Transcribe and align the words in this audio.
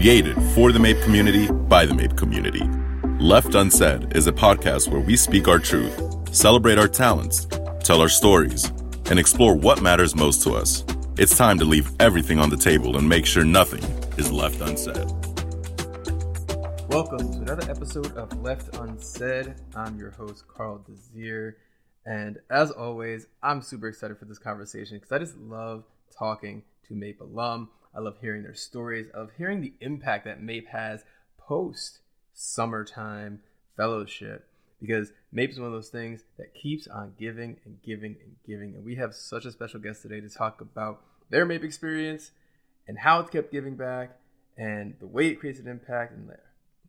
Created 0.00 0.40
for 0.54 0.70
the 0.70 0.78
MAPE 0.78 1.02
community 1.02 1.50
by 1.50 1.84
the 1.84 1.92
MAPE 1.92 2.16
community. 2.16 2.62
Left 3.18 3.56
Unsaid 3.56 4.16
is 4.16 4.28
a 4.28 4.32
podcast 4.32 4.86
where 4.86 5.00
we 5.00 5.16
speak 5.16 5.48
our 5.48 5.58
truth, 5.58 6.00
celebrate 6.32 6.78
our 6.78 6.86
talents, 6.86 7.48
tell 7.82 8.00
our 8.00 8.08
stories, 8.08 8.70
and 9.10 9.18
explore 9.18 9.56
what 9.56 9.82
matters 9.82 10.14
most 10.14 10.40
to 10.44 10.52
us. 10.52 10.84
It's 11.18 11.36
time 11.36 11.58
to 11.58 11.64
leave 11.64 11.90
everything 11.98 12.38
on 12.38 12.48
the 12.48 12.56
table 12.56 12.96
and 12.96 13.08
make 13.08 13.26
sure 13.26 13.42
nothing 13.42 13.82
is 14.16 14.30
left 14.30 14.60
unsaid. 14.60 15.10
Welcome 16.88 17.32
to 17.32 17.38
another 17.40 17.68
episode 17.68 18.16
of 18.16 18.40
Left 18.40 18.76
Unsaid. 18.76 19.56
I'm 19.74 19.98
your 19.98 20.12
host, 20.12 20.46
Carl 20.46 20.78
Desir. 20.86 21.56
And 22.06 22.38
as 22.50 22.70
always, 22.70 23.26
I'm 23.42 23.62
super 23.62 23.88
excited 23.88 24.16
for 24.16 24.26
this 24.26 24.38
conversation 24.38 24.98
because 24.98 25.10
I 25.10 25.18
just 25.18 25.36
love 25.38 25.82
talking 26.16 26.62
to 26.86 26.94
MAPE 26.94 27.20
alum. 27.20 27.70
I 27.94 28.00
love 28.00 28.16
hearing 28.20 28.42
their 28.42 28.54
stories, 28.54 29.06
I 29.14 29.18
love 29.18 29.30
hearing 29.36 29.60
the 29.60 29.72
impact 29.80 30.24
that 30.26 30.42
MAPE 30.42 30.68
has 30.68 31.04
post 31.38 32.00
summertime 32.32 33.40
fellowship 33.76 34.48
because 34.80 35.12
MAPE 35.32 35.50
is 35.50 35.58
one 35.58 35.68
of 35.68 35.72
those 35.72 35.88
things 35.88 36.22
that 36.36 36.54
keeps 36.54 36.86
on 36.86 37.14
giving 37.18 37.56
and 37.64 37.82
giving 37.82 38.16
and 38.22 38.36
giving. 38.46 38.74
And 38.74 38.84
we 38.84 38.96
have 38.96 39.14
such 39.14 39.44
a 39.44 39.52
special 39.52 39.80
guest 39.80 40.02
today 40.02 40.20
to 40.20 40.28
talk 40.28 40.60
about 40.60 41.02
their 41.30 41.44
MAPE 41.44 41.64
experience 41.64 42.30
and 42.86 42.98
how 42.98 43.20
it's 43.20 43.30
kept 43.30 43.52
giving 43.52 43.76
back 43.76 44.18
and 44.56 44.94
the 45.00 45.06
way 45.06 45.28
it 45.28 45.40
creates 45.40 45.58
an 45.58 45.68
impact 45.68 46.12
and 46.12 46.30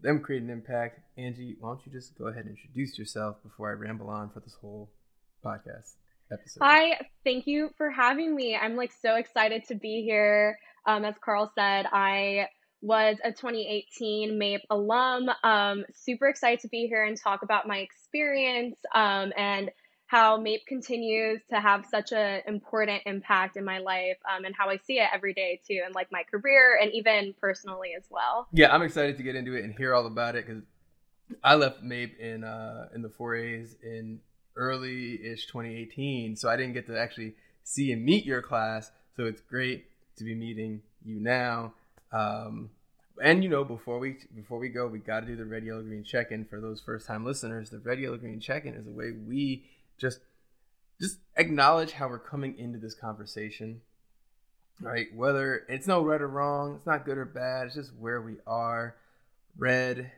them 0.02 0.20
creating 0.20 0.49
an 0.49 0.54
impact. 0.54 0.99
Angie, 1.18 1.57
why 1.59 1.70
don't 1.70 1.85
you 1.85 1.91
just 1.91 2.18
go 2.18 2.27
ahead 2.27 2.45
and 2.45 2.55
introduce 2.55 2.98
yourself 2.98 3.41
before 3.43 3.70
I 3.70 3.73
ramble 3.73 4.09
on 4.09 4.29
for 4.29 4.40
this 4.40 4.54
whole 4.54 4.90
podcast 5.43 5.93
episode? 6.31 6.59
Hi, 6.62 6.99
thank 7.24 7.48
you 7.48 7.71
for 7.77 7.90
having 7.90 8.35
me. 8.35 8.55
I'm 8.55 8.76
like 8.76 8.91
so 9.02 9.15
excited 9.15 9.65
to 9.68 9.76
be 9.76 10.04
here. 10.04 10.57
Um, 10.90 11.05
as 11.05 11.13
Carl 11.23 11.51
said, 11.54 11.85
I 11.91 12.48
was 12.82 13.18
a 13.23 13.29
2018 13.29 14.40
MAPE 14.40 14.62
alum. 14.71 15.29
Um, 15.43 15.85
super 15.93 16.27
excited 16.27 16.62
to 16.62 16.68
be 16.68 16.87
here 16.87 17.04
and 17.04 17.15
talk 17.15 17.43
about 17.43 17.68
my 17.68 17.77
experience 17.77 18.76
um, 18.96 19.31
and 19.37 19.70
how 20.07 20.37
MAPE 20.37 20.65
continues 20.65 21.41
to 21.51 21.59
have 21.59 21.85
such 21.85 22.12
an 22.12 22.41
important 22.48 23.04
impact 23.05 23.55
in 23.55 23.63
my 23.63 23.77
life 23.77 24.18
um, 24.35 24.46
and 24.46 24.55
how 24.57 24.70
I 24.70 24.77
see 24.77 24.98
it 24.98 25.07
every 25.13 25.35
day 25.35 25.62
too, 25.68 25.79
and 25.85 25.93
like 25.93 26.12
my 26.12 26.23
career 26.23 26.79
and 26.81 26.91
even 26.91 27.35
personally 27.40 27.90
as 27.96 28.05
well. 28.09 28.48
Yeah, 28.51 28.74
I'm 28.74 28.81
excited 28.81 29.18
to 29.18 29.24
get 29.24 29.35
into 29.35 29.53
it 29.53 29.63
and 29.63 29.76
hear 29.76 29.93
all 29.93 30.07
about 30.07 30.35
it 30.35 30.48
because 30.48 30.63
I 31.43 31.53
left 31.53 31.84
MAPE 31.84 32.18
in 32.18 32.43
uh, 32.43 32.87
in 32.96 33.03
the 33.03 33.09
4As 33.09 33.76
in 33.84 34.21
early-ish 34.55 35.46
2018, 35.46 36.35
so 36.35 36.49
I 36.49 36.57
didn't 36.57 36.74
get 36.74 36.87
to 36.87 36.99
actually 36.99 37.35
see 37.62 37.91
and 37.91 38.03
meet 38.03 38.26
your 38.26 38.41
class. 38.41 38.90
So 39.15 39.26
it's 39.26 39.41
great 39.41 39.88
to 40.20 40.23
be 40.23 40.35
meeting 40.35 40.81
you 41.03 41.20
now. 41.20 41.73
Um, 42.12 42.70
and 43.21 43.43
you 43.43 43.49
know, 43.49 43.63
before 43.63 43.99
we 43.99 44.17
before 44.35 44.59
we 44.59 44.70
go, 44.70 44.87
we 44.87 44.99
got 44.99 45.21
to 45.21 45.25
do 45.25 45.35
the 45.35 45.45
red, 45.45 45.63
yellow, 45.63 45.81
green 45.81 46.03
check-in 46.03 46.45
for 46.45 46.62
those 46.62 46.81
first-time 46.81 47.25
listeners. 47.25 47.70
The 47.70 47.79
red, 47.79 47.99
yellow, 47.99 48.17
green 48.17 48.40
check-in 48.40 48.75
is 48.75 48.87
a 48.87 48.91
way 48.91 49.12
we 49.12 49.65
just 49.97 50.20
just 51.01 51.17
acknowledge 51.35 51.93
how 51.93 52.07
we're 52.07 52.20
coming 52.20 52.57
into 52.57 52.77
this 52.77 52.93
conversation. 52.93 53.81
Right? 54.81 55.07
Whether 55.13 55.65
it's 55.67 55.87
no 55.87 56.01
right 56.01 56.21
or 56.21 56.27
wrong, 56.27 56.75
it's 56.75 56.85
not 56.85 57.05
good 57.05 57.17
or 57.17 57.25
bad. 57.25 57.67
It's 57.67 57.75
just 57.75 57.91
where 57.99 58.21
we 58.21 58.37
are. 58.47 58.95
Red 59.57 60.12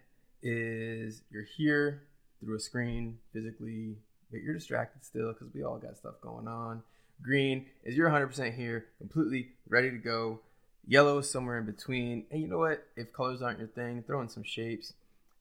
is 0.43 1.23
you're 1.31 1.47
here 1.57 2.03
through 2.39 2.57
a 2.57 2.59
screen 2.59 3.17
physically, 3.33 3.95
but 4.29 4.41
you're 4.41 4.53
distracted 4.53 5.03
still 5.03 5.33
because 5.33 5.53
we 5.53 5.63
all 5.63 5.77
got 5.77 5.97
stuff 5.97 6.15
going 6.21 6.47
on. 6.47 6.83
Green 7.21 7.67
is 7.83 7.95
you're 7.95 8.09
100% 8.09 8.55
here, 8.55 8.85
completely 8.97 9.49
ready 9.67 9.91
to 9.91 9.97
go. 9.97 10.39
Yellow 10.87 11.19
is 11.19 11.29
somewhere 11.29 11.59
in 11.59 11.65
between. 11.65 12.25
And 12.31 12.41
you 12.41 12.47
know 12.47 12.57
what? 12.57 12.83
If 12.95 13.13
colors 13.13 13.41
aren't 13.41 13.59
your 13.59 13.67
thing, 13.67 14.03
throw 14.05 14.21
in 14.21 14.29
some 14.29 14.43
shapes. 14.43 14.93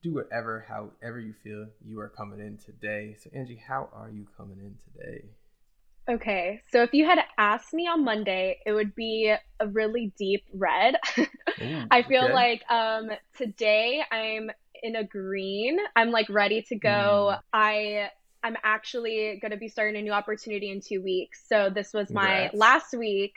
Do 0.03 0.13
whatever, 0.13 0.65
however 0.67 1.19
you 1.19 1.33
feel 1.43 1.67
you 1.85 1.99
are 1.99 2.09
coming 2.09 2.39
in 2.39 2.57
today. 2.57 3.15
So, 3.21 3.29
Angie, 3.33 3.61
how 3.67 3.89
are 3.93 4.09
you 4.09 4.25
coming 4.35 4.57
in 4.59 4.77
today? 4.93 5.25
Okay, 6.09 6.61
so 6.71 6.81
if 6.81 6.93
you 6.93 7.05
had 7.05 7.19
asked 7.37 7.73
me 7.73 7.87
on 7.87 8.03
Monday, 8.03 8.57
it 8.65 8.73
would 8.73 8.95
be 8.95 9.33
a 9.59 9.67
really 9.67 10.11
deep 10.17 10.43
red. 10.53 10.95
Ooh, 11.17 11.27
I 11.91 12.01
feel 12.01 12.23
okay. 12.25 12.33
like 12.33 12.71
um, 12.71 13.11
today 13.37 14.01
I'm 14.11 14.49
in 14.81 14.95
a 14.95 15.03
green. 15.03 15.77
I'm 15.95 16.09
like 16.09 16.27
ready 16.29 16.63
to 16.63 16.75
go. 16.75 17.35
Mm. 17.35 17.39
I 17.53 18.09
I'm 18.43 18.57
actually 18.63 19.37
going 19.41 19.51
to 19.51 19.57
be 19.57 19.67
starting 19.67 19.99
a 19.99 20.01
new 20.01 20.11
opportunity 20.11 20.71
in 20.71 20.81
two 20.81 21.01
weeks. 21.01 21.43
So 21.47 21.69
this 21.69 21.93
was 21.93 22.09
my 22.09 22.49
Congrats. 22.49 22.55
last 22.55 22.93
week 22.97 23.35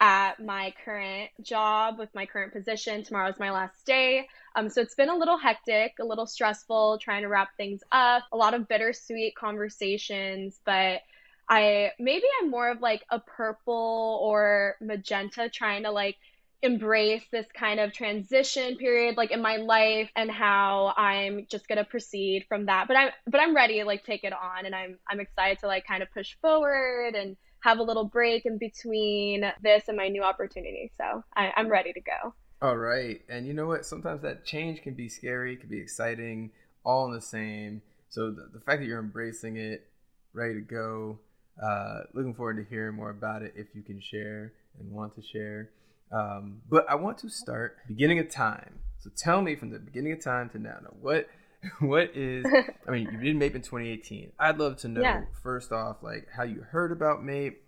at 0.00 0.44
my 0.44 0.74
current 0.84 1.30
job 1.42 1.98
with 1.98 2.08
my 2.14 2.26
current 2.26 2.52
position. 2.52 3.04
Tomorrow 3.04 3.30
is 3.30 3.38
my 3.38 3.50
last 3.50 3.86
day. 3.86 4.28
Um, 4.56 4.68
so 4.68 4.80
it's 4.80 4.94
been 4.94 5.08
a 5.08 5.16
little 5.16 5.38
hectic, 5.38 5.94
a 6.00 6.04
little 6.04 6.26
stressful 6.26 6.98
trying 6.98 7.22
to 7.22 7.28
wrap 7.28 7.56
things 7.56 7.82
up, 7.92 8.24
a 8.32 8.36
lot 8.36 8.52
of 8.52 8.68
bittersweet 8.68 9.36
conversations, 9.36 10.58
but 10.64 11.00
I 11.48 11.92
maybe 11.98 12.24
I'm 12.40 12.50
more 12.50 12.70
of 12.70 12.80
like 12.80 13.04
a 13.10 13.20
purple 13.20 14.20
or 14.22 14.76
magenta 14.80 15.48
trying 15.48 15.84
to 15.84 15.90
like 15.90 16.16
embrace 16.62 17.24
this 17.32 17.46
kind 17.54 17.80
of 17.80 17.92
transition 17.92 18.76
period 18.76 19.16
like 19.16 19.32
in 19.32 19.42
my 19.42 19.56
life 19.56 20.10
and 20.14 20.30
how 20.30 20.94
I'm 20.96 21.46
just 21.50 21.66
going 21.66 21.78
to 21.78 21.84
proceed 21.84 22.46
from 22.48 22.66
that. 22.66 22.86
But 22.88 22.96
I'm 22.96 23.10
but 23.26 23.40
I'm 23.40 23.54
ready 23.54 23.80
to 23.80 23.84
like 23.84 24.04
take 24.04 24.24
it 24.24 24.32
on 24.32 24.64
and 24.66 24.74
I'm 24.74 24.98
I'm 25.08 25.20
excited 25.20 25.58
to 25.60 25.66
like 25.66 25.86
kind 25.86 26.02
of 26.02 26.12
push 26.12 26.36
forward 26.40 27.14
and 27.14 27.36
have 27.60 27.78
a 27.78 27.82
little 27.82 28.04
break 28.04 28.44
in 28.44 28.58
between 28.58 29.44
this 29.62 29.84
and 29.88 29.96
my 29.96 30.08
new 30.08 30.22
opportunity. 30.22 30.90
So 30.96 31.24
I, 31.36 31.52
I'm 31.56 31.68
ready 31.68 31.92
to 31.92 32.00
go. 32.00 32.34
All 32.60 32.76
right. 32.76 33.20
And 33.28 33.46
you 33.46 33.54
know 33.54 33.66
what? 33.66 33.86
Sometimes 33.86 34.22
that 34.22 34.44
change 34.44 34.82
can 34.82 34.94
be 34.94 35.08
scary, 35.08 35.56
can 35.56 35.68
be 35.68 35.78
exciting, 35.78 36.50
all 36.84 37.06
in 37.06 37.12
the 37.12 37.20
same. 37.20 37.82
So 38.08 38.30
the, 38.30 38.48
the 38.52 38.60
fact 38.60 38.80
that 38.80 38.86
you're 38.86 39.00
embracing 39.00 39.56
it, 39.56 39.88
ready 40.32 40.54
to 40.54 40.60
go, 40.60 41.18
uh, 41.62 42.00
looking 42.14 42.34
forward 42.34 42.56
to 42.56 42.64
hearing 42.68 42.96
more 42.96 43.10
about 43.10 43.42
it 43.42 43.54
if 43.56 43.68
you 43.74 43.82
can 43.82 44.00
share 44.00 44.52
and 44.78 44.90
want 44.90 45.14
to 45.16 45.22
share. 45.22 45.70
Um, 46.12 46.60
but 46.68 46.88
I 46.88 46.94
want 46.96 47.18
to 47.18 47.30
start 47.30 47.78
beginning 47.88 48.18
of 48.18 48.28
time. 48.28 48.80
So 48.98 49.10
tell 49.16 49.42
me 49.42 49.56
from 49.56 49.70
the 49.70 49.78
beginning 49.78 50.12
of 50.12 50.22
time 50.22 50.50
to 50.50 50.58
now. 50.58 50.76
now 50.82 50.94
what 51.00 51.28
what 51.80 52.10
is? 52.14 52.44
I 52.88 52.90
mean, 52.90 53.08
you 53.12 53.18
did 53.18 53.36
MAPE 53.36 53.54
in 53.54 53.62
2018. 53.62 54.32
I'd 54.38 54.58
love 54.58 54.76
to 54.78 54.88
know 54.88 55.00
yeah. 55.00 55.22
first 55.42 55.72
off, 55.72 56.02
like 56.02 56.28
how 56.34 56.42
you 56.42 56.60
heard 56.60 56.92
about 56.92 57.22
MAPE, 57.22 57.60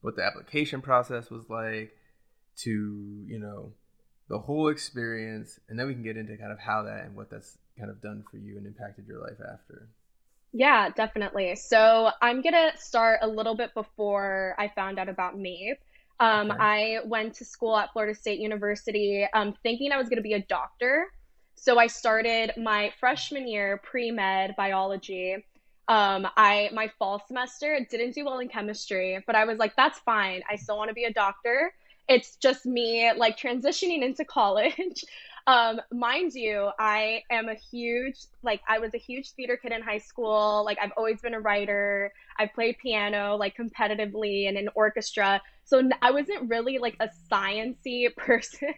what 0.00 0.16
the 0.16 0.24
application 0.24 0.80
process 0.82 1.30
was 1.30 1.48
like, 1.48 1.96
to 2.58 2.70
you 3.26 3.38
know 3.38 3.72
the 4.28 4.38
whole 4.38 4.68
experience, 4.68 5.60
and 5.68 5.78
then 5.78 5.86
we 5.86 5.94
can 5.94 6.02
get 6.02 6.16
into 6.16 6.36
kind 6.36 6.52
of 6.52 6.58
how 6.58 6.82
that 6.82 7.04
and 7.04 7.14
what 7.14 7.30
that's 7.30 7.58
kind 7.78 7.90
of 7.90 8.00
done 8.00 8.24
for 8.30 8.36
you 8.38 8.56
and 8.56 8.66
impacted 8.66 9.06
your 9.06 9.20
life 9.20 9.38
after. 9.40 9.88
Yeah, 10.52 10.90
definitely. 10.90 11.56
So 11.56 12.10
I'm 12.20 12.42
gonna 12.42 12.72
start 12.76 13.20
a 13.22 13.28
little 13.28 13.54
bit 13.54 13.74
before 13.74 14.54
I 14.58 14.68
found 14.68 14.98
out 14.98 15.08
about 15.08 15.36
MAPE. 15.36 15.78
Um, 16.20 16.50
okay. 16.50 16.60
I 16.60 16.98
went 17.04 17.34
to 17.34 17.44
school 17.44 17.76
at 17.76 17.92
Florida 17.92 18.14
State 18.14 18.40
University 18.40 19.26
um, 19.34 19.54
thinking 19.62 19.92
I 19.92 19.96
was 19.96 20.08
going 20.08 20.18
to 20.18 20.22
be 20.22 20.34
a 20.34 20.42
doctor. 20.42 21.08
So 21.56 21.78
I 21.78 21.86
started 21.86 22.52
my 22.56 22.92
freshman 22.98 23.46
year 23.46 23.80
pre 23.84 24.10
med 24.10 24.54
biology. 24.56 25.44
Um, 25.88 26.26
I 26.36 26.70
my 26.72 26.90
fall 26.98 27.22
semester 27.26 27.86
didn't 27.90 28.14
do 28.14 28.24
well 28.24 28.38
in 28.38 28.48
chemistry, 28.48 29.22
but 29.26 29.36
I 29.36 29.44
was 29.44 29.58
like, 29.58 29.76
that's 29.76 29.98
fine. 30.00 30.42
I 30.50 30.56
still 30.56 30.76
want 30.76 30.88
to 30.88 30.94
be 30.94 31.04
a 31.04 31.12
doctor. 31.12 31.72
It's 32.08 32.36
just 32.36 32.66
me 32.66 33.10
like 33.16 33.38
transitioning 33.38 34.02
into 34.02 34.24
college. 34.38 35.04
Um, 35.46 35.80
mind 35.92 36.34
you, 36.34 36.70
I 36.78 37.22
am 37.30 37.48
a 37.48 37.54
huge 37.54 38.16
like 38.42 38.60
I 38.68 38.78
was 38.78 38.94
a 38.94 38.98
huge 38.98 39.30
theater 39.30 39.56
kid 39.56 39.72
in 39.72 39.82
high 39.82 39.98
school. 39.98 40.62
Like 40.64 40.78
I've 40.80 40.92
always 40.96 41.20
been 41.20 41.34
a 41.34 41.40
writer. 41.40 42.12
I've 42.38 42.52
played 42.54 42.76
piano 42.78 43.36
like 43.36 43.56
competitively 43.56 44.48
and 44.48 44.56
in 44.56 44.68
orchestra. 44.74 45.40
So 45.64 45.88
I 46.00 46.10
wasn't 46.10 46.50
really 46.50 46.78
like 46.78 46.96
a 47.00 47.08
sciency 47.30 48.14
person, 48.16 48.74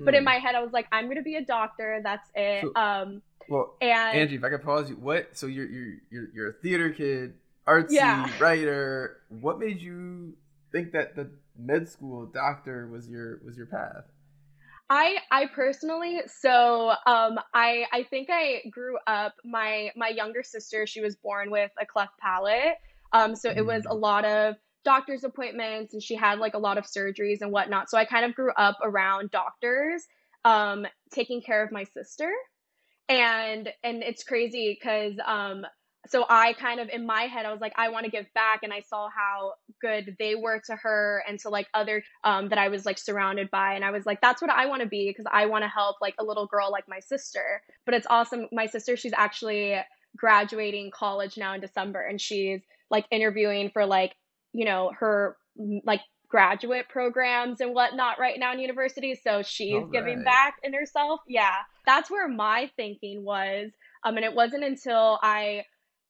but 0.00 0.14
in 0.14 0.20
hmm. 0.20 0.24
my 0.24 0.38
head 0.38 0.54
I 0.54 0.62
was 0.62 0.72
like, 0.72 0.86
I'm 0.92 1.08
gonna 1.08 1.22
be 1.22 1.36
a 1.36 1.44
doctor. 1.44 2.00
That's 2.02 2.28
it. 2.34 2.62
So, 2.62 2.72
um, 2.80 3.22
well, 3.48 3.76
and 3.80 4.18
Angie, 4.18 4.36
if 4.36 4.44
I 4.44 4.50
could 4.50 4.62
pause 4.62 4.90
you, 4.90 4.96
what? 4.96 5.36
So 5.36 5.46
you're 5.46 5.66
you're 5.66 5.94
you're, 6.10 6.28
you're 6.34 6.50
a 6.50 6.52
theater 6.54 6.90
kid, 6.90 7.34
artsy 7.66 7.92
yeah. 7.92 8.28
writer. 8.40 9.18
What 9.28 9.58
made 9.58 9.80
you 9.80 10.34
think 10.72 10.92
that 10.92 11.16
the 11.16 11.30
med 11.58 11.88
school 11.88 12.26
doctor 12.26 12.88
was 12.88 13.08
your 13.08 13.40
was 13.44 13.56
your 13.56 13.66
path? 13.66 14.04
I 14.88 15.16
I 15.30 15.46
personally 15.46 16.20
so 16.26 16.90
um 17.06 17.40
I 17.54 17.86
I 17.92 18.04
think 18.08 18.28
I 18.30 18.62
grew 18.70 18.98
up 19.06 19.34
my 19.44 19.90
my 19.96 20.08
younger 20.08 20.42
sister 20.42 20.86
she 20.86 21.00
was 21.00 21.16
born 21.16 21.50
with 21.50 21.72
a 21.80 21.86
cleft 21.86 22.16
palate 22.20 22.76
um 23.12 23.34
so 23.34 23.50
it 23.50 23.66
was 23.66 23.84
a 23.86 23.94
mm. 23.94 24.00
lot 24.00 24.24
of 24.24 24.54
doctor's 24.86 25.24
appointments 25.24 25.92
and 25.92 26.02
she 26.02 26.14
had 26.14 26.38
like 26.38 26.54
a 26.54 26.58
lot 26.58 26.78
of 26.78 26.84
surgeries 26.84 27.42
and 27.42 27.50
whatnot. 27.50 27.90
So 27.90 27.98
I 27.98 28.04
kind 28.04 28.24
of 28.24 28.34
grew 28.36 28.52
up 28.56 28.78
around 28.82 29.32
doctors 29.32 30.06
um 30.44 30.86
taking 31.12 31.42
care 31.42 31.62
of 31.62 31.72
my 31.72 31.84
sister. 31.84 32.30
And 33.08 33.68
and 33.82 34.02
it's 34.02 34.22
crazy 34.22 34.78
because 34.78 35.14
um 35.26 35.66
so 36.08 36.24
I 36.30 36.52
kind 36.52 36.78
of 36.78 36.88
in 36.88 37.04
my 37.04 37.22
head 37.22 37.46
I 37.46 37.50
was 37.50 37.60
like 37.60 37.72
I 37.76 37.88
want 37.88 38.04
to 38.04 38.12
give 38.12 38.26
back 38.32 38.60
and 38.62 38.72
I 38.72 38.80
saw 38.80 39.08
how 39.10 39.54
good 39.82 40.14
they 40.20 40.36
were 40.36 40.62
to 40.66 40.76
her 40.76 41.24
and 41.28 41.40
to 41.40 41.48
like 41.48 41.66
other 41.74 42.04
um, 42.22 42.48
that 42.50 42.58
I 42.58 42.68
was 42.68 42.86
like 42.86 42.98
surrounded 42.98 43.50
by. 43.50 43.74
And 43.74 43.84
I 43.84 43.90
was 43.90 44.06
like 44.06 44.20
that's 44.20 44.40
what 44.40 44.52
I 44.52 44.66
want 44.66 44.82
to 44.82 44.88
be 44.88 45.10
because 45.10 45.30
I 45.32 45.46
want 45.46 45.64
to 45.64 45.68
help 45.68 45.96
like 46.00 46.14
a 46.20 46.24
little 46.24 46.46
girl 46.46 46.70
like 46.70 46.84
my 46.88 47.00
sister. 47.00 47.60
But 47.84 47.94
it's 47.94 48.06
awesome 48.08 48.46
my 48.52 48.66
sister 48.66 48.96
she's 48.96 49.14
actually 49.16 49.76
graduating 50.16 50.92
college 50.92 51.36
now 51.36 51.54
in 51.54 51.60
December 51.60 52.02
and 52.02 52.20
she's 52.20 52.60
like 52.88 53.04
interviewing 53.10 53.70
for 53.70 53.84
like 53.84 54.14
you 54.56 54.64
know 54.64 54.92
her 54.98 55.36
like 55.84 56.00
graduate 56.28 56.88
programs 56.88 57.60
and 57.60 57.72
whatnot 57.72 58.18
right 58.18 58.38
now 58.38 58.52
in 58.52 58.58
university 58.58 59.14
so 59.14 59.42
she's 59.42 59.84
giving 59.92 60.24
back 60.24 60.54
in 60.64 60.72
herself 60.74 61.20
yeah 61.28 61.54
that's 61.86 62.10
where 62.10 62.26
my 62.26 62.68
thinking 62.76 63.22
was 63.24 63.70
um 64.02 64.16
and 64.16 64.24
it 64.24 64.34
wasn't 64.34 64.64
until 64.64 65.20
I 65.22 65.64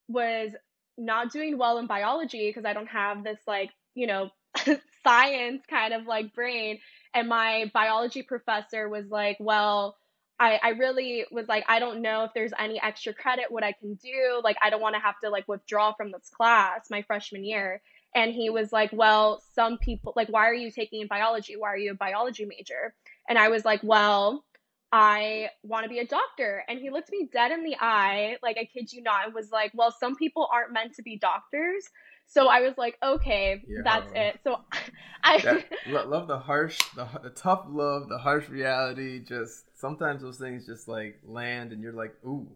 was 0.09 0.53
not 0.99 1.33
doing 1.33 1.59
well 1.59 1.79
in 1.79 1.87
biology 1.87 2.49
because 2.49 2.65
I 2.65 2.73
don't 2.73 2.89
have 2.89 3.25
this 3.25 3.39
like, 3.47 3.71
you 3.95 4.07
know, 4.07 4.31
science 5.05 5.63
kind 5.69 5.95
of 5.95 6.07
like 6.07 6.35
brain. 6.35 6.79
And 7.15 7.29
my 7.29 7.71
biology 7.73 8.23
professor 8.23 8.89
was 8.89 9.07
like, 9.11 9.37
well, 9.41 9.97
I, 10.39 10.61
I 10.63 10.69
really 10.71 11.25
was 11.31 11.47
like, 11.49 11.65
I 11.67 11.79
don't 11.79 12.03
know 12.03 12.25
if 12.25 12.33
there's 12.35 12.53
any 12.59 12.81
extra 12.83 13.15
credit, 13.15 13.47
what 13.49 13.65
I 13.65 13.73
can 13.73 13.95
do. 13.95 14.41
Like, 14.45 14.57
I 14.63 14.69
don't 14.69 14.83
want 14.83 14.95
to 14.95 15.01
have 15.01 15.15
to 15.25 15.31
like 15.31 15.49
withdraw 15.49 15.95
from 15.95 16.13
this 16.13 16.31
class 16.35 16.91
my 16.91 17.03
freshman 17.03 17.45
year. 17.45 17.81
And 18.17 18.33
he 18.33 18.49
was 18.49 18.73
like, 18.73 18.91
well, 18.95 19.43
some 19.55 19.77
people, 19.77 20.15
like, 20.17 20.29
why 20.29 20.49
are 20.49 20.55
you 20.55 20.71
taking 20.71 21.07
biology? 21.07 21.55
Why 21.55 21.69
are 21.69 21.77
you 21.77 21.93
a 21.93 21.95
biology 21.95 22.47
major? 22.47 22.95
And 23.29 23.39
I 23.39 23.49
was 23.49 23.65
like, 23.65 23.81
well, 23.85 24.43
I 24.91 25.51
want 25.63 25.85
to 25.85 25.91
be 25.91 25.99
a 25.99 26.07
doctor. 26.07 26.65
And 26.67 26.79
he 26.79 26.89
looked 26.89 27.13
me 27.13 27.29
dead 27.31 27.51
in 27.53 27.63
the 27.63 27.77
eye, 27.79 28.39
like 28.43 28.57
I 28.59 28.65
kid 28.65 28.91
you 28.91 29.03
not, 29.03 29.27
and 29.27 29.35
was 29.35 29.51
like, 29.51 29.73
Well, 29.75 29.95
some 29.99 30.17
people 30.17 30.49
aren't 30.51 30.73
meant 30.73 30.95
to 30.95 31.03
be 31.03 31.19
doctors. 31.19 31.91
So 32.29 32.49
I 32.49 32.61
was 32.61 32.75
like, 32.77 32.97
okay, 33.03 33.63
yeah. 33.69 33.83
that's 33.85 34.11
it. 34.15 34.41
So 34.43 34.61
I 35.23 35.41
that, 35.43 36.09
love 36.09 36.27
the 36.27 36.39
harsh, 36.39 36.81
the, 36.97 37.07
the 37.23 37.31
tough 37.31 37.67
love, 37.69 38.09
the 38.09 38.19
harsh 38.19 38.49
reality. 38.49 39.21
Just 39.21 39.65
sometimes 39.79 40.23
those 40.23 40.39
things 40.39 40.67
just 40.67 40.89
like 40.89 41.21
land, 41.25 41.73
and 41.73 41.83
you're 41.83 41.93
like, 41.93 42.15
ooh, 42.25 42.49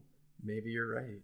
maybe 0.42 0.70
you're 0.70 0.94
right. 0.94 1.20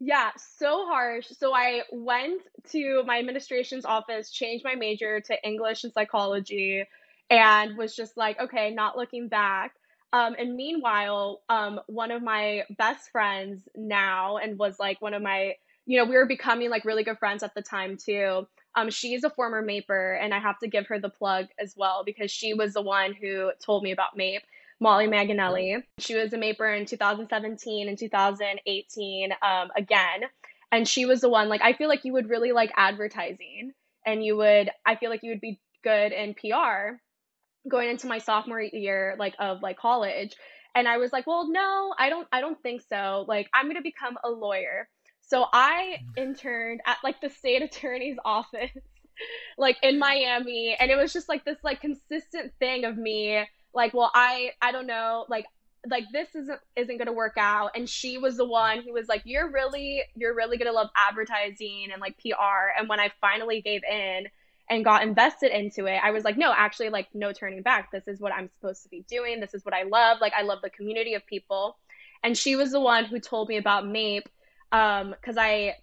Yeah, 0.00 0.30
so 0.36 0.86
harsh. 0.86 1.26
So 1.38 1.52
I 1.54 1.82
went 1.90 2.42
to 2.70 3.02
my 3.04 3.18
administration's 3.18 3.84
office, 3.84 4.30
changed 4.30 4.64
my 4.64 4.76
major 4.76 5.20
to 5.22 5.46
English 5.46 5.82
and 5.84 5.92
psychology, 5.92 6.84
and 7.30 7.76
was 7.76 7.96
just 7.96 8.16
like, 8.16 8.38
okay, 8.40 8.70
not 8.72 8.96
looking 8.96 9.28
back. 9.28 9.72
Um, 10.12 10.36
and 10.38 10.54
meanwhile, 10.54 11.42
um, 11.48 11.80
one 11.88 12.10
of 12.12 12.22
my 12.22 12.62
best 12.78 13.10
friends 13.10 13.68
now, 13.74 14.36
and 14.38 14.56
was 14.58 14.78
like 14.78 15.02
one 15.02 15.14
of 15.14 15.22
my, 15.22 15.54
you 15.84 15.98
know, 15.98 16.04
we 16.04 16.14
were 16.16 16.26
becoming 16.26 16.70
like 16.70 16.84
really 16.84 17.02
good 17.02 17.18
friends 17.18 17.42
at 17.42 17.54
the 17.54 17.62
time 17.62 17.96
too. 17.96 18.46
Um, 18.76 18.90
she's 18.90 19.24
a 19.24 19.30
former 19.30 19.62
MAPer, 19.66 20.16
and 20.22 20.32
I 20.32 20.38
have 20.38 20.58
to 20.60 20.68
give 20.68 20.86
her 20.86 21.00
the 21.00 21.10
plug 21.10 21.46
as 21.58 21.74
well 21.76 22.04
because 22.04 22.30
she 22.30 22.54
was 22.54 22.72
the 22.74 22.82
one 22.82 23.14
who 23.14 23.50
told 23.64 23.82
me 23.82 23.90
about 23.90 24.16
MAPE. 24.16 24.42
Molly 24.80 25.06
Maganelli. 25.06 25.82
She 25.98 26.14
was 26.14 26.32
a 26.32 26.36
MAPer 26.38 26.78
in 26.78 26.86
2017 26.86 27.88
and 27.88 27.98
2018 27.98 29.32
um, 29.42 29.68
again. 29.76 30.20
And 30.70 30.86
she 30.86 31.06
was 31.06 31.22
the 31.22 31.28
one, 31.28 31.48
like, 31.48 31.62
I 31.62 31.72
feel 31.72 31.88
like 31.88 32.04
you 32.04 32.12
would 32.12 32.28
really 32.28 32.52
like 32.52 32.70
advertising 32.76 33.72
and 34.06 34.24
you 34.24 34.36
would, 34.36 34.70
I 34.86 34.96
feel 34.96 35.10
like 35.10 35.22
you 35.22 35.30
would 35.30 35.40
be 35.40 35.60
good 35.82 36.12
in 36.12 36.34
PR 36.34 36.98
going 37.68 37.90
into 37.90 38.06
my 38.06 38.18
sophomore 38.18 38.60
year 38.60 39.16
like 39.18 39.34
of 39.38 39.62
like 39.62 39.76
college 39.76 40.34
and 40.74 40.88
i 40.88 40.96
was 40.96 41.12
like 41.12 41.26
well 41.26 41.50
no 41.50 41.94
i 41.98 42.08
don't 42.08 42.26
i 42.32 42.40
don't 42.40 42.60
think 42.62 42.82
so 42.88 43.24
like 43.28 43.48
i'm 43.54 43.66
going 43.66 43.76
to 43.76 43.82
become 43.82 44.16
a 44.24 44.30
lawyer 44.30 44.88
so 45.20 45.46
i 45.52 45.96
interned 46.16 46.80
at 46.86 46.98
like 47.04 47.20
the 47.20 47.30
state 47.30 47.62
attorney's 47.68 48.16
office 48.24 48.70
like 49.56 49.76
in 49.82 49.98
miami 49.98 50.76
and 50.78 50.90
it 50.90 50.96
was 50.96 51.12
just 51.12 51.28
like 51.28 51.44
this 51.44 51.58
like 51.62 51.80
consistent 51.80 52.52
thing 52.58 52.84
of 52.84 52.96
me 52.96 53.44
like 53.78 53.94
well 53.94 54.10
i 54.14 54.50
i 54.60 54.70
don't 54.70 54.86
know 54.86 55.24
like 55.28 55.46
like 55.88 56.04
this 56.12 56.28
isn't 56.34 56.60
isn't 56.76 56.98
going 56.98 57.06
to 57.06 57.12
work 57.12 57.34
out 57.38 57.70
and 57.74 57.88
she 57.88 58.18
was 58.18 58.36
the 58.36 58.44
one 58.44 58.82
who 58.82 58.92
was 58.92 59.08
like 59.08 59.22
you're 59.24 59.50
really 59.50 60.02
you're 60.16 60.34
really 60.34 60.58
going 60.58 60.66
to 60.66 60.72
love 60.72 60.88
advertising 60.96 61.88
and 61.92 62.00
like 62.00 62.18
PR 62.18 62.76
and 62.78 62.88
when 62.88 62.98
I 62.98 63.10
finally 63.20 63.60
gave 63.60 63.82
in 63.84 64.26
and 64.70 64.84
got 64.84 65.02
invested 65.02 65.50
into 65.50 65.86
it, 65.86 66.00
I 66.02 66.10
was 66.10 66.24
like, 66.24 66.36
no, 66.36 66.52
actually, 66.54 66.90
like, 66.90 67.08
no 67.14 67.32
turning 67.32 67.62
back. 67.62 67.90
This 67.90 68.06
is 68.06 68.20
what 68.20 68.32
I'm 68.32 68.48
supposed 68.48 68.82
to 68.82 68.88
be 68.88 69.04
doing. 69.08 69.40
This 69.40 69.54
is 69.54 69.64
what 69.64 69.74
I 69.74 69.84
love. 69.84 70.18
Like, 70.20 70.34
I 70.34 70.42
love 70.42 70.58
the 70.62 70.70
community 70.70 71.14
of 71.14 71.26
people. 71.26 71.78
And 72.22 72.36
she 72.36 72.56
was 72.56 72.72
the 72.72 72.80
one 72.80 73.04
who 73.04 73.18
told 73.18 73.48
me 73.48 73.56
about 73.56 73.86
MAPE 73.86 74.28
um 74.70 75.14
because 75.18 75.38
um, 75.38 75.44
I, 75.44 75.74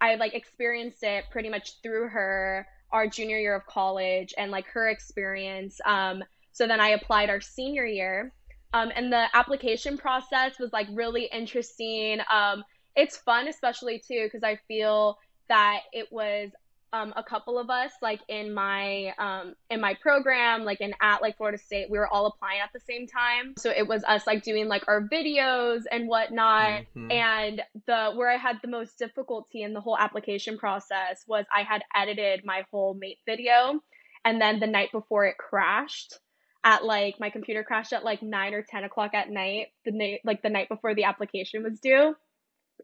I 0.00 0.16
like 0.16 0.34
experienced 0.34 1.04
it 1.04 1.26
pretty 1.30 1.48
much 1.48 1.80
through 1.80 2.08
her 2.08 2.66
our 2.90 3.06
junior 3.06 3.38
year 3.38 3.54
of 3.54 3.64
college 3.66 4.34
and 4.36 4.50
like 4.50 4.66
her 4.66 4.88
experience. 4.88 5.80
Um, 5.84 6.24
so 6.52 6.66
then 6.66 6.80
I 6.80 6.90
applied 6.90 7.30
our 7.30 7.40
senior 7.40 7.86
year. 7.86 8.32
Um, 8.74 8.90
and 8.94 9.12
the 9.12 9.26
application 9.34 9.98
process 9.98 10.58
was 10.58 10.72
like 10.72 10.86
really 10.92 11.24
interesting. 11.24 12.20
Um, 12.32 12.64
it's 12.96 13.18
fun, 13.18 13.48
especially 13.48 13.98
too, 13.98 14.24
because 14.24 14.42
I 14.42 14.58
feel 14.66 15.18
that 15.48 15.80
it 15.92 16.08
was 16.10 16.50
um, 16.94 17.12
a 17.16 17.22
couple 17.22 17.58
of 17.58 17.70
us 17.70 17.90
like 18.02 18.20
in 18.28 18.52
my 18.52 19.14
um, 19.18 19.54
in 19.70 19.80
my 19.80 19.94
program 19.94 20.64
like 20.64 20.80
in 20.80 20.92
at 21.00 21.22
like 21.22 21.36
florida 21.36 21.58
state 21.58 21.90
we 21.90 21.98
were 21.98 22.06
all 22.06 22.26
applying 22.26 22.60
at 22.60 22.70
the 22.72 22.80
same 22.80 23.06
time 23.06 23.54
so 23.56 23.70
it 23.70 23.86
was 23.86 24.04
us 24.04 24.26
like 24.26 24.42
doing 24.42 24.68
like 24.68 24.84
our 24.88 25.08
videos 25.08 25.82
and 25.90 26.06
whatnot 26.06 26.82
mm-hmm. 26.94 27.10
and 27.10 27.62
the 27.86 28.12
where 28.14 28.30
i 28.30 28.36
had 28.36 28.58
the 28.62 28.68
most 28.68 28.98
difficulty 28.98 29.62
in 29.62 29.72
the 29.72 29.80
whole 29.80 29.96
application 29.96 30.58
process 30.58 31.24
was 31.26 31.46
i 31.54 31.62
had 31.62 31.82
edited 31.96 32.44
my 32.44 32.62
whole 32.70 32.94
MAPE 32.94 33.18
video 33.24 33.80
and 34.24 34.40
then 34.40 34.60
the 34.60 34.66
night 34.66 34.92
before 34.92 35.24
it 35.24 35.36
crashed 35.38 36.18
at 36.64 36.84
like 36.84 37.18
my 37.18 37.30
computer 37.30 37.64
crashed 37.64 37.92
at 37.92 38.04
like 38.04 38.22
9 38.22 38.54
or 38.54 38.62
10 38.62 38.84
o'clock 38.84 39.14
at 39.14 39.30
night 39.30 39.68
the 39.84 39.92
night 39.92 40.20
like 40.24 40.42
the 40.42 40.48
night 40.48 40.68
before 40.68 40.94
the 40.94 41.04
application 41.04 41.62
was 41.62 41.80
due 41.80 42.14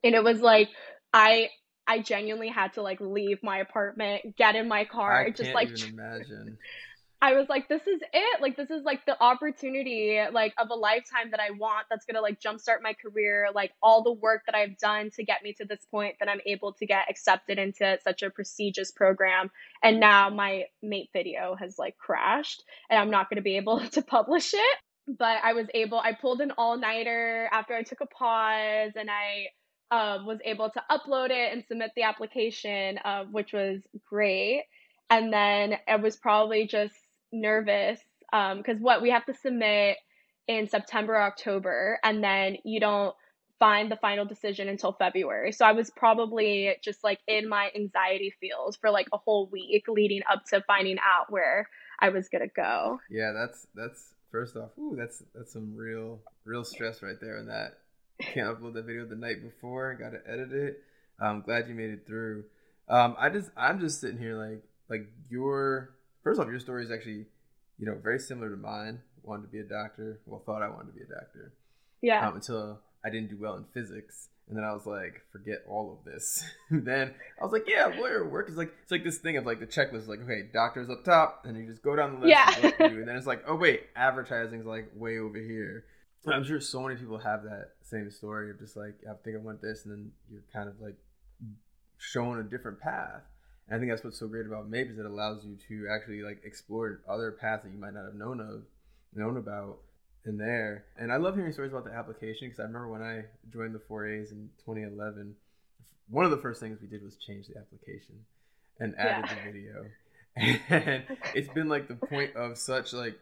and 0.03 0.15
it 0.15 0.25
was 0.25 0.41
like 0.41 0.69
I 1.13 1.51
I 1.87 2.01
genuinely 2.01 2.49
had 2.49 2.75
to 2.75 2.83
like 2.83 3.01
leave 3.01 3.43
my 3.43 3.59
apartment, 3.59 4.37
get 4.37 4.55
in 4.55 4.69
my 4.69 4.85
car, 4.85 5.25
I 5.25 5.31
just 5.31 5.55
like 5.55 5.71
imagine. 5.71 6.59
I 7.21 7.33
was 7.35 7.49
like, 7.49 7.69
this 7.69 7.83
is 7.83 8.01
it. 8.13 8.41
Like, 8.41 8.57
this 8.57 8.71
is 8.71 8.85
like 8.85 9.05
the 9.05 9.21
opportunity, 9.21 10.21
like, 10.33 10.55
of 10.57 10.71
a 10.71 10.75
lifetime 10.75 11.33
that 11.33 11.41
I 11.41 11.51
want. 11.51 11.87
That's 11.91 12.07
gonna 12.07 12.21
like 12.21 12.41
jumpstart 12.41 12.81
my 12.81 12.95
career. 12.95 13.49
Like, 13.53 13.73
all 13.83 14.05
the 14.05 14.13
work 14.13 14.43
that 14.47 14.55
I've 14.55 14.79
done 14.79 15.11
to 15.17 15.25
get 15.25 15.43
me 15.43 15.53
to 15.55 15.65
this 15.65 15.85
point, 15.91 16.15
that 16.21 16.29
I'm 16.29 16.41
able 16.47 16.75
to 16.75 16.87
get 16.87 17.11
accepted 17.11 17.59
into 17.59 17.99
such 18.05 18.23
a 18.23 18.31
prestigious 18.31 18.93
program. 18.93 19.51
And 19.83 19.99
now 19.99 20.31
my 20.31 20.65
MAPE 20.83 21.11
video 21.13 21.57
has 21.59 21.77
like 21.77 21.97
crashed, 21.99 22.63
and 22.89 23.01
I'm 23.01 23.11
not 23.11 23.29
gonna 23.31 23.43
be 23.43 23.57
able 23.57 23.81
to 23.91 24.03
publish 24.03 24.55
it. 24.55 24.79
But 25.09 25.39
I 25.43 25.55
was 25.55 25.67
able. 25.75 25.99
I 25.99 26.13
pulled 26.13 26.41
an 26.41 26.53
all 26.57 26.79
nighter 26.79 27.49
after 27.51 27.75
I 27.75 27.83
took 27.83 28.01
a 28.01 28.07
pause, 28.07 28.93
and 28.95 29.11
I 29.11 29.49
um, 29.91 30.27
was 30.27 30.39
able 30.45 30.71
to 30.71 30.83
upload 30.91 31.31
it 31.31 31.53
and 31.53 31.65
submit 31.67 31.91
the 31.97 32.03
application, 32.03 32.99
uh, 33.05 33.25
which 33.25 33.53
was 33.53 33.81
great. 34.07 34.65
And 35.11 35.33
then 35.33 35.79
it 35.87 36.03
was 36.03 36.17
probably 36.17 36.67
just 36.67 36.95
nervous 37.33 38.01
um 38.33 38.59
because 38.59 38.77
um, 38.77 38.83
what 38.83 39.03
we 39.03 39.11
have 39.11 39.25
to 39.27 39.35
submit 39.35 39.97
in 40.49 40.67
September, 40.67 41.21
October, 41.21 42.01
and 42.03 42.25
then 42.25 42.57
you 42.65 42.81
don't 42.81 43.15
find 43.59 43.91
the 43.91 43.97
final 43.97 44.25
decision 44.25 44.69
until 44.69 44.93
February. 44.93 45.53
So 45.53 45.67
I 45.67 45.73
was 45.73 45.91
probably 45.91 46.75
just 46.83 47.05
like 47.05 47.19
in 47.27 47.49
my 47.49 47.71
anxiety 47.77 48.33
field 48.41 48.79
for 48.81 48.91
like 48.91 49.09
a 49.13 49.19
whole 49.19 49.49
week 49.53 49.85
leading 49.89 50.23
up 50.31 50.45
to 50.47 50.63
finding 50.67 50.97
out 50.99 51.31
where 51.31 51.69
I 52.01 52.09
was 52.09 52.29
gonna 52.29 52.49
go. 52.49 52.99
Yeah, 53.11 53.33
that's 53.33 53.67
that's 53.75 54.15
first 54.31 54.57
off, 54.57 54.71
ooh, 54.79 54.97
that's 54.97 55.23
that's 55.35 55.53
some 55.53 55.77
real 55.77 56.21
real 56.45 56.65
stress 56.65 57.03
right 57.03 57.21
there, 57.21 57.37
and 57.39 57.49
that 57.49 57.79
can't 58.21 58.49
upload 58.49 58.75
the 58.75 58.83
video 58.83 59.05
the 59.05 59.17
night 59.17 59.43
before. 59.43 59.95
Got 59.95 60.11
to 60.11 60.21
edit 60.27 60.53
it. 60.53 60.83
I'm 61.21 61.43
glad 61.43 61.69
you 61.69 61.75
made 61.75 61.91
it 61.91 62.07
through. 62.07 62.45
Um, 62.89 63.17
I 63.19 63.29
just 63.29 63.51
I'm 63.57 63.81
just 63.81 64.01
sitting 64.01 64.19
here 64.19 64.37
like 64.37 64.63
like 64.89 65.09
your 65.29 65.91
first 66.23 66.41
off 66.41 66.49
your 66.49 66.61
story 66.61 66.85
is 66.85 66.91
actually 66.91 67.27
you 67.79 67.87
know 67.87 67.97
very 68.03 68.19
similar 68.19 68.51
to 68.51 68.57
mine. 68.57 69.01
Wanted 69.23 69.43
to 69.43 69.49
be 69.49 69.59
a 69.59 69.65
doctor. 69.65 70.21
Well, 70.27 70.43
thought 70.45 70.63
I 70.63 70.69
wanted 70.69 70.93
to 70.93 70.99
be 70.99 71.03
a 71.03 71.15
doctor. 71.15 71.53
Yeah. 72.01 72.27
Um, 72.27 72.37
until 72.37 72.81
I 73.05 73.11
didn't 73.11 73.31
do 73.31 73.37
well 73.39 73.57
in 73.57 73.65
physics, 73.75 74.29
and 74.49 74.57
then 74.57 74.65
I 74.65 74.73
was 74.73 74.87
like, 74.87 75.23
forget 75.31 75.65
all 75.69 75.99
of 75.99 76.11
this. 76.11 76.45
then 76.71 77.15
I 77.41 77.45
was 77.45 77.53
like, 77.53 77.65
yeah, 77.69 77.87
lawyer 77.99 78.27
work 78.27 78.49
is 78.49 78.57
like 78.57 78.73
it's 78.83 78.91
like 78.91 79.05
this 79.05 79.19
thing 79.19 79.37
of 79.37 79.47
like 79.47 79.61
the 79.61 79.67
checklist, 79.67 80.09
like 80.09 80.21
okay, 80.21 80.49
doctors 80.53 80.89
up 80.89 81.05
top, 81.05 81.45
and 81.45 81.57
you 81.57 81.67
just 81.67 81.83
go 81.83 81.95
down 81.95 82.15
the 82.15 82.27
list. 82.27 82.31
Yeah. 82.31 82.71
and 82.79 83.07
then 83.07 83.17
it's 83.17 83.27
like, 83.27 83.45
oh 83.47 83.57
wait, 83.57 83.85
advertising's 83.95 84.67
like 84.67 84.91
way 84.95 85.19
over 85.19 85.39
here. 85.39 85.85
I'm 86.27 86.45
sure 86.45 86.61
so 86.61 86.83
many 86.83 86.97
people 86.97 87.17
have 87.19 87.45
that 87.45 87.71
same 87.85 88.11
story 88.11 88.51
of 88.51 88.59
just 88.59 88.77
like 88.77 88.95
I 89.09 89.13
think 89.25 89.37
I 89.37 89.41
want 89.41 89.63
this, 89.63 89.85
and 89.85 89.93
then 89.93 90.13
you're 90.31 90.43
kind 90.53 90.69
of 90.69 90.81
like 90.81 90.97
shown 91.99 92.39
a 92.39 92.43
different 92.43 92.81
path. 92.81 93.23
And 93.69 93.77
I 93.77 93.79
think 93.79 93.91
that's 93.91 94.03
what's 94.03 94.19
so 94.19 94.27
great 94.27 94.47
about 94.47 94.71
MAPE 94.71 94.91
is 94.91 94.99
it 94.99 95.07
allows 95.07 95.45
you 95.45 95.57
to 95.69 95.89
actually 95.93 96.23
like 96.23 96.41
explore 96.45 97.01
other 97.09 97.33
paths 97.33 97.65
that 97.65 97.71
you 97.71 97.79
might 97.79 97.95
not 97.95 98.05
have 98.05 98.15
known 98.15 98.41
of, 98.41 98.63
known 99.15 99.37
about 99.37 99.79
in 100.25 100.39
there. 100.39 100.85
And 100.99 101.13
I 101.13 101.17
love 101.17 101.37
hearing 101.37 101.53
stories 101.53 101.73
about 101.73 101.85
the 101.85 101.93
application 101.93 102.49
because 102.49 102.61
I 102.61 102.65
remember 102.65 102.89
when 102.89 103.03
I 103.03 103.25
joined 103.53 103.75
the 103.75 103.79
4As 103.79 104.33
in 104.33 104.51
2011, 104.65 105.35
one 106.09 106.25
of 106.25 106.31
the 106.31 106.39
first 106.39 106.61
things 106.61 106.81
we 106.81 106.89
did 106.89 107.03
was 107.03 107.17
change 107.17 107.47
the 107.47 107.59
application 107.59 108.25
and 108.81 108.95
added 108.99 109.29
yeah. 109.29 109.45
the 109.45 109.53
video. 109.53 109.85
And 110.71 111.03
it's 111.35 111.49
been 111.49 111.69
like 111.69 111.89
the 111.89 111.97
point 111.97 112.37
of 112.37 112.57
such 112.59 112.93
like 112.93 113.19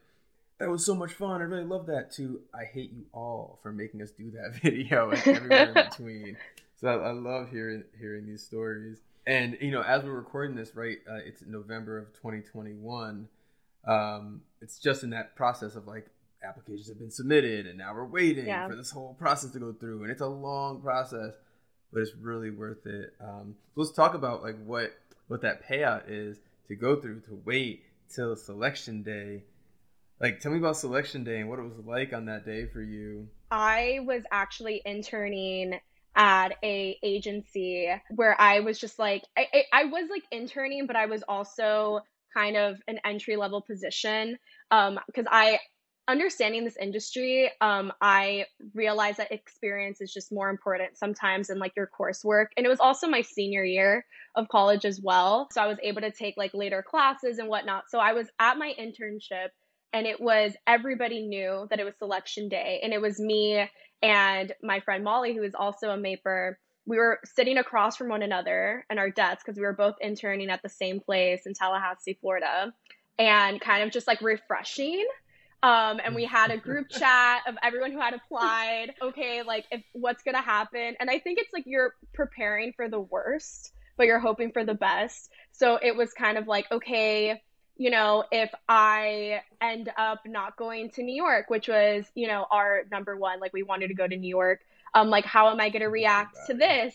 that 0.58 0.68
was 0.68 0.84
so 0.84 0.94
much 0.94 1.12
fun. 1.12 1.40
I 1.40 1.44
really 1.44 1.64
love 1.64 1.86
that 1.86 2.12
too. 2.12 2.40
I 2.54 2.64
hate 2.64 2.92
you 2.92 3.04
all 3.12 3.58
for 3.62 3.72
making 3.72 4.02
us 4.02 4.10
do 4.10 4.30
that 4.32 4.54
video 4.62 5.10
and 5.10 5.26
everywhere 5.26 5.68
in 5.68 5.74
between. 5.90 6.36
So 6.78 6.88
I, 6.88 7.08
I, 7.08 7.12
love 7.12 7.48
hearing 7.50 7.84
hearing 7.98 8.26
these 8.26 8.42
stories. 8.42 8.98
And 9.26 9.58
you 9.60 9.70
know, 9.70 9.82
as 9.82 10.04
we're 10.04 10.12
recording 10.12 10.56
this, 10.56 10.74
right, 10.74 10.98
uh, 11.10 11.16
it's 11.24 11.42
November 11.46 11.98
of 11.98 12.12
2021. 12.14 13.28
Um, 13.86 14.42
it's 14.60 14.78
just 14.78 15.02
in 15.02 15.10
that 15.10 15.36
process 15.36 15.74
of 15.74 15.86
like 15.86 16.06
applications 16.44 16.88
have 16.88 16.98
been 16.98 17.10
submitted, 17.10 17.66
and 17.66 17.78
now 17.78 17.94
we're 17.94 18.04
waiting 18.04 18.46
yeah. 18.46 18.68
for 18.68 18.76
this 18.76 18.90
whole 18.90 19.14
process 19.14 19.50
to 19.52 19.58
go 19.58 19.72
through, 19.72 20.02
and 20.02 20.12
it's 20.12 20.20
a 20.20 20.26
long 20.26 20.80
process, 20.80 21.34
but 21.92 22.02
it's 22.02 22.14
really 22.14 22.50
worth 22.50 22.86
it. 22.86 23.14
Um, 23.20 23.56
so 23.74 23.80
let's 23.80 23.92
talk 23.92 24.14
about 24.14 24.42
like 24.42 24.56
what 24.64 24.92
what 25.28 25.42
that 25.42 25.68
payout 25.68 26.04
is 26.08 26.38
to 26.68 26.76
go 26.76 26.96
through 27.00 27.20
to 27.20 27.40
wait 27.44 27.82
till 28.08 28.36
selection 28.36 29.02
day 29.02 29.42
like 30.20 30.40
tell 30.40 30.52
me 30.52 30.58
about 30.58 30.76
selection 30.76 31.24
day 31.24 31.40
and 31.40 31.48
what 31.48 31.58
it 31.58 31.62
was 31.62 31.78
like 31.84 32.12
on 32.12 32.26
that 32.26 32.44
day 32.44 32.66
for 32.66 32.82
you 32.82 33.28
i 33.50 33.98
was 34.04 34.22
actually 34.30 34.82
interning 34.84 35.78
at 36.16 36.54
a 36.64 36.98
agency 37.02 37.88
where 38.14 38.40
i 38.40 38.60
was 38.60 38.78
just 38.78 38.98
like 38.98 39.22
I, 39.36 39.64
I 39.72 39.84
was 39.84 40.08
like 40.10 40.22
interning 40.32 40.86
but 40.86 40.96
i 40.96 41.06
was 41.06 41.22
also 41.28 42.00
kind 42.34 42.56
of 42.56 42.76
an 42.88 42.98
entry 43.04 43.36
level 43.36 43.60
position 43.60 44.38
um 44.70 44.98
because 45.06 45.26
i 45.30 45.58
understanding 46.08 46.64
this 46.64 46.76
industry 46.80 47.50
um 47.60 47.92
i 48.00 48.46
realized 48.74 49.18
that 49.18 49.32
experience 49.32 50.00
is 50.00 50.12
just 50.12 50.32
more 50.32 50.48
important 50.50 50.96
sometimes 50.96 51.48
than 51.48 51.58
like 51.58 51.72
your 51.76 51.90
coursework. 51.98 52.46
And 52.56 52.64
it 52.64 52.68
was 52.68 52.78
also 52.78 53.08
my 53.08 53.22
senior 53.22 53.64
year 53.64 54.04
of 54.36 54.48
college 54.48 54.84
as 54.84 55.00
well 55.02 55.48
so 55.50 55.60
i 55.60 55.66
was 55.66 55.78
able 55.82 56.00
to 56.02 56.12
take 56.12 56.34
like 56.36 56.54
later 56.54 56.82
classes 56.88 57.38
and 57.38 57.48
whatnot. 57.48 57.84
So 57.88 57.98
i 57.98 58.12
was 58.12 58.28
at 58.38 58.56
my 58.56 58.72
internship 58.78 59.48
and 59.92 60.06
it 60.06 60.20
was 60.20 60.54
everybody 60.66 61.26
knew 61.26 61.66
that 61.70 61.80
it 61.80 61.84
was 61.84 61.94
selection 61.98 62.48
day 62.48 62.80
and 62.82 62.92
it 62.92 63.00
was 63.00 63.18
me 63.18 63.68
and 64.02 64.52
my 64.62 64.80
friend 64.80 65.04
molly 65.04 65.34
who 65.34 65.42
is 65.42 65.54
also 65.54 65.90
a 65.90 65.96
maper 65.96 66.58
we 66.88 66.98
were 66.98 67.18
sitting 67.24 67.58
across 67.58 67.96
from 67.96 68.08
one 68.08 68.22
another 68.22 68.84
in 68.90 68.98
our 68.98 69.10
desks 69.10 69.42
because 69.44 69.58
we 69.58 69.64
were 69.64 69.72
both 69.72 69.96
interning 70.00 70.50
at 70.50 70.62
the 70.62 70.68
same 70.68 71.00
place 71.00 71.46
in 71.46 71.54
tallahassee 71.54 72.18
florida 72.20 72.72
and 73.18 73.60
kind 73.60 73.82
of 73.82 73.90
just 73.90 74.06
like 74.06 74.20
refreshing. 74.20 75.06
Um, 75.62 76.00
and 76.04 76.14
we 76.14 76.24
had 76.24 76.50
a 76.50 76.56
group 76.56 76.88
chat 76.90 77.42
of 77.46 77.56
everyone 77.62 77.92
who 77.92 78.00
had 78.00 78.14
applied. 78.14 78.94
Okay 79.02 79.42
like 79.42 79.64
if 79.70 79.82
what's 79.92 80.22
gonna 80.22 80.42
happen? 80.42 80.94
And 81.00 81.10
i 81.10 81.18
think 81.18 81.38
it's 81.38 81.52
like 81.52 81.64
you're 81.66 81.94
preparing 82.14 82.72
for 82.76 82.88
the 82.88 83.00
worst 83.00 83.72
but 83.96 84.04
you're 84.04 84.20
hoping 84.20 84.52
for 84.52 84.62
the 84.62 84.74
best. 84.74 85.30
So 85.52 85.78
it 85.80 85.96
was 85.96 86.12
kind 86.12 86.36
of 86.36 86.46
like 86.46 86.70
okay 86.70 87.42
you 87.76 87.90
know, 87.90 88.24
if 88.32 88.50
I 88.68 89.42
end 89.60 89.90
up 89.98 90.20
not 90.26 90.56
going 90.56 90.90
to 90.90 91.02
New 91.02 91.14
York, 91.14 91.50
which 91.50 91.68
was, 91.68 92.04
you 92.14 92.26
know, 92.26 92.46
our 92.50 92.82
number 92.90 93.16
one, 93.16 93.38
like 93.40 93.52
we 93.52 93.62
wanted 93.62 93.88
to 93.88 93.94
go 93.94 94.06
to 94.06 94.16
New 94.16 94.28
York, 94.28 94.60
um, 94.94 95.10
like 95.10 95.26
how 95.26 95.50
am 95.50 95.60
I 95.60 95.68
going 95.68 95.82
to 95.82 95.88
react 95.88 96.36
to 96.46 96.54
this? 96.54 96.94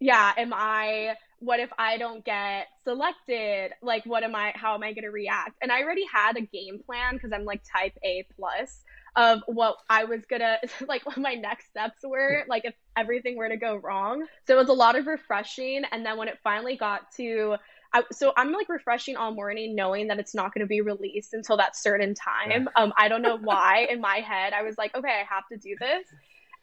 Yeah, 0.00 0.32
am 0.36 0.52
I 0.52 1.14
what 1.38 1.60
if 1.60 1.70
I 1.78 1.98
don't 1.98 2.24
get 2.24 2.66
selected? 2.84 3.72
Like 3.82 4.04
what 4.04 4.24
am 4.24 4.34
I 4.34 4.52
how 4.56 4.74
am 4.74 4.82
I 4.82 4.92
going 4.92 5.04
to 5.04 5.10
react? 5.10 5.56
And 5.62 5.70
I 5.70 5.82
already 5.82 6.04
had 6.12 6.36
a 6.36 6.40
game 6.40 6.80
plan 6.84 7.18
cuz 7.18 7.32
I'm 7.32 7.44
like 7.44 7.62
type 7.70 7.96
A 8.02 8.26
plus 8.36 8.82
of 9.14 9.42
what 9.46 9.76
I 9.88 10.04
was 10.04 10.24
going 10.26 10.40
to 10.40 10.58
like 10.88 11.06
what 11.06 11.18
my 11.18 11.34
next 11.34 11.68
steps 11.68 12.00
were, 12.02 12.44
like 12.48 12.64
if 12.64 12.74
everything 12.96 13.36
were 13.36 13.48
to 13.48 13.56
go 13.56 13.76
wrong. 13.76 14.26
So 14.46 14.54
it 14.54 14.58
was 14.58 14.68
a 14.68 14.74
lot 14.74 14.96
of 14.96 15.06
refreshing 15.06 15.84
and 15.92 16.04
then 16.04 16.16
when 16.16 16.28
it 16.28 16.38
finally 16.42 16.76
got 16.76 17.12
to 17.12 17.56
I, 17.92 18.02
so 18.12 18.32
I'm 18.36 18.52
like 18.52 18.68
refreshing 18.68 19.16
all 19.16 19.32
morning 19.32 19.74
knowing 19.74 20.08
that 20.08 20.18
it's 20.18 20.34
not 20.34 20.52
going 20.52 20.60
to 20.60 20.68
be 20.68 20.80
released 20.80 21.34
until 21.34 21.56
that 21.58 21.76
certain 21.76 22.14
time. 22.14 22.68
Um, 22.76 22.92
I 22.96 23.08
don't 23.08 23.22
know 23.22 23.38
why 23.42 23.86
in 23.90 24.00
my 24.00 24.16
head 24.16 24.52
I 24.52 24.62
was 24.62 24.76
like, 24.76 24.94
okay, 24.94 25.08
I 25.08 25.34
have 25.34 25.46
to 25.52 25.56
do 25.56 25.76
this. 25.78 26.06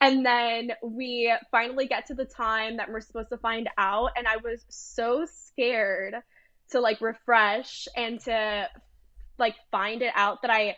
And 0.01 0.25
then 0.25 0.71
we 0.83 1.33
finally 1.49 1.87
get 1.87 2.07
to 2.07 2.13
the 2.13 2.25
time 2.25 2.77
that 2.77 2.91
we're 2.91 3.01
supposed 3.01 3.29
to 3.29 3.37
find 3.37 3.69
out. 3.77 4.11
And 4.17 4.27
I 4.27 4.37
was 4.37 4.65
so 4.67 5.25
scared 5.25 6.15
to 6.71 6.81
like 6.81 6.99
refresh 6.99 7.87
and 7.95 8.19
to 8.21 8.67
like 9.37 9.55
find 9.71 10.01
it 10.01 10.11
out 10.15 10.41
that 10.41 10.51
I 10.51 10.75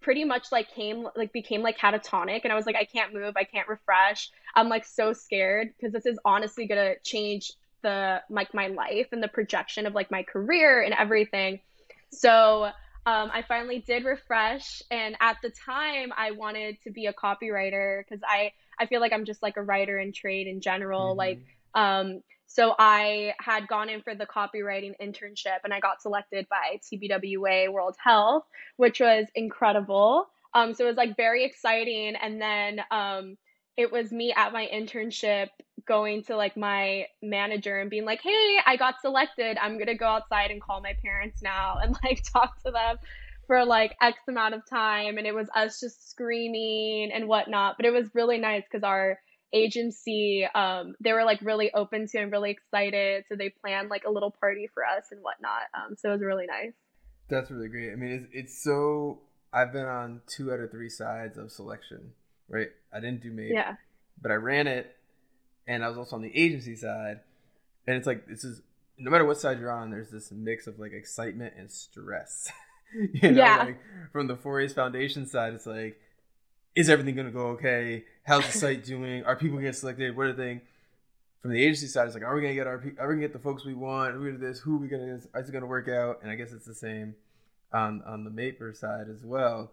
pretty 0.00 0.24
much 0.24 0.50
like 0.50 0.68
came 0.74 1.06
like 1.16 1.32
became 1.32 1.62
like 1.62 1.78
catatonic 1.78 2.40
and 2.42 2.52
I 2.52 2.56
was 2.56 2.66
like 2.66 2.76
I 2.76 2.84
can't 2.84 3.14
move, 3.14 3.34
I 3.36 3.44
can't 3.44 3.68
refresh. 3.68 4.30
I'm 4.54 4.68
like 4.68 4.84
so 4.84 5.12
scared 5.12 5.68
because 5.76 5.92
this 5.92 6.06
is 6.06 6.18
honestly 6.24 6.66
going 6.66 6.80
to 6.80 6.96
change 7.04 7.52
the 7.82 8.22
like 8.30 8.54
my 8.54 8.68
life 8.68 9.08
and 9.12 9.22
the 9.22 9.28
projection 9.28 9.86
of 9.86 9.94
like 9.94 10.10
my 10.10 10.22
career 10.22 10.82
and 10.82 10.94
everything. 10.94 11.60
So 12.10 12.70
um, 13.04 13.30
I 13.32 13.42
finally 13.42 13.80
did 13.80 14.04
refresh, 14.04 14.80
and 14.90 15.16
at 15.20 15.38
the 15.42 15.50
time, 15.50 16.12
I 16.16 16.30
wanted 16.30 16.80
to 16.82 16.90
be 16.90 17.06
a 17.06 17.12
copywriter 17.12 18.02
because 18.04 18.22
I 18.26 18.52
I 18.78 18.86
feel 18.86 19.00
like 19.00 19.12
I'm 19.12 19.24
just 19.24 19.42
like 19.42 19.56
a 19.56 19.62
writer 19.62 19.98
in 19.98 20.12
trade 20.12 20.46
in 20.46 20.60
general. 20.60 21.10
Mm-hmm. 21.10 21.18
Like, 21.18 21.40
um, 21.74 22.22
so 22.46 22.74
I 22.78 23.34
had 23.40 23.66
gone 23.66 23.88
in 23.88 24.02
for 24.02 24.14
the 24.14 24.26
copywriting 24.26 24.92
internship, 25.02 25.58
and 25.64 25.74
I 25.74 25.80
got 25.80 26.00
selected 26.00 26.46
by 26.48 26.78
TBWA 26.92 27.72
World 27.72 27.96
Health, 28.02 28.44
which 28.76 29.00
was 29.00 29.26
incredible. 29.34 30.28
Um, 30.54 30.74
so 30.74 30.84
it 30.84 30.88
was 30.88 30.96
like 30.96 31.16
very 31.16 31.44
exciting, 31.44 32.14
and 32.14 32.40
then 32.40 32.82
um, 32.92 33.36
it 33.76 33.90
was 33.90 34.12
me 34.12 34.32
at 34.32 34.52
my 34.52 34.68
internship 34.72 35.48
going 35.86 36.24
to 36.24 36.36
like 36.36 36.56
my 36.56 37.06
manager 37.22 37.80
and 37.80 37.90
being 37.90 38.04
like, 38.04 38.20
"Hey, 38.22 38.58
I 38.64 38.76
got 38.76 39.00
selected. 39.00 39.58
I'm 39.60 39.74
going 39.74 39.86
to 39.86 39.94
go 39.94 40.06
outside 40.06 40.50
and 40.50 40.60
call 40.60 40.80
my 40.80 40.94
parents 41.02 41.42
now 41.42 41.78
and 41.82 41.96
like 42.02 42.22
talk 42.32 42.62
to 42.64 42.70
them 42.70 42.96
for 43.46 43.64
like 43.64 43.96
X 44.00 44.18
amount 44.28 44.54
of 44.54 44.62
time." 44.68 45.18
And 45.18 45.26
it 45.26 45.34
was 45.34 45.48
us 45.54 45.80
just 45.80 46.10
screaming 46.10 47.10
and 47.12 47.28
whatnot. 47.28 47.76
But 47.76 47.86
it 47.86 47.92
was 47.92 48.08
really 48.14 48.38
nice 48.38 48.62
because 48.70 48.84
our 48.84 49.18
agency, 49.52 50.46
um, 50.54 50.94
they 51.00 51.12
were 51.12 51.24
like 51.24 51.40
really 51.42 51.72
open 51.74 52.06
to 52.08 52.18
and 52.18 52.32
really 52.32 52.50
excited. 52.50 53.24
So 53.28 53.36
they 53.36 53.50
planned 53.50 53.90
like 53.90 54.04
a 54.06 54.10
little 54.10 54.30
party 54.30 54.68
for 54.72 54.84
us 54.84 55.04
and 55.10 55.20
whatnot. 55.22 55.62
Um, 55.74 55.96
so 55.98 56.08
it 56.08 56.12
was 56.12 56.22
really 56.22 56.46
nice. 56.46 56.72
That's 57.28 57.50
really 57.50 57.68
great. 57.68 57.92
I 57.92 57.96
mean, 57.96 58.12
it's, 58.12 58.26
it's 58.32 58.62
so. 58.62 59.20
I've 59.54 59.72
been 59.72 59.84
on 59.84 60.22
two 60.26 60.50
out 60.52 60.60
of 60.60 60.70
three 60.70 60.88
sides 60.88 61.36
of 61.36 61.52
selection, 61.52 62.12
right? 62.48 62.68
I 62.92 63.00
didn't 63.00 63.22
do 63.22 63.30
MAPE, 63.30 63.52
yeah, 63.52 63.74
but 64.20 64.30
I 64.30 64.34
ran 64.34 64.66
it 64.66 64.96
and 65.66 65.84
I 65.84 65.88
was 65.88 65.98
also 65.98 66.16
on 66.16 66.22
the 66.22 66.36
agency 66.36 66.76
side. 66.76 67.20
And 67.86 67.96
it's 67.96 68.06
like 68.06 68.26
this 68.26 68.44
is 68.44 68.62
no 68.98 69.10
matter 69.10 69.24
what 69.24 69.38
side 69.38 69.58
you're 69.58 69.72
on, 69.72 69.90
there's 69.90 70.10
this 70.10 70.30
mix 70.30 70.66
of 70.66 70.78
like 70.78 70.92
excitement 70.92 71.54
and 71.58 71.70
stress. 71.70 72.50
you 72.94 73.32
know, 73.32 73.38
yeah. 73.38 73.62
like 73.64 73.80
from 74.12 74.26
the 74.26 74.36
4A's 74.36 74.72
Foundation 74.72 75.26
side, 75.26 75.54
it's 75.54 75.66
like, 75.66 76.00
is 76.74 76.88
everything 76.88 77.16
gonna 77.16 77.30
go 77.30 77.48
okay? 77.48 78.04
How's 78.24 78.46
the 78.46 78.58
site 78.58 78.84
doing? 78.84 79.24
Are 79.24 79.36
people 79.36 79.58
getting 79.58 79.72
selected? 79.72 80.16
What 80.16 80.26
are 80.26 80.32
they? 80.32 80.62
From 81.40 81.50
the 81.50 81.60
agency 81.60 81.88
side, 81.88 82.06
it's 82.06 82.14
like, 82.14 82.22
are 82.22 82.34
we 82.34 82.40
gonna 82.40 82.54
get 82.54 82.66
our? 82.66 82.74
Are 82.74 83.08
we 83.08 83.14
gonna 83.14 83.20
get 83.20 83.32
the 83.32 83.38
folks 83.38 83.64
we 83.64 83.74
want? 83.74 84.14
Are 84.14 84.18
we 84.18 84.26
gonna 84.26 84.38
do 84.38 84.46
this? 84.46 84.60
Who 84.60 84.76
are 84.76 84.78
we 84.78 84.88
gonna? 84.88 85.20
Is 85.34 85.48
it 85.48 85.52
gonna 85.52 85.66
work 85.66 85.88
out? 85.88 86.20
And 86.22 86.30
I 86.30 86.36
guess 86.36 86.52
it's 86.52 86.66
the 86.66 86.74
same 86.74 87.16
on 87.72 88.02
on 88.06 88.24
the 88.24 88.30
Maper 88.30 88.76
side 88.76 89.08
as 89.12 89.24
well. 89.24 89.72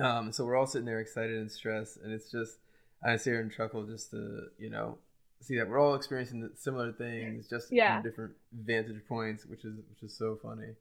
Um, 0.00 0.32
so 0.32 0.44
we're 0.44 0.56
all 0.56 0.66
sitting 0.66 0.86
there 0.86 1.00
excited 1.00 1.36
and 1.36 1.50
stressed, 1.50 1.98
and 1.98 2.12
it's 2.12 2.30
just 2.30 2.58
I 3.04 3.16
sit 3.16 3.30
here 3.30 3.40
and 3.40 3.52
chuckle 3.52 3.84
just 3.84 4.10
to 4.10 4.48
you 4.58 4.70
know 4.70 4.98
see 5.40 5.58
that 5.58 5.68
we're 5.68 5.80
all 5.80 5.94
experiencing 5.94 6.48
similar 6.54 6.92
things, 6.92 7.48
just 7.48 7.72
yeah. 7.72 7.94
from 7.94 8.08
different 8.08 8.32
vantage 8.52 9.02
points, 9.08 9.44
which 9.44 9.64
is 9.64 9.76
which 9.90 10.02
is 10.02 10.16
so 10.16 10.38
funny. 10.42 10.74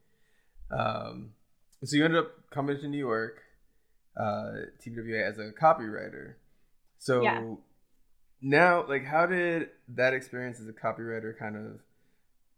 Um, 0.72 1.32
so 1.84 1.96
you 1.98 2.06
ended 2.06 2.20
up 2.20 2.32
coming 2.52 2.78
to 2.80 2.88
New 2.88 2.98
York, 2.98 3.42
uh, 4.16 4.52
TBWA 4.86 5.28
as 5.28 5.40
a 5.40 5.52
copywriter. 5.52 6.36
So 7.00 7.24
yeah. 7.24 7.56
now, 8.42 8.86
like, 8.88 9.06
how 9.06 9.26
did 9.26 9.70
that 9.90 10.14
experience 10.14 10.60
as 10.60 10.68
a 10.68 10.74
copywriter 10.74 11.38
kind 11.38 11.56
of 11.56 11.80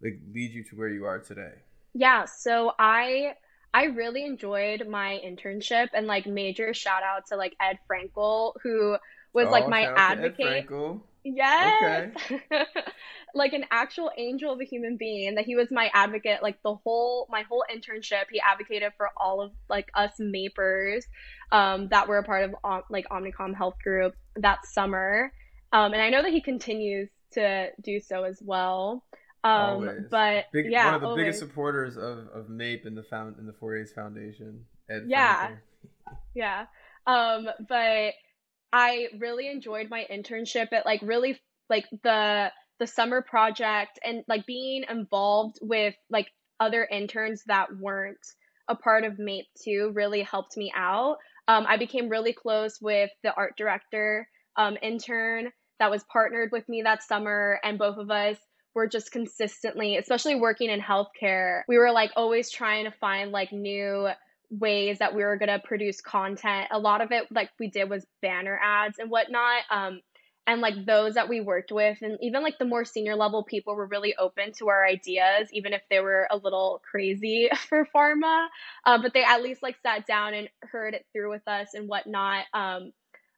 like 0.01 0.20
lead 0.34 0.51
you 0.51 0.63
to 0.65 0.75
where 0.75 0.89
you 0.89 1.05
are 1.05 1.20
today? 1.20 1.53
Yeah. 1.93 2.25
So 2.25 2.74
I 2.77 3.36
I 3.74 3.86
really 3.86 4.25
enjoyed 4.25 4.88
my 4.88 5.22
internship 5.25 5.88
and 5.93 6.05
like 6.05 6.25
major 6.25 6.74
shout 6.74 7.03
out 7.03 7.27
to 7.27 7.38
like 7.38 7.55
Ed 7.62 7.79
Frankel 7.89 8.53
who 8.62 8.98
was 9.33 9.47
oh, 9.47 9.51
like 9.51 9.67
my 9.67 9.83
advocate. 9.83 10.67
Yes. 11.23 12.11
Okay. 12.29 12.41
like 13.35 13.53
an 13.53 13.65
actual 13.71 14.11
angel 14.17 14.51
of 14.51 14.59
a 14.59 14.65
human 14.65 14.97
being 14.97 15.35
that 15.35 15.45
he 15.45 15.55
was 15.55 15.69
my 15.71 15.89
advocate 15.93 16.43
like 16.43 16.61
the 16.63 16.75
whole 16.75 17.27
my 17.31 17.43
whole 17.43 17.63
internship 17.73 18.25
he 18.29 18.41
advocated 18.41 18.91
for 18.97 19.09
all 19.17 19.41
of 19.41 19.51
like 19.69 19.89
us 19.95 20.11
mapers 20.19 21.05
um 21.51 21.87
that 21.89 22.07
were 22.07 22.17
a 22.17 22.23
part 22.23 22.43
of 22.43 22.83
like 22.89 23.07
Omnicom 23.09 23.55
Health 23.55 23.75
Group 23.83 24.15
that 24.35 24.65
summer. 24.65 25.31
Um 25.71 25.93
and 25.93 26.01
I 26.01 26.09
know 26.09 26.21
that 26.21 26.31
he 26.31 26.41
continues 26.41 27.09
to 27.33 27.69
do 27.81 27.99
so 28.01 28.23
as 28.23 28.41
well. 28.43 29.03
Um 29.45 29.51
always. 29.51 30.01
but 30.11 30.45
Big, 30.51 30.69
yeah, 30.69 30.85
one 30.85 30.95
of 30.95 31.01
the 31.01 31.07
always. 31.07 31.21
biggest 31.21 31.39
supporters 31.39 31.95
of 31.95 32.27
of 32.33 32.49
MAPE 32.49 32.85
in 32.85 32.95
the 32.95 33.03
found 33.03 33.39
in 33.39 33.45
the 33.45 33.53
4A's 33.53 33.93
Foundation. 33.93 34.65
Ed 34.89 35.05
yeah. 35.07 35.51
yeah. 36.35 36.65
Um 37.07 37.47
but 37.69 38.13
I 38.73 39.07
really 39.19 39.47
enjoyed 39.47 39.89
my 39.89 40.05
internship. 40.11 40.73
at 40.73 40.85
like 40.85 41.01
really 41.03 41.39
like 41.69 41.85
the 42.03 42.51
the 42.79 42.87
summer 42.87 43.21
project 43.21 43.99
and 44.03 44.23
like 44.27 44.45
being 44.45 44.83
involved 44.89 45.59
with 45.61 45.93
like 46.09 46.27
other 46.59 46.85
interns 46.91 47.43
that 47.45 47.67
weren't 47.79 48.17
a 48.67 48.75
part 48.75 49.03
of 49.03 49.19
MAPE 49.19 49.45
too 49.63 49.91
really 49.93 50.23
helped 50.23 50.57
me 50.57 50.73
out. 50.75 51.17
Um, 51.47 51.65
I 51.67 51.77
became 51.77 52.09
really 52.09 52.33
close 52.33 52.79
with 52.81 53.11
the 53.21 53.33
art 53.33 53.53
director 53.57 54.27
um, 54.57 54.77
intern 54.81 55.51
that 55.79 55.91
was 55.91 56.03
partnered 56.11 56.49
with 56.51 56.67
me 56.67 56.81
that 56.83 57.03
summer, 57.03 57.59
and 57.63 57.77
both 57.77 57.97
of 57.97 58.09
us 58.09 58.37
were 58.73 58.87
just 58.87 59.11
consistently, 59.11 59.97
especially 59.97 60.35
working 60.35 60.69
in 60.69 60.79
healthcare, 60.79 61.61
we 61.67 61.77
were 61.77 61.91
like 61.91 62.11
always 62.15 62.49
trying 62.49 62.85
to 62.85 62.91
find 62.91 63.31
like 63.31 63.51
new 63.51 64.07
ways 64.60 65.00
that 65.00 65.15
we 65.15 65.24
were 65.24 65.38
going 65.38 65.50
to 65.50 65.60
produce 65.60 66.01
content. 66.01 66.67
A 66.72 66.79
lot 66.79 67.01
of 67.01 67.12
it, 67.12 67.25
like 67.31 67.50
we 67.60 67.69
did, 67.69 67.89
was 67.89 68.05
banner 68.22 68.60
ads 68.62 69.00
and 69.00 69.10
whatnot. 69.10 69.63
Um, 69.69 70.01
and 70.45 70.62
like 70.62 70.86
those 70.86 71.13
that 71.13 71.29
we 71.29 71.41
worked 71.41 71.72
with 71.72 71.98
and 72.01 72.17
even 72.22 72.43
like 72.43 72.57
the 72.60 72.65
more 72.65 72.83
senior 72.83 73.15
level 73.15 73.43
people 73.43 73.75
were 73.75 73.88
really 73.88 74.15
open 74.17 74.51
to 74.51 74.69
our 74.69 74.86
ideas 74.86 75.48
even 75.51 75.74
if 75.74 75.81
they 75.89 76.00
were 76.00 76.27
a 76.31 76.38
little 76.38 76.81
crazy 76.89 77.50
for 77.69 77.88
pharma 77.95 78.48
uh, 78.86 79.01
but 79.01 79.13
they 79.13 79.24
at 79.24 79.41
least 79.41 79.63
like 79.63 79.77
sat 79.81 80.05
down 80.05 80.33
and 80.33 80.50
heard 80.62 80.93
it 80.93 81.05
through 81.12 81.29
with 81.29 81.48
us 81.48 81.69
and 81.74 81.88
whatnot 81.88 82.45
um, 82.53 82.91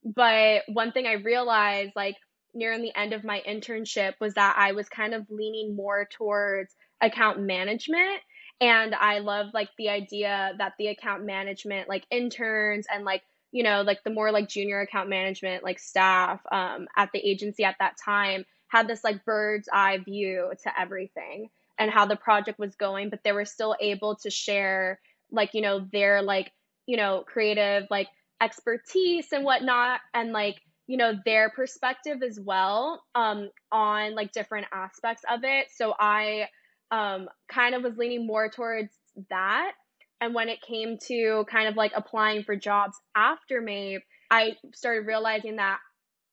but 0.04 0.64
one 0.68 0.92
thing 0.92 1.06
i 1.06 1.14
realized 1.14 1.92
like 1.96 2.16
near 2.54 2.78
the 2.80 2.96
end 2.96 3.14
of 3.14 3.24
my 3.24 3.42
internship 3.48 4.14
was 4.20 4.34
that 4.34 4.56
i 4.58 4.72
was 4.72 4.90
kind 4.90 5.14
of 5.14 5.30
leaning 5.30 5.76
more 5.76 6.08
towards 6.12 6.74
account 7.02 7.40
management 7.40 8.22
and 8.62 8.96
i 8.96 9.20
love 9.20 9.48
like 9.54 9.70
the 9.78 9.90
idea 9.90 10.54
that 10.58 10.74
the 10.78 10.88
account 10.88 11.26
management 11.26 11.90
like 11.90 12.06
interns 12.10 12.88
and 12.94 13.04
like 13.04 13.22
you 13.56 13.64
know, 13.64 13.84
like 13.84 14.04
the 14.04 14.10
more 14.10 14.34
like 14.34 14.50
junior 14.50 14.82
account 14.82 15.08
management, 15.08 15.64
like 15.64 15.80
staff 15.80 16.42
um, 16.52 16.90
at 16.98 17.10
the 17.14 17.20
agency 17.20 17.64
at 17.64 17.78
that 17.80 17.96
time 18.04 18.44
had 18.68 18.86
this 18.86 19.02
like 19.02 19.24
bird's 19.24 19.70
eye 19.72 19.98
view 20.00 20.52
to 20.62 20.78
everything 20.78 21.50
and 21.80 21.90
how 21.90 22.06
the 22.06 22.18
project 22.18 22.60
was 22.60 22.76
going, 22.76 23.10
but 23.10 23.24
they 23.24 23.32
were 23.32 23.46
still 23.46 23.74
able 23.80 24.18
to 24.18 24.30
share 24.30 25.00
like, 25.32 25.54
you 25.54 25.62
know, 25.62 25.88
their 25.94 26.22
like, 26.22 26.52
you 26.86 26.98
know, 26.98 27.24
creative 27.26 27.88
like 27.90 28.10
expertise 28.42 29.28
and 29.32 29.46
whatnot 29.46 30.02
and 30.14 30.34
like, 30.34 30.58
you 30.88 30.98
know, 30.98 31.14
their 31.24 31.50
perspective 31.50 32.24
as 32.24 32.38
well 32.38 33.06
um, 33.16 33.50
on 33.72 34.16
like 34.16 34.34
different 34.34 34.68
aspects 34.74 35.24
of 35.32 35.46
it. 35.46 35.68
So 35.74 35.96
I 35.98 36.50
um, 36.92 37.28
kind 37.50 37.76
of 37.76 37.84
was 37.84 37.98
leaning 37.98 38.26
more 38.26 38.50
towards 38.50 38.92
that 39.30 39.74
and 40.22 40.34
when 40.34 40.50
it 40.50 40.62
came 40.62 40.98
to 41.08 41.46
kind 41.50 41.68
of 41.68 41.76
like 41.76 41.92
applying 41.96 42.44
for 42.44 42.56
jobs 42.56 42.98
after 43.16 43.62
MAPE, 43.62 44.02
I 44.32 44.54
started 44.74 45.06
realizing 45.06 45.58
that 45.58 45.80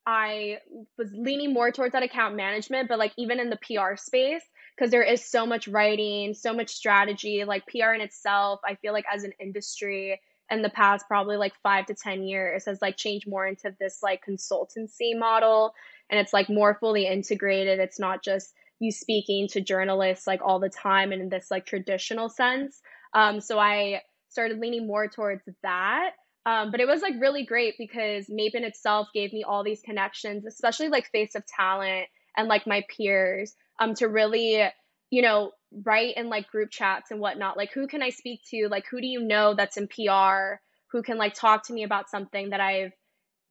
I 0.06 0.58
was 0.98 1.12
leaning 1.12 1.52
more 1.52 1.70
towards 1.70 1.92
that 1.92 2.02
account 2.02 2.34
management, 2.34 2.88
but 2.88 2.98
like 2.98 3.12
even 3.16 3.38
in 3.38 3.50
the 3.50 3.58
PR 3.58 3.96
space, 3.96 4.42
because 4.76 4.90
there 4.90 5.02
is 5.02 5.24
so 5.24 5.46
much 5.46 5.68
writing, 5.68 6.34
so 6.34 6.52
much 6.52 6.70
strategy, 6.70 7.44
like 7.44 7.66
PR 7.66 7.92
in 7.94 8.00
itself, 8.00 8.60
I 8.64 8.76
feel 8.76 8.92
like 8.92 9.04
as 9.12 9.24
an 9.24 9.32
industry 9.40 10.20
in 10.50 10.62
the 10.62 10.70
past 10.70 11.06
probably 11.06 11.36
like 11.36 11.52
five 11.62 11.86
to 11.86 11.94
10 11.94 12.24
years 12.24 12.64
has 12.66 12.82
like 12.82 12.96
changed 12.96 13.28
more 13.28 13.46
into 13.46 13.74
this 13.78 13.98
like 14.02 14.22
consultancy 14.28 15.16
model. 15.16 15.72
And 16.10 16.20
it's 16.20 16.32
like 16.32 16.48
more 16.48 16.76
fully 16.80 17.06
integrated. 17.06 17.78
It's 17.78 17.98
not 17.98 18.24
just 18.24 18.52
you 18.82 18.90
speaking 18.90 19.48
to 19.48 19.60
journalists 19.60 20.26
like 20.26 20.40
all 20.44 20.58
the 20.58 20.68
time 20.68 21.12
and 21.12 21.22
in 21.22 21.28
this 21.28 21.50
like 21.50 21.64
traditional 21.64 22.28
sense. 22.28 22.80
Um, 23.14 23.40
so 23.40 23.58
I 23.58 24.02
started 24.28 24.58
leaning 24.58 24.86
more 24.86 25.08
towards 25.08 25.42
that. 25.62 26.10
Um, 26.44 26.72
but 26.72 26.80
it 26.80 26.88
was 26.88 27.02
like 27.02 27.14
really 27.20 27.44
great 27.44 27.74
because 27.78 28.26
MAPE 28.28 28.56
in 28.56 28.64
itself 28.64 29.08
gave 29.14 29.32
me 29.32 29.44
all 29.44 29.62
these 29.62 29.80
connections, 29.82 30.44
especially 30.44 30.88
like 30.88 31.08
Face 31.12 31.36
of 31.36 31.44
Talent 31.46 32.06
and 32.36 32.48
like 32.48 32.66
my 32.66 32.82
peers, 32.94 33.54
um, 33.78 33.94
to 33.94 34.08
really, 34.08 34.64
you 35.10 35.22
know, 35.22 35.52
write 35.84 36.16
in 36.16 36.28
like 36.28 36.50
group 36.50 36.70
chats 36.70 37.12
and 37.12 37.20
whatnot. 37.20 37.56
Like, 37.56 37.70
who 37.72 37.86
can 37.86 38.02
I 38.02 38.10
speak 38.10 38.40
to? 38.50 38.68
Like, 38.68 38.86
who 38.90 39.00
do 39.00 39.06
you 39.06 39.22
know 39.22 39.54
that's 39.54 39.76
in 39.76 39.86
PR 39.86 40.60
who 40.90 41.02
can 41.02 41.16
like 41.16 41.34
talk 41.34 41.66
to 41.66 41.72
me 41.72 41.84
about 41.84 42.10
something 42.10 42.50
that 42.50 42.60
I've 42.60 42.92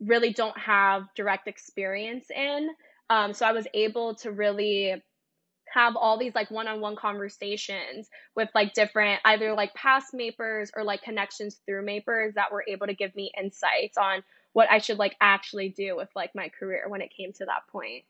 really 0.01 0.33
don't 0.33 0.57
have 0.57 1.03
direct 1.15 1.47
experience 1.47 2.25
in? 2.29 2.69
Um, 3.09 3.33
so 3.33 3.45
I 3.45 3.53
was 3.53 3.67
able 3.73 4.15
to 4.15 4.31
really 4.31 5.01
have 5.73 5.95
all 5.95 6.17
these 6.17 6.35
like 6.35 6.51
one-on-one 6.51 6.95
conversations 6.95 8.09
with 8.35 8.49
like 8.53 8.73
different 8.73 9.21
either 9.25 9.53
like 9.53 9.73
past 9.73 10.13
mapers 10.13 10.71
or 10.75 10.83
like 10.83 11.01
connections 11.01 11.59
through 11.65 11.85
mapers 11.85 12.33
that 12.35 12.51
were 12.51 12.63
able 12.67 12.87
to 12.87 12.93
give 12.93 13.15
me 13.15 13.31
insights 13.39 13.97
on 13.97 14.23
what 14.53 14.69
I 14.69 14.79
should 14.79 14.97
like 14.97 15.15
actually 15.21 15.69
do 15.69 15.95
with 15.95 16.09
like 16.15 16.35
my 16.35 16.49
career 16.49 16.85
when 16.87 17.01
it 17.01 17.11
came 17.15 17.31
to 17.33 17.45
that 17.45 17.67
point. 17.71 18.03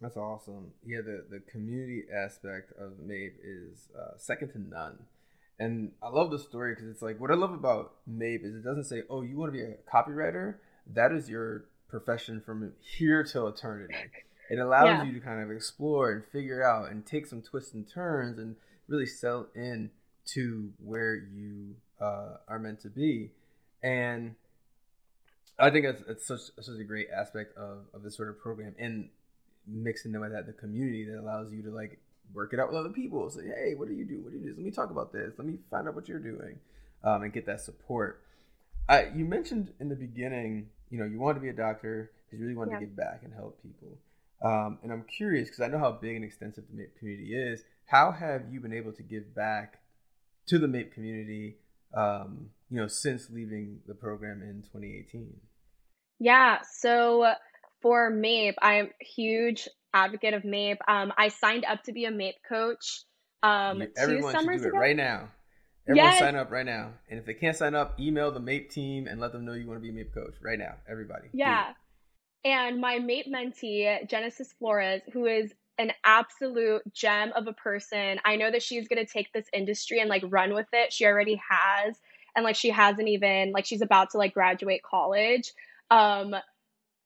That's 0.00 0.16
awesome. 0.16 0.72
Yeah, 0.84 1.00
the 1.02 1.24
the 1.30 1.38
community 1.40 2.02
aspect 2.12 2.72
of 2.72 2.98
MAPE 2.98 3.36
is 3.42 3.88
uh, 3.96 4.18
second 4.18 4.50
to 4.52 4.58
none. 4.58 4.98
And 5.60 5.92
I 6.02 6.08
love 6.08 6.32
the 6.32 6.40
story 6.40 6.74
because 6.74 6.88
it's 6.88 7.02
like 7.02 7.20
what 7.20 7.30
I 7.30 7.34
love 7.34 7.52
about 7.52 7.94
MAPE 8.06 8.44
is 8.44 8.56
it 8.56 8.64
doesn't 8.64 8.84
say, 8.84 9.02
"Oh, 9.08 9.22
you 9.22 9.38
want 9.38 9.52
to 9.52 9.56
be 9.56 9.62
a 9.62 9.76
copywriter? 9.88 10.56
That 10.92 11.12
is 11.12 11.30
your 11.30 11.66
profession 11.88 12.42
from 12.44 12.72
here 12.80 13.22
till 13.22 13.46
eternity." 13.46 13.94
it 14.52 14.58
allows 14.58 14.84
yeah. 14.84 15.02
you 15.04 15.14
to 15.14 15.20
kind 15.20 15.42
of 15.42 15.50
explore 15.50 16.12
and 16.12 16.22
figure 16.26 16.62
out 16.62 16.90
and 16.90 17.06
take 17.06 17.26
some 17.26 17.40
twists 17.40 17.72
and 17.72 17.88
turns 17.88 18.38
and 18.38 18.54
really 18.86 19.06
sell 19.06 19.46
in 19.54 19.90
to 20.26 20.70
where 20.78 21.14
you 21.14 21.74
uh, 21.98 22.36
are 22.46 22.58
meant 22.58 22.78
to 22.80 22.90
be. 22.90 23.30
And 23.82 24.34
i 25.58 25.70
think 25.70 25.86
it's, 25.86 26.02
it's 26.06 26.26
such, 26.26 26.40
such 26.60 26.78
a 26.78 26.84
great 26.84 27.08
aspect 27.14 27.56
of, 27.56 27.84
of 27.94 28.02
this 28.02 28.14
sort 28.14 28.28
of 28.28 28.38
program 28.38 28.74
and 28.78 29.08
mixing 29.66 30.12
them 30.12 30.20
with 30.20 30.32
that 30.32 30.46
the 30.46 30.52
community 30.52 31.04
that 31.04 31.18
allows 31.18 31.50
you 31.52 31.62
to 31.62 31.70
like 31.70 31.98
work 32.34 32.52
it 32.52 32.60
out 32.60 32.68
with 32.68 32.76
other 32.76 32.90
people. 32.90 33.30
Say 33.30 33.42
hey 33.46 33.74
what 33.74 33.88
do 33.88 33.94
you 33.94 34.04
do? 34.04 34.20
What 34.22 34.32
do 34.32 34.38
you 34.38 34.44
do? 34.44 34.54
Let 34.54 34.64
me 34.64 34.70
talk 34.70 34.90
about 34.90 35.12
this. 35.12 35.32
Let 35.38 35.46
me 35.46 35.56
find 35.70 35.88
out 35.88 35.94
what 35.94 36.08
you're 36.08 36.18
doing 36.18 36.58
um, 37.04 37.22
and 37.22 37.32
get 37.32 37.46
that 37.46 37.60
support. 37.62 38.22
I, 38.86 39.08
you 39.14 39.24
mentioned 39.24 39.72
in 39.80 39.88
the 39.88 39.96
beginning 39.96 40.68
you 40.90 40.98
know 40.98 41.06
you 41.06 41.18
wanted 41.18 41.36
to 41.36 41.40
be 41.40 41.48
a 41.48 41.54
doctor 41.54 42.10
because 42.26 42.38
you 42.38 42.46
really 42.46 42.56
wanted 42.56 42.72
yeah. 42.72 42.80
to 42.80 42.84
give 42.86 42.96
back 42.96 43.20
and 43.24 43.32
help 43.32 43.62
people 43.62 43.96
um, 44.44 44.78
and 44.82 44.92
I'm 44.92 45.04
curious 45.04 45.48
because 45.48 45.60
I 45.60 45.68
know 45.68 45.78
how 45.78 45.92
big 45.92 46.16
and 46.16 46.24
extensive 46.24 46.64
the 46.70 46.76
MAPE 46.76 46.98
community 46.98 47.34
is. 47.34 47.62
How 47.86 48.10
have 48.10 48.42
you 48.50 48.60
been 48.60 48.72
able 48.72 48.92
to 48.92 49.02
give 49.02 49.34
back 49.34 49.80
to 50.48 50.58
the 50.58 50.68
MAPE 50.68 50.92
community, 50.92 51.56
um, 51.94 52.50
you 52.70 52.78
know, 52.78 52.88
since 52.88 53.30
leaving 53.30 53.80
the 53.86 53.94
program 53.94 54.42
in 54.42 54.62
2018? 54.62 55.34
Yeah, 56.18 56.58
so 56.72 57.32
for 57.80 58.10
MAPE, 58.10 58.54
I'm 58.62 58.86
a 58.86 59.04
huge 59.04 59.68
advocate 59.94 60.34
of 60.34 60.44
MAPE. 60.44 60.78
Um, 60.88 61.12
I 61.16 61.28
signed 61.28 61.64
up 61.64 61.82
to 61.84 61.92
be 61.92 62.04
a 62.06 62.10
MAPE 62.10 62.36
coach 62.48 63.04
um, 63.42 63.82
Everyone 63.96 64.32
two 64.32 64.38
summers 64.38 64.54
should 64.56 64.62
do 64.62 64.68
ago. 64.68 64.78
it 64.78 64.80
right 64.80 64.96
now. 64.96 65.28
Everyone 65.88 66.12
yes. 66.12 66.20
sign 66.20 66.36
up 66.36 66.50
right 66.52 66.64
now. 66.64 66.92
And 67.10 67.18
if 67.18 67.26
they 67.26 67.34
can't 67.34 67.56
sign 67.56 67.74
up, 67.74 67.98
email 67.98 68.30
the 68.30 68.40
MAPE 68.40 68.70
team 68.70 69.08
and 69.08 69.20
let 69.20 69.32
them 69.32 69.44
know 69.44 69.52
you 69.52 69.66
want 69.66 69.78
to 69.78 69.82
be 69.82 69.90
a 69.90 69.92
MAPE 69.92 70.14
coach 70.14 70.34
right 70.40 70.58
now. 70.58 70.74
Everybody. 70.88 71.28
Yeah. 71.32 71.72
And 72.44 72.80
my 72.80 72.98
MAPE 72.98 73.26
mentee, 73.28 74.08
Genesis 74.08 74.52
Flores, 74.58 75.02
who 75.12 75.26
is 75.26 75.52
an 75.78 75.92
absolute 76.04 76.82
gem 76.92 77.32
of 77.34 77.46
a 77.46 77.52
person. 77.52 78.18
I 78.24 78.36
know 78.36 78.50
that 78.50 78.62
she's 78.62 78.88
going 78.88 79.04
to 79.04 79.10
take 79.10 79.32
this 79.32 79.46
industry 79.52 80.00
and 80.00 80.08
like 80.08 80.22
run 80.26 80.54
with 80.54 80.66
it. 80.72 80.92
She 80.92 81.06
already 81.06 81.40
has. 81.48 81.96
And 82.34 82.44
like 82.44 82.56
she 82.56 82.70
hasn't 82.70 83.08
even 83.08 83.52
like 83.52 83.66
she's 83.66 83.82
about 83.82 84.10
to 84.10 84.18
like 84.18 84.34
graduate 84.34 84.82
college. 84.82 85.52
Um 85.90 86.34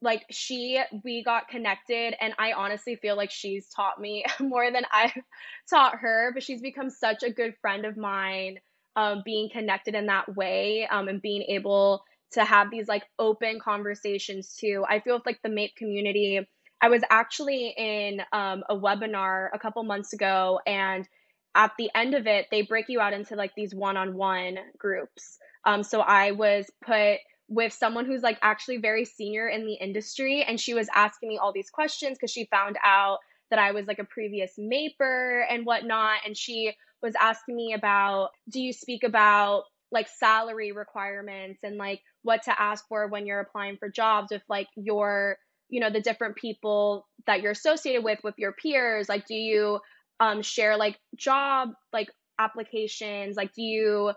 like 0.03 0.25
she 0.31 0.81
we 1.05 1.25
got 1.25 1.49
connected 1.49 2.15
and 2.21 2.35
I 2.39 2.53
honestly 2.53 2.97
feel 2.97 3.17
like 3.17 3.31
she's 3.31 3.69
taught 3.69 4.01
me 4.01 4.25
more 4.41 4.71
than 4.71 4.85
I've 4.93 5.13
taught 5.71 5.97
her, 6.01 6.31
but 6.35 6.43
she's 6.43 6.61
become 6.61 6.91
such 6.91 7.23
a 7.23 7.33
good 7.33 7.55
friend 7.61 7.85
of 7.85 7.97
mine 7.97 8.59
um 8.95 9.23
being 9.25 9.51
connected 9.51 9.95
in 9.95 10.07
that 10.07 10.35
way 10.37 10.87
um 10.91 11.09
and 11.09 11.21
being 11.21 11.43
able 11.43 12.03
to 12.37 12.45
have 12.45 12.71
these 12.71 12.89
like 12.89 13.03
open 13.19 13.59
conversations 13.61 14.57
too. 14.59 14.85
I 14.89 15.01
feel 15.01 15.21
like 15.27 15.41
the 15.43 15.49
MAPE 15.49 15.77
community, 15.77 16.41
I 16.81 16.89
was 16.89 17.03
actually 17.11 17.75
in 17.77 18.21
um, 18.33 18.63
a 18.69 18.77
webinar 18.77 19.49
a 19.53 19.59
couple 19.59 19.83
months 19.83 20.13
ago, 20.13 20.61
and 20.67 21.07
at 21.55 21.73
the 21.79 21.91
end 21.95 22.15
of 22.15 22.27
it, 22.27 22.47
they 22.51 22.63
break 22.63 22.87
you 22.89 23.01
out 23.01 23.13
into 23.13 23.35
like 23.35 23.53
these 23.57 23.75
one 23.75 23.97
on 23.97 24.15
one 24.15 24.59
groups. 24.79 25.39
Um, 25.65 25.83
so 25.83 26.01
I 26.01 26.33
was 26.33 26.71
put 26.85 27.19
with 27.49 27.73
someone 27.73 28.07
who's 28.07 28.23
like 28.23 28.39
actually 28.43 28.79
very 28.79 29.05
senior 29.05 29.49
in 29.49 29.67
the 29.67 29.75
industry, 29.75 30.45
and 30.47 30.61
she 30.61 30.75
was 30.75 30.89
asking 30.95 31.31
me 31.31 31.39
all 31.39 31.53
these 31.53 31.71
questions 31.71 32.17
because 32.19 32.31
she 32.31 32.47
found 32.47 32.77
out 32.85 33.19
that 33.51 33.59
I 33.59 33.73
was 33.73 33.87
like 33.87 33.99
a 33.99 34.05
previous 34.05 34.53
MAPer 34.59 35.45
and 35.49 35.65
whatnot. 35.65 36.19
And 36.27 36.37
she 36.37 36.75
was 37.03 37.15
asking 37.19 37.57
me 37.57 37.73
about 37.73 38.31
do 38.51 38.61
you 38.61 38.73
speak 38.73 39.03
about 39.05 39.65
like 39.93 40.09
salary 40.09 40.73
requirements 40.73 41.61
and 41.63 41.77
like 41.77 42.01
what 42.27 42.43
to 42.43 42.61
ask 42.61 42.87
for 42.89 43.09
when 43.09 43.27
you're 43.27 43.41
applying 43.41 43.77
for 43.77 43.89
jobs 43.89 44.29
with 44.31 44.43
like 44.49 44.69
your 44.77 45.39
you 45.69 45.81
know 45.81 45.91
the 45.91 46.01
different 46.01 46.37
people 46.37 47.07
that 47.27 47.41
you're 47.41 47.53
associated 47.53 48.05
with 48.05 48.19
with 48.23 48.35
your 48.39 48.53
peers 48.53 49.09
like 49.09 49.27
do 49.27 49.35
you 49.35 49.81
um 50.21 50.43
share 50.43 50.77
like 50.77 50.99
job 51.17 51.71
like 51.93 52.11
applications 52.39 53.37
like 53.37 53.53
do 53.55 53.63
you 53.63 54.13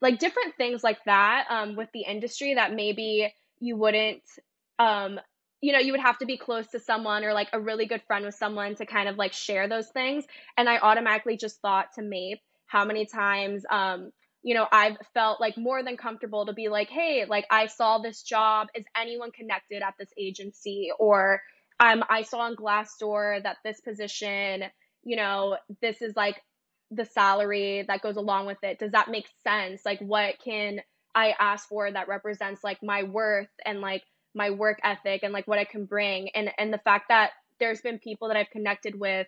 like 0.00 0.18
different 0.18 0.54
things 0.56 0.82
like 0.84 0.98
that 1.06 1.46
um 1.50 1.76
with 1.76 1.88
the 1.94 2.02
industry 2.02 2.54
that 2.54 2.74
maybe 2.74 3.32
you 3.60 3.76
wouldn't 3.76 4.22
um 4.78 5.18
you 5.62 5.72
know, 5.72 5.78
you 5.78 5.92
would 5.92 6.00
have 6.00 6.18
to 6.18 6.26
be 6.26 6.36
close 6.36 6.66
to 6.72 6.80
someone 6.80 7.24
or 7.24 7.32
like 7.32 7.48
a 7.52 7.60
really 7.60 7.86
good 7.86 8.02
friend 8.08 8.24
with 8.24 8.34
someone 8.34 8.74
to 8.74 8.84
kind 8.84 9.08
of 9.08 9.16
like 9.16 9.32
share 9.32 9.68
those 9.68 9.88
things. 9.88 10.24
And 10.58 10.68
I 10.68 10.78
automatically 10.78 11.36
just 11.36 11.60
thought 11.60 11.92
to 11.94 12.02
Mape 12.02 12.40
how 12.66 12.84
many 12.84 13.06
times, 13.06 13.64
um, 13.70 14.10
you 14.42 14.54
know, 14.54 14.66
I've 14.70 14.96
felt 15.14 15.40
like 15.40 15.56
more 15.56 15.82
than 15.82 15.96
comfortable 15.96 16.46
to 16.46 16.52
be 16.52 16.68
like, 16.68 16.88
hey, 16.88 17.24
like 17.28 17.46
I 17.50 17.66
saw 17.66 17.98
this 17.98 18.22
job. 18.22 18.68
Is 18.74 18.84
anyone 18.96 19.30
connected 19.30 19.82
at 19.82 19.94
this 19.98 20.10
agency? 20.18 20.90
Or 20.98 21.40
um, 21.78 22.02
I 22.08 22.22
saw 22.22 22.40
on 22.40 22.56
Glassdoor 22.56 23.42
that 23.42 23.58
this 23.64 23.80
position, 23.80 24.64
you 25.04 25.16
know, 25.16 25.56
this 25.80 26.02
is 26.02 26.14
like 26.16 26.40
the 26.90 27.04
salary 27.04 27.84
that 27.86 28.02
goes 28.02 28.16
along 28.16 28.46
with 28.46 28.58
it. 28.62 28.78
Does 28.78 28.92
that 28.92 29.10
make 29.10 29.26
sense? 29.44 29.82
Like, 29.84 30.00
what 30.00 30.34
can 30.44 30.80
I 31.14 31.34
ask 31.38 31.68
for 31.68 31.90
that 31.90 32.08
represents 32.08 32.64
like 32.64 32.82
my 32.82 33.04
worth 33.04 33.48
and 33.64 33.80
like 33.80 34.02
my 34.34 34.50
work 34.50 34.78
ethic 34.82 35.22
and 35.22 35.32
like 35.32 35.46
what 35.46 35.58
I 35.58 35.64
can 35.64 35.84
bring 35.84 36.30
and 36.34 36.50
and 36.56 36.72
the 36.72 36.78
fact 36.78 37.06
that 37.08 37.32
there's 37.60 37.82
been 37.82 37.98
people 37.98 38.28
that 38.28 38.36
I've 38.36 38.50
connected 38.50 38.98
with 38.98 39.26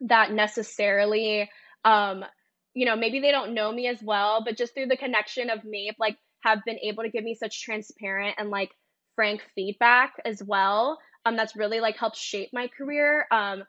that 0.00 0.32
necessarily 0.32 1.50
um 1.84 2.24
you 2.74 2.86
know 2.86 2.96
maybe 2.96 3.20
they 3.20 3.30
don't 3.30 3.54
know 3.54 3.72
me 3.72 3.86
as 3.86 4.02
well 4.02 4.42
but 4.44 4.56
just 4.56 4.74
through 4.74 4.86
the 4.86 4.96
connection 4.96 5.50
of 5.50 5.64
Mape 5.64 5.96
like 5.98 6.16
have 6.42 6.58
been 6.66 6.78
able 6.78 7.02
to 7.02 7.10
give 7.10 7.24
me 7.24 7.34
such 7.34 7.62
transparent 7.62 8.36
and 8.38 8.50
like 8.50 8.70
frank 9.14 9.42
feedback 9.54 10.14
as 10.24 10.42
well 10.42 10.98
um 11.24 11.36
that's 11.36 11.56
really 11.56 11.80
like 11.80 11.96
helped 11.96 12.16
shape 12.16 12.50
my 12.52 12.68
career 12.68 13.26
um 13.30 13.64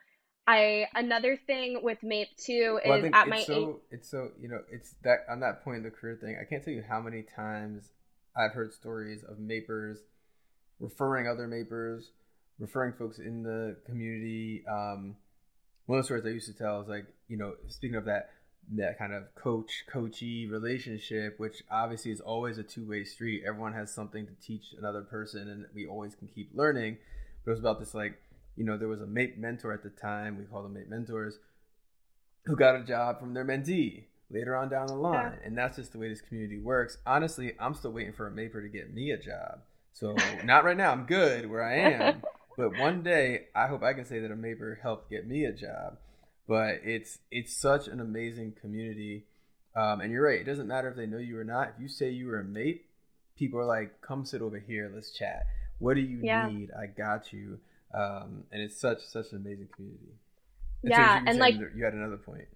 I 0.48 0.86
another 0.94 1.36
thing 1.36 1.80
with 1.82 1.98
Mape 2.04 2.36
too 2.36 2.78
is 2.84 2.88
well, 2.88 3.10
at 3.12 3.26
my 3.26 3.42
so, 3.42 3.52
age. 3.52 3.76
It's 3.90 4.08
so 4.08 4.28
you 4.40 4.48
know 4.48 4.60
it's 4.70 4.94
that 5.02 5.26
on 5.28 5.40
that 5.40 5.64
point 5.64 5.78
in 5.78 5.82
the 5.82 5.90
career 5.90 6.16
thing. 6.20 6.38
I 6.40 6.48
can't 6.48 6.64
tell 6.64 6.72
you 6.72 6.84
how 6.88 7.00
many 7.00 7.24
times 7.34 7.90
I've 8.36 8.52
heard 8.52 8.72
stories 8.72 9.24
of 9.24 9.40
Mapers 9.40 9.98
referring 10.78 11.26
other 11.26 11.46
Mapers, 11.48 12.10
referring 12.58 12.92
folks 12.92 13.18
in 13.18 13.42
the 13.42 13.76
community. 13.86 14.62
Um, 14.70 15.16
one 15.86 15.98
of 15.98 16.04
the 16.04 16.06
stories 16.06 16.24
I 16.26 16.30
used 16.30 16.46
to 16.46 16.54
tell 16.54 16.80
is 16.80 16.88
like, 16.88 17.06
you 17.28 17.36
know, 17.36 17.54
speaking 17.68 17.96
of 17.96 18.04
that, 18.04 18.30
that 18.74 18.98
kind 18.98 19.12
of 19.12 19.34
coach 19.34 19.84
coachy 19.88 20.46
relationship, 20.46 21.38
which 21.38 21.62
obviously 21.70 22.10
is 22.10 22.20
always 22.20 22.58
a 22.58 22.62
two 22.62 22.86
way 22.86 23.04
street. 23.04 23.44
Everyone 23.46 23.72
has 23.74 23.92
something 23.92 24.26
to 24.26 24.32
teach 24.34 24.74
another 24.78 25.02
person, 25.02 25.48
and 25.48 25.66
we 25.74 25.86
always 25.86 26.14
can 26.14 26.28
keep 26.28 26.50
learning. 26.54 26.98
But 27.44 27.52
it 27.52 27.54
was 27.54 27.60
about 27.60 27.78
this 27.78 27.94
like, 27.94 28.20
you 28.56 28.64
know, 28.64 28.76
there 28.76 28.88
was 28.88 29.00
a 29.00 29.06
MAPE 29.06 29.38
mentor 29.38 29.72
at 29.72 29.82
the 29.82 29.90
time. 29.90 30.38
We 30.38 30.44
call 30.44 30.62
them 30.62 30.74
MAPE 30.74 30.88
mentors, 30.88 31.38
who 32.44 32.56
got 32.56 32.76
a 32.76 32.84
job 32.84 33.20
from 33.20 33.34
their 33.34 33.44
mentee 33.44 34.04
later 34.30 34.56
on 34.56 34.68
down 34.68 34.88
the 34.88 34.94
line, 34.94 35.38
and 35.44 35.56
that's 35.56 35.76
just 35.76 35.92
the 35.92 35.98
way 35.98 36.08
this 36.08 36.20
community 36.20 36.58
works. 36.58 36.98
Honestly, 37.06 37.52
I'm 37.60 37.74
still 37.74 37.92
waiting 37.92 38.12
for 38.12 38.26
a 38.26 38.30
maper 38.30 38.60
to 38.60 38.68
get 38.68 38.92
me 38.92 39.10
a 39.12 39.18
job. 39.18 39.60
So 39.92 40.14
not 40.44 40.64
right 40.64 40.76
now. 40.76 40.92
I'm 40.92 41.06
good 41.06 41.48
where 41.48 41.64
I 41.64 41.76
am. 41.76 42.22
but 42.56 42.78
one 42.78 43.02
day, 43.02 43.46
I 43.54 43.66
hope 43.66 43.82
I 43.82 43.94
can 43.94 44.04
say 44.04 44.18
that 44.20 44.30
a 44.30 44.36
Maper 44.36 44.78
helped 44.82 45.10
get 45.10 45.26
me 45.26 45.44
a 45.44 45.52
job. 45.52 45.96
But 46.48 46.80
it's 46.84 47.18
it's 47.30 47.56
such 47.56 47.88
an 47.88 48.00
amazing 48.00 48.54
community. 48.60 49.24
Um, 49.74 50.00
and 50.00 50.10
you're 50.10 50.24
right. 50.24 50.40
It 50.40 50.44
doesn't 50.44 50.68
matter 50.68 50.88
if 50.88 50.96
they 50.96 51.06
know 51.06 51.18
you 51.18 51.38
or 51.38 51.44
not. 51.44 51.72
If 51.74 51.82
you 51.82 51.88
say 51.88 52.10
you 52.10 52.28
were 52.28 52.40
a 52.40 52.44
mate, 52.44 52.86
people 53.36 53.58
are 53.58 53.64
like, 53.64 54.00
"Come 54.00 54.24
sit 54.24 54.42
over 54.42 54.58
here. 54.58 54.90
Let's 54.94 55.10
chat. 55.10 55.46
What 55.78 55.94
do 55.94 56.00
you 56.00 56.20
yeah. 56.22 56.48
need? 56.48 56.70
I 56.70 56.86
got 56.86 57.32
you." 57.32 57.58
Um, 57.94 58.44
and 58.52 58.62
it's 58.62 58.80
such 58.80 59.00
such 59.06 59.32
an 59.32 59.38
amazing 59.38 59.68
community. 59.74 60.14
Yeah, 60.82 61.22
and 61.26 61.38
like 61.38 61.54
you 61.54 61.84
had 61.84 61.94
another 61.94 62.16
point. 62.16 62.48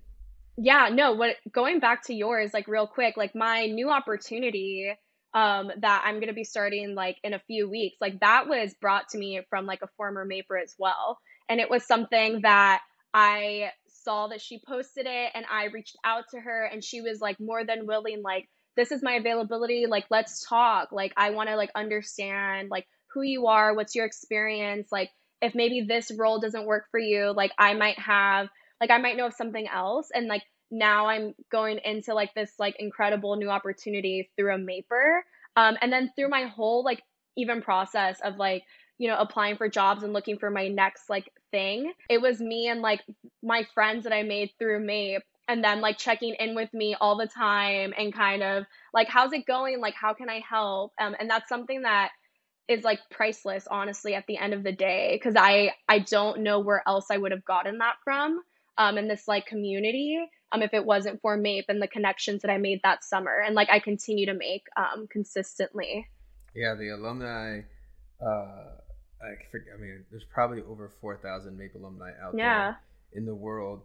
Yeah, 0.57 0.88
no. 0.92 1.12
What 1.12 1.37
going 1.53 1.81
back 1.81 2.07
to 2.07 2.14
yours, 2.14 2.55
like 2.55 2.68
real 2.68 2.87
quick, 2.87 3.16
like 3.16 3.35
my 3.35 3.66
new 3.66 3.90
opportunity 3.90 4.94
um, 5.35 5.70
that 5.79 6.03
I'm 6.05 6.16
going 6.16 6.29
to 6.29 6.35
be 6.35 6.44
starting 6.44 6.94
like 6.94 7.18
in 7.22 7.35
a 7.35 7.38
few 7.38 7.68
weeks. 7.68 7.96
Like 8.00 8.20
that 8.20 8.48
was 8.48 8.74
brought 8.74 9.09
to 9.11 9.18
me 9.18 9.40
from 9.48 9.66
like 9.66 9.83
a 9.83 9.88
former 9.96 10.24
Maper 10.24 10.61
as 10.61 10.74
well. 10.79 11.18
And 11.48 11.61
it 11.61 11.70
was 11.70 11.85
something 11.85 12.40
that 12.42 12.83
I 13.14 13.70
saw 14.02 14.28
that 14.28 14.40
she 14.40 14.60
posted 14.66 15.06
it 15.06 15.30
and 15.34 15.44
I 15.50 15.66
reached 15.66 15.96
out 16.04 16.24
to 16.32 16.40
her 16.40 16.64
and 16.64 16.82
she 16.82 17.00
was 17.00 17.20
like 17.20 17.38
more 17.40 17.64
than 17.64 17.86
willing, 17.86 18.22
like, 18.22 18.48
this 18.76 18.92
is 18.92 19.02
my 19.02 19.14
availability. 19.14 19.86
Like, 19.88 20.06
let's 20.10 20.46
talk. 20.46 20.92
Like, 20.92 21.12
I 21.16 21.30
want 21.30 21.48
to 21.48 21.56
like 21.56 21.70
understand 21.74 22.68
like 22.70 22.86
who 23.12 23.22
you 23.22 23.46
are, 23.46 23.74
what's 23.74 23.94
your 23.94 24.06
experience. 24.06 24.88
Like, 24.90 25.10
if 25.42 25.54
maybe 25.54 25.86
this 25.88 26.10
role 26.16 26.40
doesn't 26.40 26.66
work 26.66 26.84
for 26.90 27.00
you, 27.00 27.32
like, 27.34 27.52
I 27.58 27.74
might 27.74 27.98
have, 27.98 28.48
like, 28.80 28.90
I 28.90 28.98
might 28.98 29.16
know 29.16 29.26
of 29.26 29.34
something 29.34 29.66
else. 29.68 30.08
And 30.14 30.26
like, 30.26 30.42
now 30.70 31.06
I'm 31.06 31.34
going 31.50 31.80
into 31.84 32.14
like 32.14 32.32
this 32.34 32.52
like 32.58 32.76
incredible 32.78 33.36
new 33.36 33.50
opportunity 33.50 34.30
through 34.36 34.54
a 34.54 34.58
Maper. 34.58 35.22
Um, 35.56 35.76
and 35.80 35.92
then 35.92 36.10
through 36.14 36.28
my 36.28 36.44
whole 36.44 36.84
like 36.84 37.02
even 37.36 37.60
process 37.62 38.20
of 38.22 38.36
like, 38.36 38.62
you 38.98 39.08
know, 39.08 39.16
applying 39.18 39.56
for 39.56 39.68
jobs 39.68 40.02
and 40.02 40.12
looking 40.12 40.38
for 40.38 40.50
my 40.50 40.68
next 40.68 41.10
like 41.10 41.28
thing, 41.50 41.92
it 42.08 42.20
was 42.20 42.40
me 42.40 42.68
and 42.68 42.80
like 42.80 43.00
my 43.42 43.66
friends 43.74 44.04
that 44.04 44.12
I 44.12 44.22
made 44.22 44.50
through 44.58 44.84
Mape 44.84 45.22
and 45.48 45.64
then 45.64 45.80
like 45.80 45.98
checking 45.98 46.34
in 46.34 46.54
with 46.54 46.72
me 46.72 46.94
all 47.00 47.16
the 47.16 47.26
time 47.26 47.92
and 47.98 48.14
kind 48.14 48.42
of 48.42 48.64
like 48.94 49.08
how's 49.08 49.32
it 49.32 49.44
going 49.46 49.80
like 49.80 49.94
how 49.94 50.14
can 50.14 50.28
i 50.28 50.40
help 50.48 50.92
um, 51.00 51.16
and 51.18 51.28
that's 51.28 51.48
something 51.48 51.82
that 51.82 52.10
is 52.68 52.84
like 52.84 53.00
priceless 53.10 53.66
honestly 53.68 54.14
at 54.14 54.24
the 54.28 54.36
end 54.36 54.54
of 54.54 54.62
the 54.62 54.70
day 54.70 55.18
because 55.18 55.34
i 55.36 55.72
i 55.88 55.98
don't 55.98 56.38
know 56.40 56.60
where 56.60 56.84
else 56.86 57.06
i 57.10 57.16
would 57.16 57.32
have 57.32 57.44
gotten 57.44 57.78
that 57.78 57.96
from 58.04 58.40
um, 58.78 58.96
in 58.96 59.08
this 59.08 59.26
like 59.26 59.44
community 59.44 60.20
um, 60.52 60.62
if 60.62 60.74
it 60.74 60.84
wasn't 60.84 61.20
for 61.20 61.36
MAPE 61.36 61.66
and 61.68 61.80
the 61.80 61.88
connections 61.88 62.42
that 62.42 62.50
I 62.50 62.58
made 62.58 62.80
that 62.82 63.04
summer 63.04 63.42
and 63.44 63.54
like 63.54 63.68
I 63.70 63.78
continue 63.78 64.26
to 64.26 64.34
make 64.34 64.64
um, 64.76 65.06
consistently. 65.10 66.08
Yeah, 66.54 66.74
the 66.74 66.88
alumni. 66.88 67.60
Uh, 68.20 68.80
I 69.22 69.35
forget. 69.50 69.74
I 69.76 69.80
mean, 69.80 70.04
there's 70.11 70.24
probably 70.24 70.62
over 70.62 70.90
four 71.00 71.16
thousand 71.16 71.59
MAPE 71.59 71.74
alumni 71.74 72.12
out 72.22 72.35
yeah. 72.37 72.59
there 72.59 72.78
in 73.12 73.26
the 73.26 73.35
world, 73.35 73.83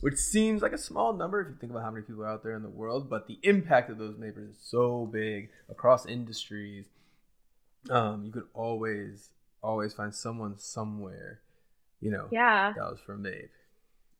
which 0.00 0.16
seems 0.16 0.62
like 0.62 0.72
a 0.72 0.78
small 0.78 1.12
number 1.12 1.40
if 1.40 1.48
you 1.48 1.54
think 1.60 1.70
about 1.70 1.84
how 1.84 1.90
many 1.90 2.04
people 2.04 2.22
are 2.22 2.28
out 2.28 2.42
there 2.42 2.56
in 2.56 2.62
the 2.62 2.68
world. 2.68 3.08
But 3.08 3.26
the 3.28 3.38
impact 3.42 3.90
of 3.90 3.98
those 3.98 4.16
MAPers 4.16 4.50
is 4.50 4.56
so 4.60 5.06
big 5.06 5.50
across 5.68 6.06
industries. 6.06 6.86
Um, 7.90 8.24
you 8.24 8.32
could 8.32 8.46
always, 8.54 9.28
always 9.62 9.92
find 9.92 10.14
someone 10.14 10.58
somewhere, 10.58 11.40
you 12.00 12.10
know, 12.10 12.28
yeah, 12.30 12.72
that 12.76 12.90
was 12.90 13.00
from 13.04 13.22
MAPE. 13.22 13.50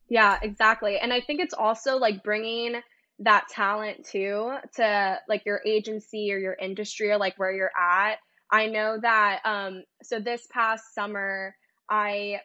Yeah, 0.09 0.37
exactly. 0.41 0.99
And 0.99 1.11
I 1.13 1.21
think 1.21 1.39
it's 1.39 1.53
also 1.53 1.97
like 1.97 2.23
bringing 2.23 2.81
that 3.19 3.47
talent 3.49 4.05
too 4.05 4.55
to 4.75 5.19
like 5.29 5.45
your 5.45 5.61
agency 5.65 6.31
or 6.33 6.37
your 6.37 6.55
industry 6.55 7.09
or 7.09 7.17
like 7.17 7.37
where 7.37 7.51
you're 7.51 7.71
at. 7.77 8.17
I 8.53 8.67
know 8.67 8.99
that 9.01 9.41
um 9.45 9.83
so 10.03 10.19
this 10.19 10.47
past 10.51 10.93
summer 10.93 11.55
I 11.89 12.39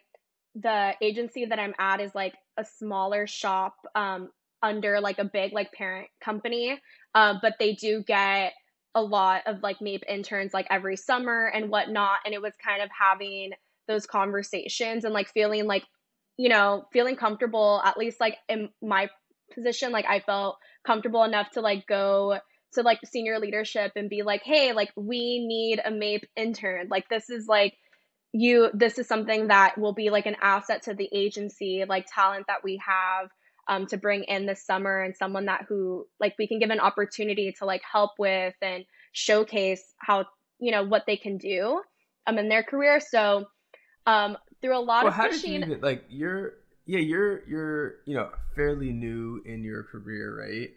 the 0.55 0.93
agency 1.01 1.45
that 1.45 1.59
I'm 1.59 1.75
at 1.77 2.01
is 2.01 2.15
like 2.15 2.33
a 2.57 2.65
smaller 2.65 3.27
shop 3.27 3.75
um 3.93 4.29
under 4.63 4.99
like 4.99 5.19
a 5.19 5.23
big 5.25 5.53
like 5.53 5.71
parent 5.71 6.07
company. 6.19 6.81
Um 7.13 7.39
but 7.43 7.55
they 7.59 7.73
do 7.75 8.03
get 8.05 8.53
a 8.95 9.01
lot 9.03 9.43
of 9.45 9.61
like 9.61 9.81
MAPE 9.81 10.03
interns 10.09 10.51
like 10.51 10.65
every 10.71 10.97
summer 10.97 11.45
and 11.53 11.69
whatnot. 11.69 12.19
And 12.25 12.33
it 12.33 12.41
was 12.41 12.53
kind 12.65 12.81
of 12.81 12.89
having 12.99 13.51
those 13.87 14.07
conversations 14.07 15.05
and 15.05 15.13
like 15.13 15.29
feeling 15.29 15.67
like 15.67 15.83
you 16.37 16.49
know, 16.49 16.85
feeling 16.93 17.17
comfortable, 17.17 17.81
at 17.83 17.97
least 17.97 18.19
like 18.21 18.37
in 18.47 18.69
my 18.81 19.09
position, 19.53 19.91
like 19.91 20.05
I 20.07 20.21
felt 20.21 20.57
comfortable 20.87 21.23
enough 21.23 21.51
to 21.51 21.61
like 21.61 21.85
go 21.85 22.39
to 22.73 22.81
like 22.81 22.99
senior 23.05 23.39
leadership 23.39 23.93
and 23.95 24.09
be 24.09 24.21
like, 24.21 24.43
hey, 24.43 24.73
like 24.73 24.91
we 24.95 25.45
need 25.45 25.81
a 25.83 25.91
MAPE 25.91 26.25
intern. 26.35 26.87
Like 26.89 27.09
this 27.09 27.29
is 27.29 27.47
like 27.47 27.75
you 28.31 28.69
this 28.73 28.99
is 28.99 29.07
something 29.07 29.47
that 29.47 29.77
will 29.77 29.93
be 29.93 30.09
like 30.09 30.25
an 30.25 30.35
asset 30.41 30.83
to 30.83 30.93
the 30.93 31.09
agency, 31.11 31.83
like 31.87 32.07
talent 32.13 32.45
that 32.47 32.63
we 32.63 32.81
have 32.85 33.29
um, 33.67 33.85
to 33.87 33.97
bring 33.97 34.23
in 34.23 34.45
this 34.45 34.65
summer 34.65 35.01
and 35.01 35.15
someone 35.15 35.45
that 35.45 35.65
who 35.67 36.05
like 36.19 36.35
we 36.37 36.47
can 36.47 36.59
give 36.59 36.69
an 36.69 36.79
opportunity 36.79 37.53
to 37.59 37.65
like 37.65 37.81
help 37.89 38.11
with 38.17 38.55
and 38.61 38.85
showcase 39.13 39.83
how 39.99 40.25
you 40.59 40.71
know 40.71 40.83
what 40.83 41.05
they 41.07 41.17
can 41.17 41.37
do 41.37 41.81
um 42.27 42.37
in 42.37 42.49
their 42.49 42.63
career. 42.63 42.99
So 42.99 43.47
um 44.05 44.37
through 44.61 44.77
a 44.77 44.81
lot 44.81 45.03
well, 45.03 45.07
of 45.07 45.13
how 45.15 45.29
Did 45.29 45.43
you 45.43 45.53
even, 45.55 45.81
like 45.81 46.03
you're 46.09 46.53
yeah, 46.85 46.99
you're 46.99 47.47
you're 47.47 47.95
you 48.05 48.15
know 48.15 48.29
fairly 48.55 48.91
new 48.91 49.43
in 49.45 49.63
your 49.63 49.83
career, 49.83 50.35
right? 50.39 50.71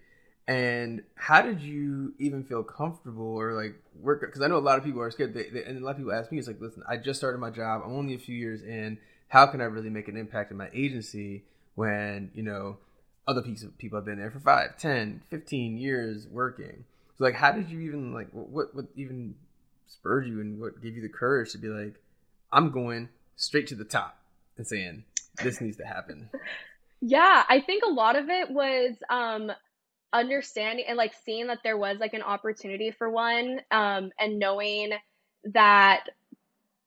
And 0.49 1.03
how 1.15 1.43
did 1.43 1.61
you 1.61 2.15
even 2.19 2.43
feel 2.45 2.65
comfortable 2.65 3.37
or 3.37 3.53
like 3.53 3.77
work? 4.01 4.21
Because 4.21 4.43
I 4.43 4.49
know 4.49 4.57
a 4.57 4.59
lot 4.59 4.79
of 4.79 4.85
people 4.85 5.01
are 5.01 5.11
scared. 5.11 5.35
They, 5.35 5.49
they, 5.51 5.65
and 5.65 5.79
a 5.79 5.85
lot 5.85 5.93
of 5.93 5.99
people 5.99 6.13
ask 6.13 6.33
me, 6.33 6.39
"It's 6.39 6.49
like, 6.49 6.61
listen, 6.61 6.83
I 6.89 6.97
just 6.97 7.21
started 7.21 7.39
my 7.39 7.51
job. 7.51 7.83
I'm 7.85 7.93
only 7.93 8.15
a 8.15 8.19
few 8.19 8.35
years 8.35 8.63
in. 8.63 8.99
How 9.29 9.47
can 9.47 9.61
I 9.61 9.65
really 9.65 9.89
make 9.89 10.09
an 10.09 10.17
impact 10.17 10.51
in 10.51 10.57
my 10.57 10.69
agency 10.75 11.45
when 11.77 12.31
you 12.35 12.43
know 12.43 12.79
other 13.27 13.41
people 13.41 13.99
have 13.99 14.05
been 14.05 14.19
there 14.19 14.31
for 14.31 14.41
5, 14.41 14.77
10, 14.77 15.23
15 15.31 15.79
years 15.79 16.27
working?" 16.27 16.85
So 17.17 17.25
like, 17.25 17.35
how 17.35 17.53
did 17.53 17.71
you 17.71 17.81
even 17.81 18.13
like 18.13 18.29
what 18.33 18.75
what 18.75 18.87
even 18.97 19.37
spurred 19.87 20.27
you 20.27 20.41
and 20.41 20.61
what 20.61 20.83
gave 20.83 20.97
you 20.97 21.03
the 21.03 21.09
courage 21.09 21.53
to 21.53 21.59
be 21.59 21.69
like, 21.69 21.95
"I'm 22.51 22.73
going 22.73 23.11
straight 23.37 23.69
to 23.69 23.77
the 23.77 23.85
top 23.85 24.19
and 24.57 24.67
saying 24.67 25.05
this 25.41 25.61
needs 25.61 25.77
to 25.77 25.87
happen? 25.87 26.31
Yeah, 27.05 27.43
I 27.49 27.59
think 27.59 27.83
a 27.85 27.91
lot 27.91 28.15
of 28.15 28.31
it 28.31 28.49
was 28.49 28.95
um 29.11 29.51
understanding 30.13 30.85
and 30.89 30.97
like 30.97 31.15
seeing 31.25 31.47
that 31.47 31.61
there 31.65 31.79
was 31.79 31.99
like 31.99 32.13
an 32.13 32.23
opportunity 32.23 32.91
for 32.91 33.11
one 33.11 33.61
um 33.71 34.11
and 34.19 34.39
knowing 34.39 34.93
that 35.45 36.05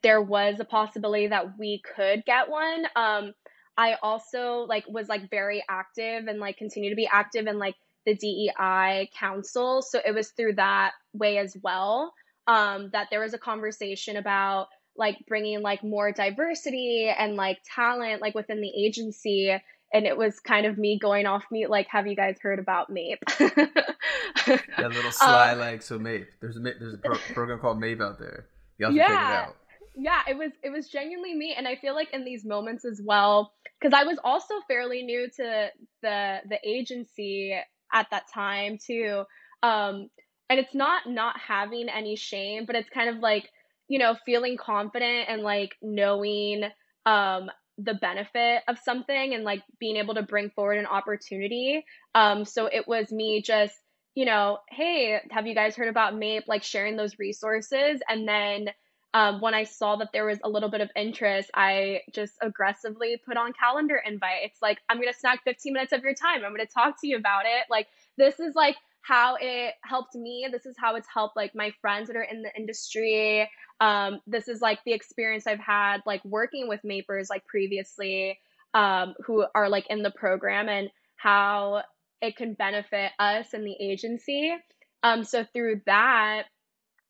there 0.06 0.22
was 0.22 0.60
a 0.60 0.66
possibility 0.66 1.26
that 1.26 1.58
we 1.58 1.82
could 1.96 2.24
get 2.26 2.48
one. 2.48 2.86
Um, 2.96 3.34
I 3.76 3.96
also 4.04 4.66
like 4.70 4.86
was 4.88 5.10
like 5.10 5.32
very 5.32 5.64
active 5.68 6.28
and 6.28 6.40
like 6.40 6.58
continue 6.58 6.92
to 6.92 6.96
be 6.96 7.10
active 7.12 7.48
in 7.48 7.58
like 7.58 7.74
the 8.06 8.14
DEI 8.14 9.10
council. 9.18 9.82
So 9.82 10.00
it 10.06 10.14
was 10.14 10.30
through 10.30 10.58
that 10.58 10.92
way 11.14 11.40
as 11.40 11.58
well 11.64 12.14
um, 12.46 12.92
that 12.94 13.08
there 13.10 13.20
was 13.20 13.34
a 13.34 13.40
conversation 13.40 14.16
about 14.18 14.68
like 14.96 15.18
bringing 15.28 15.64
like 15.64 15.84
more 15.84 16.12
diversity 16.12 17.12
and 17.18 17.36
like 17.36 17.58
talent 17.76 18.22
like 18.22 18.36
within 18.36 18.62
the 18.62 18.86
agency 18.86 19.58
and 19.96 20.06
it 20.06 20.18
was 20.18 20.42
kind 20.42 20.66
of 20.66 20.78
me 20.78 21.00
going 21.00 21.26
off 21.26 21.46
mute 21.52 21.70
like 21.70 21.88
have 21.90 22.06
you 22.06 22.16
guys 22.16 22.36
heard 22.42 22.60
about 22.60 22.90
mape 22.90 23.24
that 23.40 24.62
little 24.78 25.12
sly 25.12 25.54
um, 25.54 25.60
like 25.60 25.82
so 25.82 25.98
mape 25.98 26.28
there's 26.42 26.58
a 26.58 26.60
there's 26.60 26.94
a 26.94 26.98
pro- 26.98 27.18
program 27.34 27.60
called 27.60 27.80
mape 27.80 28.02
out 28.02 28.20
there. 28.20 28.48
You 28.78 28.92
yeah, 28.92 29.08
check 29.08 29.10
it 29.10 29.16
out. 29.16 29.56
Yeah 29.96 30.22
it 30.28 30.38
was 30.38 30.52
it 30.64 30.70
was 30.70 30.90
genuinely 30.90 31.34
me 31.34 31.56
and 31.58 31.66
i 31.68 31.78
feel 31.78 31.96
like 31.96 32.14
in 32.14 32.26
these 32.26 32.44
moments 32.44 32.84
as 32.84 33.02
well 33.04 33.54
because 33.80 33.98
i 33.98 34.04
was 34.04 34.20
also 34.24 34.56
fairly 34.68 35.02
new 35.02 35.30
to 35.38 35.70
the 36.02 36.38
the 36.50 36.60
agency 36.68 37.58
at 37.94 38.08
that 38.12 38.24
time 38.34 38.78
too. 38.86 39.24
Um 39.64 40.10
and 40.50 40.60
it's 40.60 40.76
not 40.76 41.08
not 41.08 41.40
having 41.40 41.88
any 41.88 42.18
shame 42.18 42.66
but 42.66 42.76
it's 42.76 42.90
kind 42.90 43.10
of 43.10 43.20
like 43.20 43.50
you 43.88 43.98
know 43.98 44.16
feeling 44.26 44.58
confident 44.58 45.30
and 45.30 45.42
like 45.42 45.76
knowing 45.82 46.64
um 47.06 47.50
the 47.78 47.94
benefit 47.94 48.64
of 48.68 48.78
something 48.80 49.34
and 49.34 49.44
like 49.44 49.62
being 49.80 49.98
able 49.98 50.14
to 50.14 50.24
bring 50.24 50.50
forward 50.50 50.78
an 50.78 50.86
opportunity 50.86 51.84
um 52.14 52.46
so 52.46 52.68
it 52.68 52.88
was 52.88 53.12
me 53.12 53.42
just 53.42 53.74
you 54.14 54.26
know 54.26 54.60
hey 54.70 55.20
have 55.30 55.46
you 55.46 55.54
guys 55.54 55.76
heard 55.76 55.90
about 55.90 56.16
mape 56.16 56.46
like 56.48 56.64
sharing 56.64 56.96
those 56.96 57.20
resources 57.20 58.00
and 58.08 58.28
then 58.28 58.70
um, 59.16 59.40
when 59.40 59.54
I 59.54 59.64
saw 59.64 59.96
that 59.96 60.10
there 60.12 60.26
was 60.26 60.40
a 60.44 60.50
little 60.50 60.68
bit 60.68 60.82
of 60.82 60.90
interest, 60.94 61.50
I 61.54 62.02
just 62.14 62.34
aggressively 62.42 63.16
put 63.26 63.38
on 63.38 63.54
calendar 63.54 63.96
invite. 64.06 64.40
It's 64.44 64.62
like, 64.62 64.80
I'm 64.90 64.98
going 64.98 65.08
to 65.08 65.18
snag 65.18 65.40
15 65.46 65.72
minutes 65.72 65.94
of 65.94 66.04
your 66.04 66.14
time. 66.14 66.44
I'm 66.44 66.54
going 66.54 66.68
to 66.68 66.74
talk 66.74 67.00
to 67.00 67.08
you 67.08 67.16
about 67.16 67.46
it. 67.46 67.64
Like, 67.70 67.88
this 68.18 68.42
is 68.42 68.56
like 68.56 68.76
how 69.06 69.36
it 69.40 69.76
helped 69.84 70.16
me. 70.16 70.48
This 70.52 70.66
is 70.66 70.76
how 70.80 70.96
it's 70.96 71.08
helped 71.14 71.36
like 71.36 71.54
my 71.54 71.72
friends 71.80 72.08
that 72.08 72.16
are 72.16 72.24
in 72.24 72.42
the 72.42 72.56
industry. 72.56 73.50
Um, 73.80 74.20
this 74.26 74.48
is 74.48 74.62
like 74.62 74.80
the 74.86 74.94
experience 74.94 75.46
I've 75.46 75.60
had 75.60 75.98
like 76.06 76.24
working 76.26 76.68
with 76.68 76.80
Mapers 76.84 77.30
like 77.30 77.46
previously, 77.46 78.40
um, 78.74 79.14
who 79.26 79.46
are 79.54 79.70
like 79.70 79.86
in 79.90 80.02
the 80.02 80.12
program 80.12 80.70
and 80.70 80.90
how 81.18 81.84
it 82.22 82.36
can 82.36 82.54
benefit 82.54 83.12
us 83.20 83.54
and 83.54 83.66
the 83.66 83.76
agency. 83.80 84.56
Um, 85.04 85.24
so 85.24 85.46
through 85.54 85.82
that, 85.86 86.46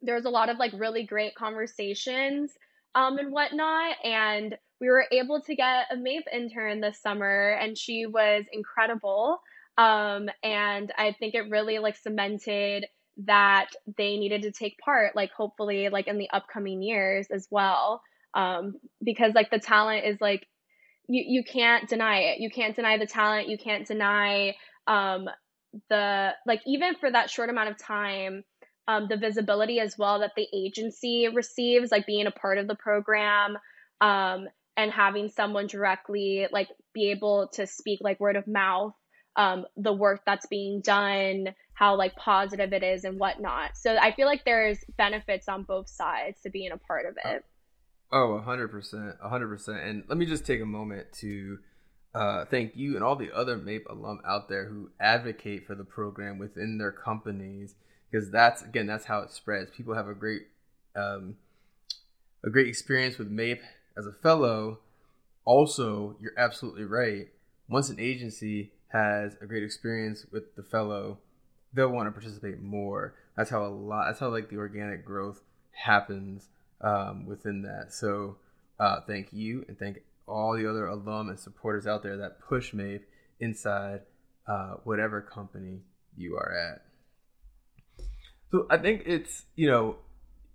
there 0.01 0.15
was 0.15 0.25
a 0.25 0.29
lot 0.29 0.49
of 0.49 0.58
like 0.58 0.73
really 0.75 1.05
great 1.05 1.34
conversations 1.36 2.51
um, 2.93 3.17
and 3.17 3.31
whatnot. 3.31 3.95
And 4.03 4.58
we 4.81 4.89
were 4.89 5.05
able 5.12 5.41
to 5.41 5.55
get 5.55 5.86
a 5.91 5.95
MAPE 5.95 6.25
intern 6.34 6.81
this 6.81 7.01
summer, 7.01 7.51
and 7.51 7.77
she 7.77 8.05
was 8.05 8.43
incredible. 8.51 9.39
Um, 9.77 10.29
and 10.43 10.91
I 10.97 11.15
think 11.19 11.35
it 11.35 11.49
really 11.49 11.79
like 11.79 11.97
cemented 11.97 12.85
that 13.25 13.67
they 13.97 14.17
needed 14.17 14.43
to 14.43 14.51
take 14.51 14.77
part, 14.79 15.15
like 15.15 15.31
hopefully 15.31 15.89
like 15.89 16.07
in 16.07 16.17
the 16.17 16.29
upcoming 16.31 16.81
years 16.81 17.27
as 17.31 17.47
well. 17.49 18.01
Um, 18.33 18.75
because 19.03 19.33
like 19.33 19.49
the 19.49 19.59
talent 19.59 20.05
is 20.05 20.19
like 20.19 20.45
you 21.07 21.23
you 21.27 21.43
can't 21.43 21.88
deny 21.88 22.19
it. 22.19 22.39
You 22.39 22.49
can't 22.49 22.75
deny 22.75 22.97
the 22.97 23.05
talent. 23.05 23.47
You 23.47 23.57
can't 23.57 23.88
deny 23.88 24.55
um 24.88 25.29
the 25.89 26.31
like 26.45 26.61
even 26.65 26.95
for 26.95 27.11
that 27.11 27.29
short 27.29 27.49
amount 27.49 27.69
of 27.69 27.77
time 27.77 28.43
um, 28.88 29.07
the 29.09 29.17
visibility 29.17 29.79
as 29.79 29.97
well 29.97 30.19
that 30.19 30.33
the 30.35 30.47
agency 30.53 31.27
receives, 31.33 31.91
like 31.91 32.05
being 32.05 32.27
a 32.27 32.31
part 32.31 32.57
of 32.57 32.67
the 32.67 32.75
program 32.75 33.57
um, 34.01 34.47
and 34.77 34.91
having 34.91 35.29
someone 35.29 35.67
directly 35.67 36.47
like 36.51 36.67
be 36.93 37.11
able 37.11 37.49
to 37.53 37.65
speak 37.65 37.99
like 38.01 38.19
word 38.19 38.35
of 38.35 38.47
mouth 38.47 38.93
um, 39.36 39.65
the 39.78 39.93
work 39.93 40.21
that's 40.26 40.45
being 40.45 40.82
done, 40.82 41.54
how 41.74 41.95
like 41.95 42.15
positive 42.15 42.74
it 42.74 42.84
is 42.84 43.04
and 43.04 43.19
whatnot. 43.19 43.78
So 43.78 43.95
I 43.98 44.13
feel 44.13 44.28
like 44.28 44.45
there's 44.45 44.80
benefits 44.98 45.48
on 45.48 45.63
both 45.63 45.89
sides 45.89 46.41
to 46.41 46.50
being 46.50 46.71
a 46.71 46.78
part 46.78 47.06
of 47.06 47.17
it. 47.26 47.43
Oh, 48.12 48.39
hundred 48.39 48.69
percent, 48.69 49.15
hundred 49.21 49.50
percent. 49.50 49.80
And 49.80 50.04
let 50.08 50.17
me 50.17 50.26
just 50.26 50.45
take 50.45 50.62
a 50.62 50.65
moment 50.65 51.12
to 51.19 51.60
uh, 52.13 52.45
thank 52.45 52.76
you 52.76 52.95
and 52.95 53.04
all 53.04 53.17
the 53.17 53.36
other 53.36 53.58
MAPE 53.58 53.88
alum 53.89 54.21
out 54.26 54.48
there 54.48 54.65
who 54.65 54.89
advocate 55.00 55.67
for 55.67 55.76
the 55.76 55.84
program 55.84 56.38
within 56.38 56.78
their 56.78 56.91
companies 56.91 57.76
because 58.10 58.32
that's 58.32 58.62
again 58.62 58.88
that's 58.88 59.06
how 59.06 59.19
it 59.19 59.32
spreads. 59.32 59.69
People 59.71 59.95
have 59.95 60.08
a 60.08 60.13
great 60.13 60.43
um, 60.95 61.36
a 62.45 62.50
great 62.50 62.67
experience 62.67 63.17
with 63.17 63.30
MAPE 63.30 63.62
as 63.98 64.06
a 64.06 64.13
fellow. 64.13 64.80
Also, 65.43 66.15
you're 66.21 66.38
absolutely 66.38 66.86
right. 66.86 67.28
Once 67.67 67.89
an 67.89 68.00
agency 68.00 68.71
has 68.89 69.36
a 69.41 69.45
great 69.45 69.63
experience 69.63 70.26
with 70.32 70.56
the 70.56 70.63
fellow, 70.63 71.19
they'll 71.74 71.89
want 71.89 72.08
to 72.08 72.12
participate 72.12 72.62
more. 72.62 73.15
That's 73.36 73.50
how 73.50 73.65
a 73.65 73.67
lot. 73.67 74.06
That's 74.08 74.19
how 74.19 74.30
like 74.30 74.50
the 74.50 74.58
organic 74.58 75.06
growth 75.06 75.41
happens 75.71 76.48
um, 76.82 77.26
within 77.26 77.63
that. 77.63 77.93
So, 77.93 78.38
uh, 78.80 79.02
thank 79.08 79.32
you 79.32 79.65
and 79.67 79.78
thank 79.78 80.00
all 80.28 80.56
the 80.56 80.69
other 80.69 80.88
alum 80.88 81.30
and 81.30 81.39
supporters 81.39 81.86
out 81.86 82.04
there 82.04 82.17
that 82.17 82.39
push 82.39 82.74
MAPE 82.74 83.06
inside 83.39 84.02
uh, 84.48 84.76
whatever 84.84 85.21
company 85.21 85.82
you 86.17 86.36
are 86.36 86.54
at. 86.54 86.82
So 88.52 88.67
I 88.69 88.78
think 88.78 89.04
it's 89.06 89.43
you 89.56 89.69
know 89.69 89.98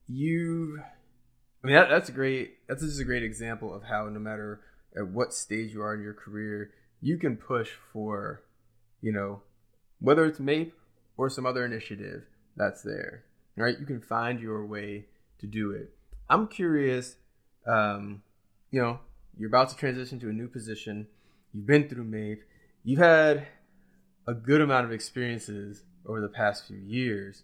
you. 0.09 0.81
I 1.63 1.67
mean 1.67 1.77
that, 1.77 1.91
that's 1.91 2.09
a 2.09 2.13
great. 2.13 2.55
That's 2.69 2.83
just 2.83 3.01
a 3.01 3.05
great 3.05 3.23
example 3.23 3.75
of 3.75 3.83
how 3.85 4.09
no 4.09 4.19
matter 4.19 4.61
at 4.97 5.07
what 5.09 5.33
stage 5.35 5.73
you 5.73 5.83
are 5.83 5.95
in 5.95 6.03
your 6.03 6.15
career, 6.15 6.71
you 7.01 7.17
can 7.17 7.37
push 7.37 7.71
for, 7.93 8.43
you 9.01 9.13
know, 9.13 9.43
whether 10.01 10.25
it's 10.25 10.41
MAPE 10.41 10.73
or 11.17 11.29
some 11.29 11.47
other 11.47 11.65
initiative 11.65 12.25
that's 12.57 12.83
there, 12.83 13.25
right? 13.57 13.79
You 13.79 13.87
can 13.87 14.01
find 14.01 14.41
your 14.41 14.67
way 14.67 15.07
to 15.39 15.47
do 15.47 15.73
it. 15.73 15.91
I'm 16.29 16.47
curious, 16.47 17.17
um, 17.67 18.23
you 18.71 18.81
know, 18.81 19.01
you're 19.37 19.49
about 19.49 19.71
to 19.71 19.77
transition 19.77 20.21
to 20.21 20.29
a 20.29 20.33
new 20.33 20.49
position. 20.49 21.07
You've 21.53 21.67
been 21.67 21.89
through 21.89 22.05
MAPE. 22.05 22.43
You've 22.85 23.01
had 23.01 23.47
a 24.27 24.35
good 24.35 24.61
amount 24.61 24.87
of 24.87 24.93
experiences 24.93 25.83
over 26.07 26.21
the 26.21 26.29
past 26.29 26.67
few 26.67 26.77
years. 26.77 27.43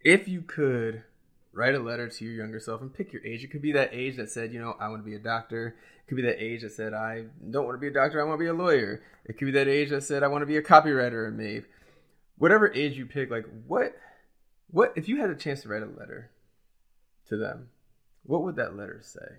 If 0.00 0.28
you 0.28 0.42
could 0.42 1.02
write 1.56 1.74
a 1.74 1.78
letter 1.78 2.08
to 2.08 2.24
your 2.24 2.34
younger 2.34 2.60
self 2.60 2.82
and 2.82 2.92
pick 2.92 3.12
your 3.12 3.24
age. 3.24 3.42
It 3.42 3.50
could 3.50 3.62
be 3.62 3.72
that 3.72 3.90
age 3.92 4.16
that 4.16 4.30
said, 4.30 4.52
you 4.52 4.60
know, 4.60 4.76
I 4.78 4.88
want 4.88 5.02
to 5.02 5.10
be 5.10 5.16
a 5.16 5.20
doctor. 5.20 5.76
It 5.98 6.08
could 6.08 6.16
be 6.16 6.22
that 6.22 6.42
age 6.42 6.62
that 6.62 6.72
said, 6.72 6.92
I 6.92 7.24
don't 7.50 7.64
want 7.64 7.76
to 7.76 7.80
be 7.80 7.88
a 7.88 7.92
doctor. 7.92 8.20
I 8.20 8.24
want 8.24 8.38
to 8.38 8.44
be 8.44 8.48
a 8.48 8.54
lawyer. 8.54 9.02
It 9.24 9.38
could 9.38 9.46
be 9.46 9.52
that 9.52 9.66
age 9.66 9.90
that 9.90 10.02
said, 10.02 10.22
I 10.22 10.28
want 10.28 10.42
to 10.42 10.46
be 10.46 10.58
a 10.58 10.62
copywriter 10.62 11.26
and 11.26 11.38
maybe 11.38 11.64
whatever 12.36 12.70
age 12.72 12.98
you 12.98 13.06
pick, 13.06 13.30
like 13.30 13.46
what, 13.66 13.94
what, 14.70 14.92
if 14.96 15.08
you 15.08 15.20
had 15.20 15.30
a 15.30 15.34
chance 15.34 15.62
to 15.62 15.68
write 15.68 15.82
a 15.82 15.86
letter 15.86 16.30
to 17.28 17.38
them, 17.38 17.70
what 18.22 18.42
would 18.42 18.56
that 18.56 18.76
letter 18.76 19.00
say? 19.02 19.36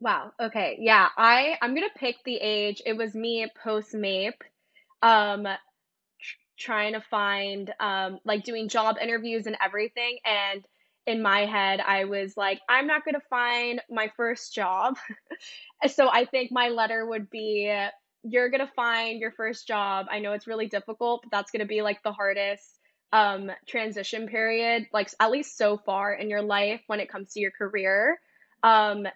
Wow. 0.00 0.32
Okay. 0.40 0.76
Yeah. 0.80 1.08
I, 1.16 1.56
I'm 1.62 1.74
to 1.76 1.88
pick 1.96 2.16
the 2.24 2.36
age. 2.36 2.82
It 2.84 2.96
was 2.96 3.14
me 3.14 3.46
post 3.62 3.94
MAPE. 3.94 4.42
Um, 5.02 5.46
trying 6.60 6.92
to 6.92 7.00
find 7.00 7.72
um, 7.80 8.18
like 8.24 8.44
doing 8.44 8.68
job 8.68 8.96
interviews 9.02 9.46
and 9.46 9.56
everything 9.64 10.18
and 10.24 10.64
in 11.06 11.22
my 11.22 11.46
head 11.46 11.80
i 11.80 12.04
was 12.04 12.36
like 12.36 12.60
i'm 12.68 12.86
not 12.86 13.04
going 13.04 13.14
to 13.14 13.26
find 13.30 13.80
my 13.90 14.10
first 14.16 14.54
job. 14.54 14.96
So 15.88 16.10
i 16.10 16.26
think 16.26 16.52
my 16.52 16.68
letter 16.68 17.06
would 17.06 17.30
be 17.30 17.74
you're 18.22 18.50
going 18.50 18.60
to 18.60 18.70
find 18.76 19.18
your 19.18 19.32
first 19.32 19.66
job. 19.66 20.08
I 20.10 20.18
know 20.18 20.34
it's 20.34 20.46
really 20.46 20.66
difficult 20.66 21.22
but 21.22 21.30
that's 21.30 21.50
going 21.50 21.60
to 21.60 21.66
be 21.66 21.80
like 21.80 22.02
the 22.02 22.12
hardest 22.12 22.78
um, 23.14 23.50
transition 23.66 24.28
period 24.28 24.86
like 24.92 25.08
at 25.18 25.30
least 25.30 25.56
so 25.56 25.78
far 25.78 26.12
in 26.12 26.28
your 26.28 26.42
life 26.42 26.82
when 26.86 27.00
it 27.00 27.08
comes 27.10 27.32
to 27.32 27.40
your 27.40 27.50
career. 27.50 28.20
Um, 28.62 29.06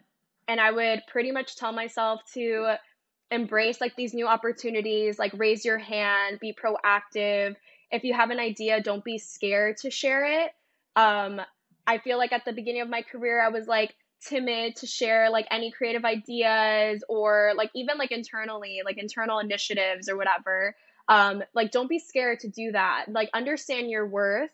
and 0.49 0.61
i 0.61 0.71
would 0.71 1.03
pretty 1.09 1.33
much 1.33 1.57
tell 1.57 1.73
myself 1.73 2.21
to 2.35 2.77
embrace 3.31 3.81
like 3.81 3.97
these 3.97 4.15
new 4.15 4.27
opportunities, 4.27 5.19
like 5.19 5.33
raise 5.37 5.65
your 5.65 5.79
hand, 5.79 6.39
be 6.41 6.55
proactive. 6.55 7.57
If 7.91 8.05
you 8.05 8.15
have 8.15 8.31
an 8.31 8.39
idea, 8.39 8.81
don't 8.81 9.05
be 9.05 9.19
scared 9.19 9.79
to 9.79 9.91
share 9.91 10.45
it. 10.45 10.53
Um, 10.97 11.41
I 11.87 11.99
feel 11.99 12.19
like 12.19 12.33
at 12.33 12.45
the 12.45 12.53
beginning 12.53 12.83
of 12.83 12.89
my 12.89 13.03
career, 13.03 13.43
I 13.43 13.49
was 13.49 13.67
like 13.67 13.95
timid 14.27 14.77
to 14.77 14.87
share 14.87 15.31
like 15.31 15.47
any 15.51 15.71
creative 15.71 16.05
ideas 16.05 17.05
or 17.09 17.53
like 17.57 17.71
even 17.75 17.99
like 17.99 18.11
internally, 18.11 18.81
like 18.85 18.99
internal 18.99 19.39
initiatives 19.39 20.09
or 20.09 20.17
whatever. 20.17 20.75
Um, 21.09 21.43
like 21.55 21.71
don't 21.71 21.89
be 21.89 21.99
scared 21.99 22.41
to 22.41 22.49
do 22.49 22.73
that. 22.73 23.07
Like 23.09 23.31
understand 23.35 23.91
your 23.91 24.07
worth 24.07 24.51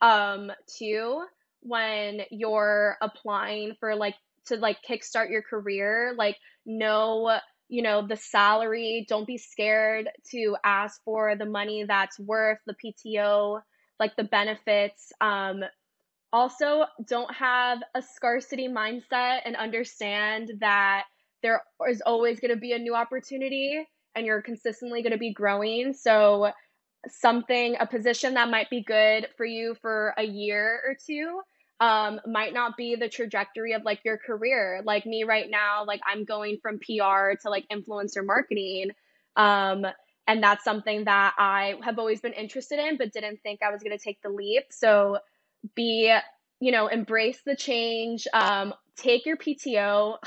um 0.00 0.50
too 0.66 1.24
when 1.60 2.22
you're 2.30 2.96
applying 3.00 3.74
for 3.78 3.94
like 3.94 4.16
to 4.46 4.56
like 4.56 4.78
kickstart 4.88 5.30
your 5.30 5.42
career 5.42 6.12
like 6.18 6.36
know 6.66 7.38
you 7.72 7.80
know, 7.80 8.06
the 8.06 8.16
salary. 8.16 9.06
Don't 9.08 9.26
be 9.26 9.38
scared 9.38 10.06
to 10.30 10.56
ask 10.62 11.02
for 11.06 11.36
the 11.36 11.46
money 11.46 11.84
that's 11.88 12.20
worth 12.20 12.58
the 12.66 12.74
PTO, 12.74 13.62
like 13.98 14.14
the 14.14 14.24
benefits. 14.24 15.10
Um, 15.22 15.62
also 16.34 16.84
don't 17.08 17.34
have 17.34 17.78
a 17.94 18.02
scarcity 18.02 18.68
mindset 18.68 19.40
and 19.46 19.56
understand 19.56 20.52
that 20.60 21.04
there 21.42 21.62
is 21.88 22.02
always 22.02 22.40
going 22.40 22.52
to 22.52 22.60
be 22.60 22.74
a 22.74 22.78
new 22.78 22.94
opportunity 22.94 23.82
and 24.14 24.26
you're 24.26 24.42
consistently 24.42 25.00
going 25.00 25.12
to 25.12 25.18
be 25.18 25.32
growing. 25.32 25.94
So, 25.94 26.52
something, 27.08 27.76
a 27.80 27.86
position 27.86 28.34
that 28.34 28.50
might 28.50 28.68
be 28.68 28.84
good 28.84 29.28
for 29.38 29.46
you 29.46 29.76
for 29.80 30.12
a 30.18 30.24
year 30.24 30.82
or 30.86 30.94
two 31.06 31.40
um, 31.82 32.20
might 32.24 32.54
not 32.54 32.76
be 32.76 32.94
the 32.94 33.08
trajectory 33.08 33.72
of 33.72 33.82
like 33.82 34.04
your 34.04 34.16
career. 34.16 34.82
Like 34.84 35.04
me 35.04 35.24
right 35.24 35.50
now, 35.50 35.84
like 35.84 36.00
I'm 36.06 36.24
going 36.24 36.58
from 36.62 36.78
PR 36.78 37.34
to 37.42 37.50
like 37.50 37.66
influencer 37.72 38.24
marketing. 38.24 38.92
Um, 39.34 39.84
and 40.28 40.40
that's 40.40 40.62
something 40.62 41.06
that 41.06 41.34
I 41.36 41.74
have 41.82 41.98
always 41.98 42.20
been 42.20 42.34
interested 42.34 42.78
in, 42.78 42.98
but 42.98 43.12
didn't 43.12 43.40
think 43.42 43.62
I 43.64 43.72
was 43.72 43.82
going 43.82 43.98
to 43.98 44.02
take 44.02 44.22
the 44.22 44.28
leap. 44.28 44.66
So 44.70 45.18
be, 45.74 46.16
you 46.60 46.70
know, 46.70 46.86
embrace 46.86 47.40
the 47.44 47.56
change, 47.56 48.28
um, 48.32 48.72
take 48.94 49.26
your 49.26 49.36
PTO, 49.36 50.18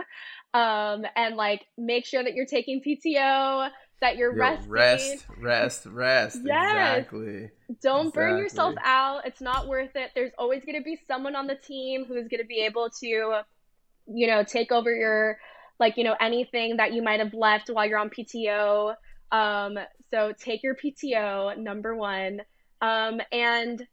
um, 0.54 1.04
and 1.14 1.36
like 1.36 1.66
make 1.76 2.06
sure 2.06 2.24
that 2.24 2.32
you're 2.32 2.46
taking 2.46 2.80
PTO, 2.80 3.68
that 4.02 4.16
you're 4.16 4.32
Yo, 4.36 4.40
resting. 4.40 4.70
Rest, 4.70 5.26
rest, 5.40 5.86
rest. 5.86 6.40
yes. 6.44 6.98
Exactly. 6.98 7.50
Don't 7.80 8.08
exactly. 8.08 8.10
burn 8.12 8.38
yourself 8.38 8.74
out. 8.84 9.22
It's 9.24 9.40
not 9.40 9.68
worth 9.68 9.94
it. 9.94 10.10
There's 10.14 10.32
always 10.36 10.64
going 10.64 10.76
to 10.76 10.84
be 10.84 10.98
someone 11.06 11.34
on 11.36 11.46
the 11.46 11.54
team 11.54 12.04
who's 12.04 12.26
going 12.28 12.40
to 12.40 12.46
be 12.46 12.60
able 12.60 12.90
to, 13.00 13.06
you 13.06 14.26
know, 14.26 14.42
take 14.42 14.72
over 14.72 14.94
your, 14.94 15.38
like, 15.78 15.96
you 15.96 16.02
know, 16.02 16.16
anything 16.20 16.78
that 16.78 16.92
you 16.92 17.00
might 17.00 17.20
have 17.20 17.32
left 17.32 17.70
while 17.70 17.86
you're 17.86 17.98
on 17.98 18.10
PTO. 18.10 18.96
Um, 19.30 19.78
so 20.10 20.32
take 20.36 20.64
your 20.64 20.74
PTO, 20.74 21.56
number 21.56 21.94
one. 21.94 22.42
Um, 22.80 23.20
and 23.30 23.86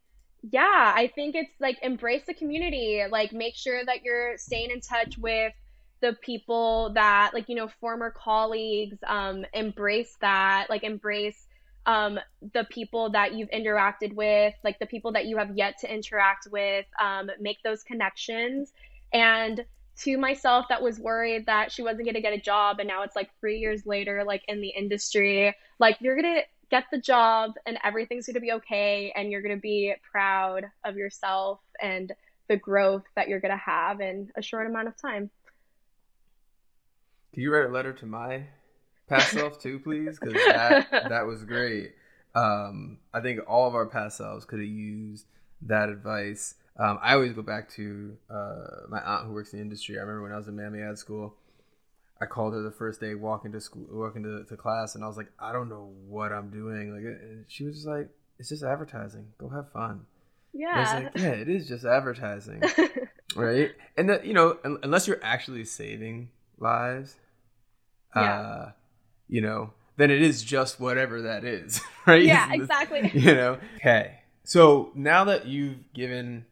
yeah, 0.52 0.91
I 0.95 1.12
think 1.13 1.36
it's 1.36 1.54
like 1.60 1.78
embrace 1.84 2.24
the 2.26 2.34
community. 2.34 3.04
Like, 3.10 3.32
make 3.32 3.56
sure 3.56 3.86
that 3.86 4.04
you're 4.04 4.39
staying 4.39 4.72
in 4.72 4.82
touch 4.82 5.19
with 5.19 5.54
the 6.01 6.13
people 6.21 6.91
that 6.95 7.31
like 7.33 7.49
you 7.49 7.55
know 7.55 7.67
former 7.79 8.12
colleagues 8.12 8.97
um 9.05 9.45
embrace 9.53 10.15
that 10.21 10.67
like 10.69 10.83
embrace 10.83 11.47
um 11.85 12.19
the 12.53 12.65
people 12.69 13.09
that 13.12 13.33
you've 13.33 13.49
interacted 13.49 14.13
with 14.13 14.53
like 14.63 14.79
the 14.79 14.85
people 14.85 15.12
that 15.13 15.25
you 15.25 15.38
have 15.38 15.57
yet 15.57 15.75
to 15.79 15.93
interact 15.93 16.47
with 16.51 16.85
um 17.01 17.29
make 17.39 17.57
those 17.63 17.83
connections. 17.83 18.71
And 19.12 19.65
to 20.01 20.17
myself 20.17 20.67
that 20.69 20.81
was 20.81 20.99
worried 20.99 21.45
that 21.47 21.71
she 21.71 21.81
wasn't 21.81 22.05
going 22.05 22.15
to 22.15 22.21
get 22.21 22.31
a 22.31 22.39
job 22.39 22.79
and 22.79 22.88
now 22.88 23.03
it's 23.03 23.15
like 23.15 23.29
3 23.41 23.57
years 23.57 23.85
later 23.85 24.23
like 24.25 24.43
in 24.47 24.62
the 24.62 24.69
industry. 24.69 25.53
Like 25.79 25.97
you're 25.99 26.19
going 26.19 26.35
to 26.35 26.41
get 26.69 26.85
the 26.91 26.99
job 26.99 27.53
and 27.65 27.77
everything's 27.83 28.27
going 28.27 28.35
to 28.35 28.39
be 28.39 28.51
okay 28.53 29.12
and 29.15 29.31
you're 29.31 29.41
going 29.41 29.55
to 29.55 29.62
be 29.62 29.93
proud 30.12 30.65
of 30.85 30.95
yourself 30.95 31.59
and 31.81 32.13
the 32.47 32.57
growth 32.57 33.03
that 33.15 33.27
you're 33.27 33.39
going 33.39 33.51
to 33.53 33.57
have 33.57 34.01
in 34.01 34.29
a 34.35 34.41
short 34.41 34.67
amount 34.67 34.88
of 34.88 34.99
time 35.01 35.29
can 37.34 37.44
you 37.44 37.54
write 37.54 37.65
a 37.65 37.74
letter 37.74 37.94
to 37.94 38.06
my 38.06 38.44
past 39.08 39.32
self 39.32 39.62
too, 39.62 39.80
please? 39.80 40.20
Because 40.20 40.34
that 40.34 40.89
that 41.10 41.26
was 41.26 41.44
great. 41.44 41.94
Um, 42.36 43.00
I 43.13 43.22
think 43.22 43.39
all 43.48 43.68
of 43.68 43.76
our 43.76 43.88
past 43.88 44.18
selves 44.18 44.46
could 44.46 44.60
have 44.60 44.68
used 44.68 45.26
that 45.63 45.89
advice. 45.89 46.56
Um, 46.78 47.00
I 47.02 47.13
always 47.13 47.34
go 47.34 47.42
back 47.42 47.70
to 47.72 48.15
uh, 48.30 48.88
my 48.89 49.02
aunt 49.02 49.28
who 49.28 49.34
works 49.34 49.52
in 49.52 49.60
the 49.60 49.63
industry. 49.63 49.98
I 49.98 50.02
remember 50.02 50.24
when 50.24 50.32
I 50.32 50.38
was 50.38 50.48
in 50.48 50.56
Miami 50.56 50.82
Ad 50.82 50.98
School, 50.98 51.36
I 52.22 52.26
called 52.26 52.54
her 52.54 52.62
the 52.62 52.72
first 52.72 53.02
day 53.02 53.15
walking 53.15 53.52
to 53.52 53.60
school, 53.62 53.86
walking 53.89 54.24
to, 54.24 54.46
to 54.46 54.56
class, 54.56 54.96
and 54.96 55.04
I 55.04 55.08
was 55.08 55.18
like, 55.18 55.32
I 55.39 55.52
don't 55.52 55.70
know 55.70 55.92
what 56.08 56.32
I'm 56.32 56.50
doing. 56.50 56.94
Like, 56.94 57.04
and 57.04 57.46
she 57.48 57.65
was 57.65 57.76
just 57.76 57.88
like, 57.88 58.10
it's 58.38 58.50
just 58.50 58.63
advertising. 58.63 59.28
Go 59.38 59.50
have 59.50 59.72
fun. 59.72 60.06
Yeah. 60.54 61.02
Like, 61.04 61.22
yeah, 61.22 61.32
it 61.32 61.50
is 61.50 61.68
just 61.68 61.86
advertising, 61.86 62.63
right? 63.36 63.72
And 63.98 64.10
that 64.10 64.26
you 64.26 64.34
know, 64.34 64.58
unless 64.63 65.08
you're 65.08 65.20
actually 65.22 65.65
saving 65.65 66.30
lives, 66.62 67.15
yeah. 68.15 68.22
uh, 68.22 68.72
you 69.28 69.41
know, 69.41 69.74
then 69.98 70.12
it 70.12 70.22
is 70.22 70.43
just 70.43 70.80
whatever 70.80 71.24
that 71.24 71.43
is, 71.43 71.82
right? 72.06 72.24
Yeah, 72.24 72.54
exactly. 72.54 73.12
You 73.13 73.34
know, 73.34 73.58
okay. 73.76 74.22
So 74.43 74.91
now 74.95 75.26
that 75.26 75.45
you've 75.45 75.93
given, 75.93 76.45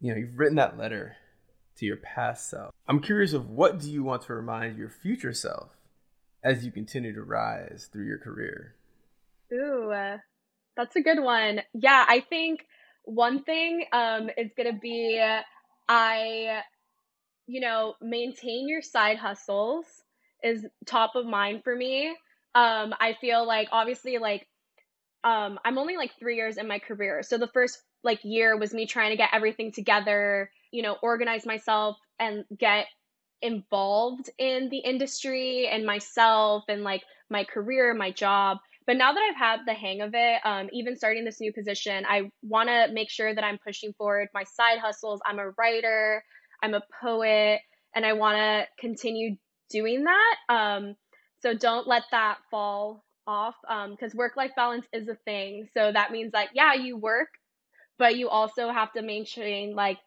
you 0.00 0.12
know, 0.12 0.18
you've 0.18 0.38
written 0.38 0.56
that 0.56 0.78
letter 0.78 1.16
to 1.76 1.86
your 1.86 1.96
past 1.96 2.50
self, 2.50 2.72
I'm 2.86 3.00
curious 3.00 3.32
of 3.32 3.50
what 3.50 3.80
do 3.80 3.90
you 3.90 4.02
want 4.02 4.22
to 4.22 4.34
remind 4.34 4.76
your 4.76 4.90
future 4.90 5.32
self 5.32 5.70
as 6.44 6.64
you 6.64 6.70
continue 6.70 7.14
to 7.14 7.22
rise 7.22 7.88
through 7.92 8.06
your 8.06 8.18
career? 8.18 8.74
Ooh, 9.52 9.90
uh, 9.90 10.18
that's 10.76 10.96
a 10.96 11.00
good 11.00 11.20
one. 11.20 11.62
Yeah, 11.74 12.04
I 12.08 12.20
think 12.20 12.60
one 13.04 13.42
thing 13.42 13.84
um, 13.92 14.30
is 14.36 14.50
going 14.56 14.72
to 14.72 14.78
be 14.80 15.20
I 15.88 16.62
you 17.50 17.60
know, 17.60 17.94
maintain 18.00 18.68
your 18.68 18.82
side 18.82 19.18
hustles 19.18 19.84
is 20.42 20.64
top 20.86 21.16
of 21.16 21.26
mind 21.26 21.62
for 21.64 21.74
me. 21.74 22.08
Um, 22.54 22.94
I 23.00 23.16
feel 23.20 23.46
like 23.46 23.68
obviously 23.72 24.18
like 24.18 24.46
um 25.24 25.58
I'm 25.64 25.78
only 25.78 25.96
like 25.96 26.12
3 26.18 26.36
years 26.36 26.56
in 26.56 26.68
my 26.68 26.78
career. 26.78 27.22
So 27.22 27.38
the 27.38 27.48
first 27.48 27.78
like 28.04 28.20
year 28.22 28.56
was 28.56 28.72
me 28.72 28.86
trying 28.86 29.10
to 29.10 29.16
get 29.16 29.30
everything 29.32 29.72
together, 29.72 30.50
you 30.70 30.82
know, 30.82 30.96
organize 31.02 31.44
myself 31.44 31.96
and 32.18 32.44
get 32.56 32.86
involved 33.42 34.30
in 34.38 34.68
the 34.70 34.78
industry 34.78 35.68
and 35.68 35.84
myself 35.84 36.64
and 36.68 36.82
like 36.84 37.02
my 37.30 37.44
career, 37.44 37.94
my 37.94 38.12
job. 38.12 38.58
But 38.86 38.96
now 38.96 39.12
that 39.12 39.20
I've 39.20 39.36
had 39.36 39.60
the 39.66 39.74
hang 39.74 40.00
of 40.00 40.12
it, 40.14 40.40
um, 40.44 40.68
even 40.72 40.96
starting 40.96 41.24
this 41.24 41.40
new 41.40 41.52
position, 41.52 42.04
I 42.08 42.30
want 42.42 42.68
to 42.68 42.88
make 42.92 43.10
sure 43.10 43.34
that 43.34 43.44
I'm 43.44 43.58
pushing 43.58 43.92
forward 43.92 44.28
my 44.34 44.44
side 44.44 44.78
hustles. 44.78 45.20
I'm 45.26 45.38
a 45.38 45.50
writer. 45.50 46.24
I'm 46.62 46.74
a 46.74 46.82
poet 47.02 47.60
and 47.94 48.06
I 48.06 48.12
want 48.14 48.36
to 48.36 48.66
continue 48.78 49.36
doing 49.70 50.04
that. 50.04 50.36
Um, 50.48 50.96
so 51.42 51.54
don't 51.54 51.86
let 51.86 52.02
that 52.10 52.38
fall 52.50 53.04
off 53.26 53.54
because 53.62 54.12
um, 54.12 54.18
work 54.18 54.36
life 54.36 54.52
balance 54.56 54.86
is 54.92 55.08
a 55.08 55.14
thing. 55.24 55.68
So 55.74 55.90
that 55.92 56.12
means 56.12 56.32
like, 56.32 56.50
yeah, 56.54 56.74
you 56.74 56.96
work, 56.96 57.28
but 57.98 58.16
you 58.16 58.28
also 58.28 58.70
have 58.70 58.92
to 58.92 59.02
maintain 59.02 59.74
like, 59.74 59.98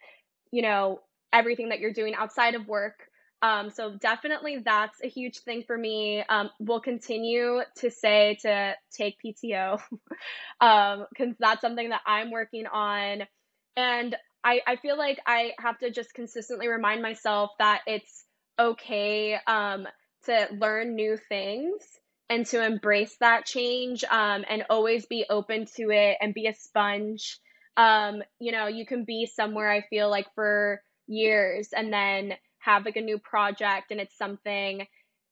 you 0.51 0.61
know, 0.61 0.99
everything 1.31 1.69
that 1.69 1.79
you're 1.79 1.93
doing 1.93 2.13
outside 2.15 2.55
of 2.55 2.67
work. 2.67 2.95
Um, 3.41 3.69
so 3.71 3.97
definitely 3.99 4.59
that's 4.63 4.99
a 5.03 5.09
huge 5.09 5.39
thing 5.39 5.63
for 5.67 5.77
me. 5.77 6.23
Um, 6.29 6.49
we'll 6.59 6.79
continue 6.79 7.61
to 7.77 7.91
say 7.91 8.37
to 8.43 8.73
take 8.95 9.17
PTO 9.23 9.81
because 10.59 11.07
um, 11.19 11.35
that's 11.39 11.59
something 11.59 11.89
that 11.89 12.01
I'm 12.05 12.31
working 12.31 12.67
on. 12.67 13.23
And 13.75 14.15
I, 14.43 14.61
I 14.67 14.75
feel 14.77 14.97
like 14.97 15.19
I 15.25 15.53
have 15.59 15.77
to 15.79 15.89
just 15.89 16.13
consistently 16.13 16.67
remind 16.67 17.01
myself 17.01 17.51
that 17.59 17.81
it's 17.87 18.25
okay 18.59 19.37
um, 19.47 19.87
to 20.25 20.47
learn 20.59 20.95
new 20.95 21.17
things 21.29 21.81
and 22.29 22.45
to 22.47 22.63
embrace 22.63 23.15
that 23.19 23.45
change 23.45 24.03
um, 24.05 24.43
and 24.49 24.65
always 24.69 25.05
be 25.05 25.25
open 25.29 25.65
to 25.75 25.91
it 25.91 26.17
and 26.21 26.33
be 26.33 26.47
a 26.47 26.53
sponge. 26.53 27.39
Um, 27.77 28.21
you 28.39 28.51
know, 28.51 28.67
you 28.67 28.85
can 28.85 29.03
be 29.05 29.25
somewhere 29.25 29.71
I 29.71 29.81
feel 29.89 30.09
like 30.09 30.27
for 30.35 30.81
years 31.07 31.69
and 31.75 31.91
then 31.91 32.33
have 32.59 32.85
like 32.85 32.95
a 32.95 33.01
new 33.01 33.19
project 33.19 33.91
and 33.91 33.99
it's 33.99 34.17
something 34.17 34.87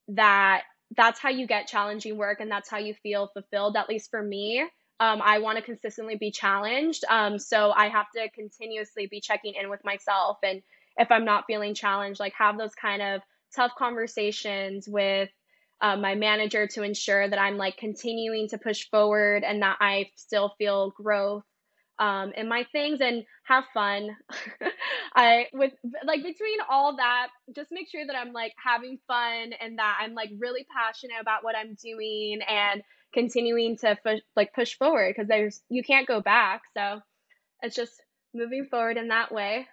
that 0.09 0.63
that's 0.97 1.19
how 1.19 1.29
you 1.29 1.47
get 1.47 1.67
challenging 1.67 2.17
work 2.17 2.39
and 2.41 2.51
that's 2.51 2.69
how 2.69 2.77
you 2.77 2.93
feel 2.93 3.29
fulfilled, 3.33 3.77
at 3.77 3.87
least 3.87 4.09
for 4.09 4.21
me. 4.21 4.65
Um, 5.01 5.19
I 5.23 5.39
want 5.39 5.57
to 5.57 5.63
consistently 5.63 6.15
be 6.15 6.29
challenged. 6.29 7.03
Um, 7.09 7.39
so 7.39 7.71
I 7.71 7.89
have 7.89 8.05
to 8.15 8.29
continuously 8.29 9.07
be 9.07 9.19
checking 9.19 9.55
in 9.55 9.67
with 9.69 9.83
myself. 9.83 10.37
And 10.43 10.61
if 10.95 11.09
I'm 11.09 11.25
not 11.25 11.45
feeling 11.47 11.73
challenged, 11.73 12.19
like 12.19 12.33
have 12.37 12.55
those 12.55 12.75
kind 12.75 13.01
of 13.01 13.21
tough 13.55 13.71
conversations 13.75 14.87
with 14.87 15.29
uh, 15.81 15.97
my 15.97 16.13
manager 16.13 16.67
to 16.67 16.83
ensure 16.83 17.27
that 17.27 17.39
I'm 17.39 17.57
like 17.57 17.77
continuing 17.77 18.47
to 18.49 18.59
push 18.59 18.87
forward 18.91 19.43
and 19.43 19.63
that 19.63 19.77
I 19.81 20.11
still 20.15 20.53
feel 20.59 20.91
growth 20.91 21.43
um, 21.97 22.31
in 22.37 22.47
my 22.47 22.65
things 22.71 22.99
and 23.01 23.23
have 23.45 23.63
fun. 23.73 24.15
I 25.15 25.47
with 25.53 25.73
like 26.05 26.21
between 26.23 26.59
all 26.69 26.97
that, 26.97 27.29
just 27.55 27.69
make 27.71 27.89
sure 27.89 28.05
that 28.05 28.15
I'm 28.15 28.33
like 28.33 28.53
having 28.63 28.99
fun 29.07 29.53
and 29.59 29.79
that 29.79 29.97
I'm 29.99 30.13
like 30.13 30.29
really 30.39 30.65
passionate 30.75 31.19
about 31.19 31.43
what 31.43 31.55
I'm 31.55 31.75
doing 31.81 32.39
and 32.47 32.83
continuing 33.13 33.77
to 33.77 33.97
push, 34.03 34.19
like 34.35 34.53
push 34.53 34.77
forward 34.77 35.13
because 35.15 35.27
there's 35.27 35.61
you 35.69 35.83
can't 35.83 36.07
go 36.07 36.21
back. 36.21 36.61
So 36.75 37.01
it's 37.61 37.75
just 37.75 37.93
moving 38.33 38.67
forward 38.69 38.97
in 38.97 39.09
that 39.09 39.31
way. 39.31 39.67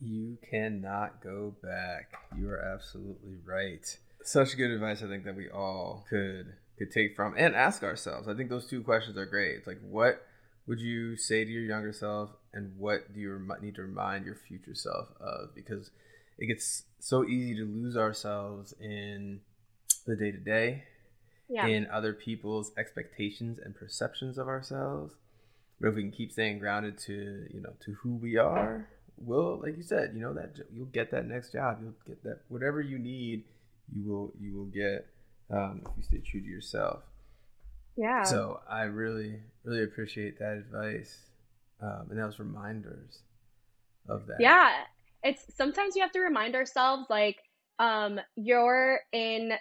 You 0.00 0.36
cannot 0.50 1.22
go 1.22 1.54
back. 1.62 2.12
You 2.36 2.48
are 2.50 2.60
absolutely 2.60 3.36
right. 3.44 3.86
Such 4.24 4.56
good 4.56 4.70
advice 4.70 5.02
I 5.02 5.06
think 5.06 5.24
that 5.24 5.36
we 5.36 5.48
all 5.48 6.04
could 6.10 6.54
could 6.78 6.90
take 6.90 7.14
from 7.14 7.34
and 7.36 7.54
ask 7.54 7.82
ourselves. 7.82 8.28
I 8.28 8.34
think 8.34 8.50
those 8.50 8.66
two 8.66 8.82
questions 8.82 9.16
are 9.16 9.26
great. 9.26 9.56
It's 9.56 9.66
like 9.66 9.80
what 9.82 10.26
would 10.66 10.80
you 10.80 11.16
say 11.16 11.44
to 11.44 11.50
your 11.50 11.62
younger 11.62 11.92
self 11.92 12.30
and 12.52 12.76
what 12.78 13.12
do 13.12 13.20
you 13.20 13.48
need 13.60 13.74
to 13.76 13.82
remind 13.82 14.24
your 14.24 14.36
future 14.36 14.74
self 14.74 15.08
of 15.20 15.54
because 15.54 15.90
it 16.38 16.46
gets 16.46 16.84
so 16.98 17.24
easy 17.24 17.56
to 17.56 17.64
lose 17.64 17.96
ourselves 17.96 18.72
in 18.80 19.40
the 20.06 20.16
day 20.16 20.30
to 20.30 20.38
day 20.38 20.84
in 21.60 21.86
other 21.90 22.12
people's 22.12 22.72
expectations 22.76 23.58
and 23.62 23.74
perceptions 23.74 24.38
of 24.38 24.48
ourselves 24.48 25.14
But 25.80 25.88
if 25.88 25.94
we 25.94 26.02
can 26.02 26.12
keep 26.12 26.32
staying 26.32 26.58
grounded 26.58 26.98
to 27.06 27.46
you 27.52 27.60
know 27.60 27.74
to 27.84 27.92
who 28.02 28.16
we 28.16 28.36
are, 28.36 28.88
we'll 29.18 29.60
like 29.60 29.76
you 29.76 29.82
said, 29.82 30.12
you 30.14 30.20
know 30.20 30.34
that 30.34 30.56
you'll 30.72 30.86
get 30.86 31.10
that 31.10 31.26
next 31.26 31.52
job. 31.52 31.78
You'll 31.82 31.94
get 32.06 32.22
that 32.24 32.40
whatever 32.48 32.80
you 32.80 32.98
need, 32.98 33.44
you 33.94 34.04
will 34.08 34.32
you 34.40 34.56
will 34.56 34.66
get 34.66 35.06
um, 35.50 35.82
if 35.84 35.96
you 35.96 36.02
stay 36.02 36.18
true 36.18 36.40
to 36.40 36.46
yourself. 36.46 37.02
Yeah. 37.96 38.22
So 38.24 38.60
I 38.68 38.82
really 38.82 39.40
really 39.64 39.84
appreciate 39.84 40.38
that 40.38 40.52
advice 40.56 41.16
um, 41.82 42.06
and 42.10 42.18
those 42.18 42.38
reminders 42.38 43.18
of 44.08 44.26
that. 44.26 44.36
Yeah, 44.40 44.70
it's 45.22 45.44
sometimes 45.56 45.96
you 45.96 46.02
have 46.02 46.12
to 46.12 46.20
remind 46.20 46.54
ourselves 46.54 47.06
like 47.10 47.38
um, 47.78 48.20
you're 48.36 49.00
in 49.12 49.52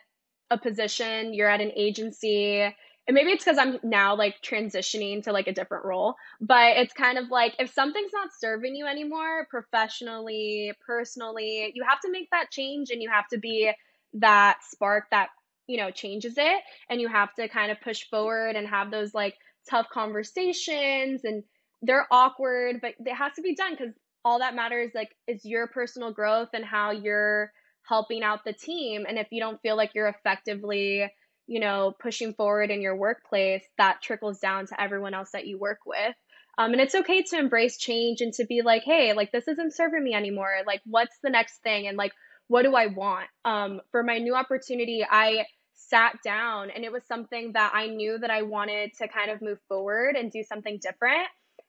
a 0.52 0.58
position, 0.58 1.34
you're 1.34 1.50
at 1.50 1.62
an 1.62 1.72
agency, 1.76 2.62
and 3.08 3.16
maybe 3.16 3.32
it's 3.32 3.44
because 3.44 3.58
I'm 3.58 3.80
now 3.84 4.16
like 4.16 4.42
transitioning 4.44 5.24
to 5.24 5.32
like 5.32 5.48
a 5.48 5.54
different 5.54 5.86
role, 5.86 6.16
but 6.40 6.78
it's 6.78 6.94
kind 6.94 7.18
of 7.18 7.32
like 7.32 7.56
if 7.58 7.74
something's 7.74 8.12
not 8.14 8.30
serving 8.40 8.76
you 8.76 8.86
anymore 8.86 9.48
professionally, 9.50 10.74
personally, 10.86 11.72
you 11.74 11.84
have 11.90 12.00
to 12.02 12.12
make 12.12 12.30
that 12.32 12.52
change 12.52 12.92
and 12.92 13.02
you 13.02 13.10
have 13.10 13.28
to 13.30 13.40
be 13.40 13.72
that 14.14 14.60
spark 14.70 15.06
that 15.12 15.30
you 15.68 15.78
know 15.78 15.90
changes 15.90 16.34
it 16.38 16.62
and 16.90 17.00
you 17.00 17.08
have 17.08 17.34
to 17.36 17.48
kind 17.48 17.72
of 17.72 17.80
push 17.82 18.04
forward 18.10 18.56
and 18.56 18.68
have 18.68 18.92
those 18.92 19.14
like 19.14 19.36
tough 19.70 19.88
conversations 19.94 21.22
and 21.24 21.44
they're 21.82 22.08
awkward 22.12 22.82
but 22.82 22.94
it 23.00 23.14
has 23.14 23.32
to 23.34 23.42
be 23.42 23.56
done 23.56 23.72
because 23.72 23.94
all 24.26 24.40
that 24.40 24.56
matters 24.56 24.92
like 24.94 25.16
is 25.28 25.46
your 25.46 25.68
personal 25.68 26.12
growth 26.12 26.50
and 26.54 26.66
how 26.66 26.92
you're 26.92 27.52
helping 27.92 28.24
out 28.24 28.46
the 28.46 28.54
team. 28.54 29.06
And 29.06 29.18
if 29.18 29.28
you 29.32 29.42
don't 29.42 29.62
feel 29.62 29.76
like 29.76 29.92
you're 29.94 30.08
effectively 30.08 31.12
you 31.48 31.60
know 31.60 31.94
pushing 32.00 32.34
forward 32.34 32.72
in 32.72 32.82
your 32.82 32.96
workplace 32.96 33.64
that 33.78 34.02
trickles 34.02 34.40
down 34.40 34.68
to 34.68 34.82
everyone 34.82 35.14
else 35.14 35.32
that 35.32 35.46
you 35.46 35.60
work 35.60 35.80
with. 35.86 36.16
Um, 36.58 36.72
and 36.72 36.82
it's 36.82 36.96
okay 36.96 37.24
to 37.24 37.38
embrace 37.38 37.78
change 37.78 38.22
and 38.22 38.32
to 38.36 38.46
be 38.46 38.62
like 38.62 38.84
hey 38.86 39.12
like 39.14 39.34
this 39.34 39.48
isn't 39.50 39.76
serving 39.76 40.04
me 40.04 40.14
anymore. 40.14 40.54
Like 40.66 40.82
what's 40.86 41.18
the 41.22 41.30
next 41.30 41.62
thing? 41.64 41.88
And 41.88 41.98
like 41.98 42.14
what 42.48 42.64
do 42.64 42.74
i 42.76 42.88
want? 42.88 43.28
Um, 43.44 43.82
for 43.92 44.04
my 44.04 44.18
new 44.20 44.36
opportunity 44.36 45.06
i 45.10 45.46
sat 45.74 46.14
down 46.24 46.70
and 46.70 46.86
it 46.86 46.92
was 46.92 47.04
something 47.06 47.52
that 47.54 47.72
i 47.76 47.88
knew 47.88 48.18
that 48.18 48.32
i 48.32 48.44
wanted 48.44 48.92
to 49.00 49.10
kind 49.10 49.30
of 49.30 49.42
move 49.42 49.60
forward 49.68 50.16
and 50.16 50.32
do 50.32 50.44
something 50.44 50.80
different. 50.82 51.28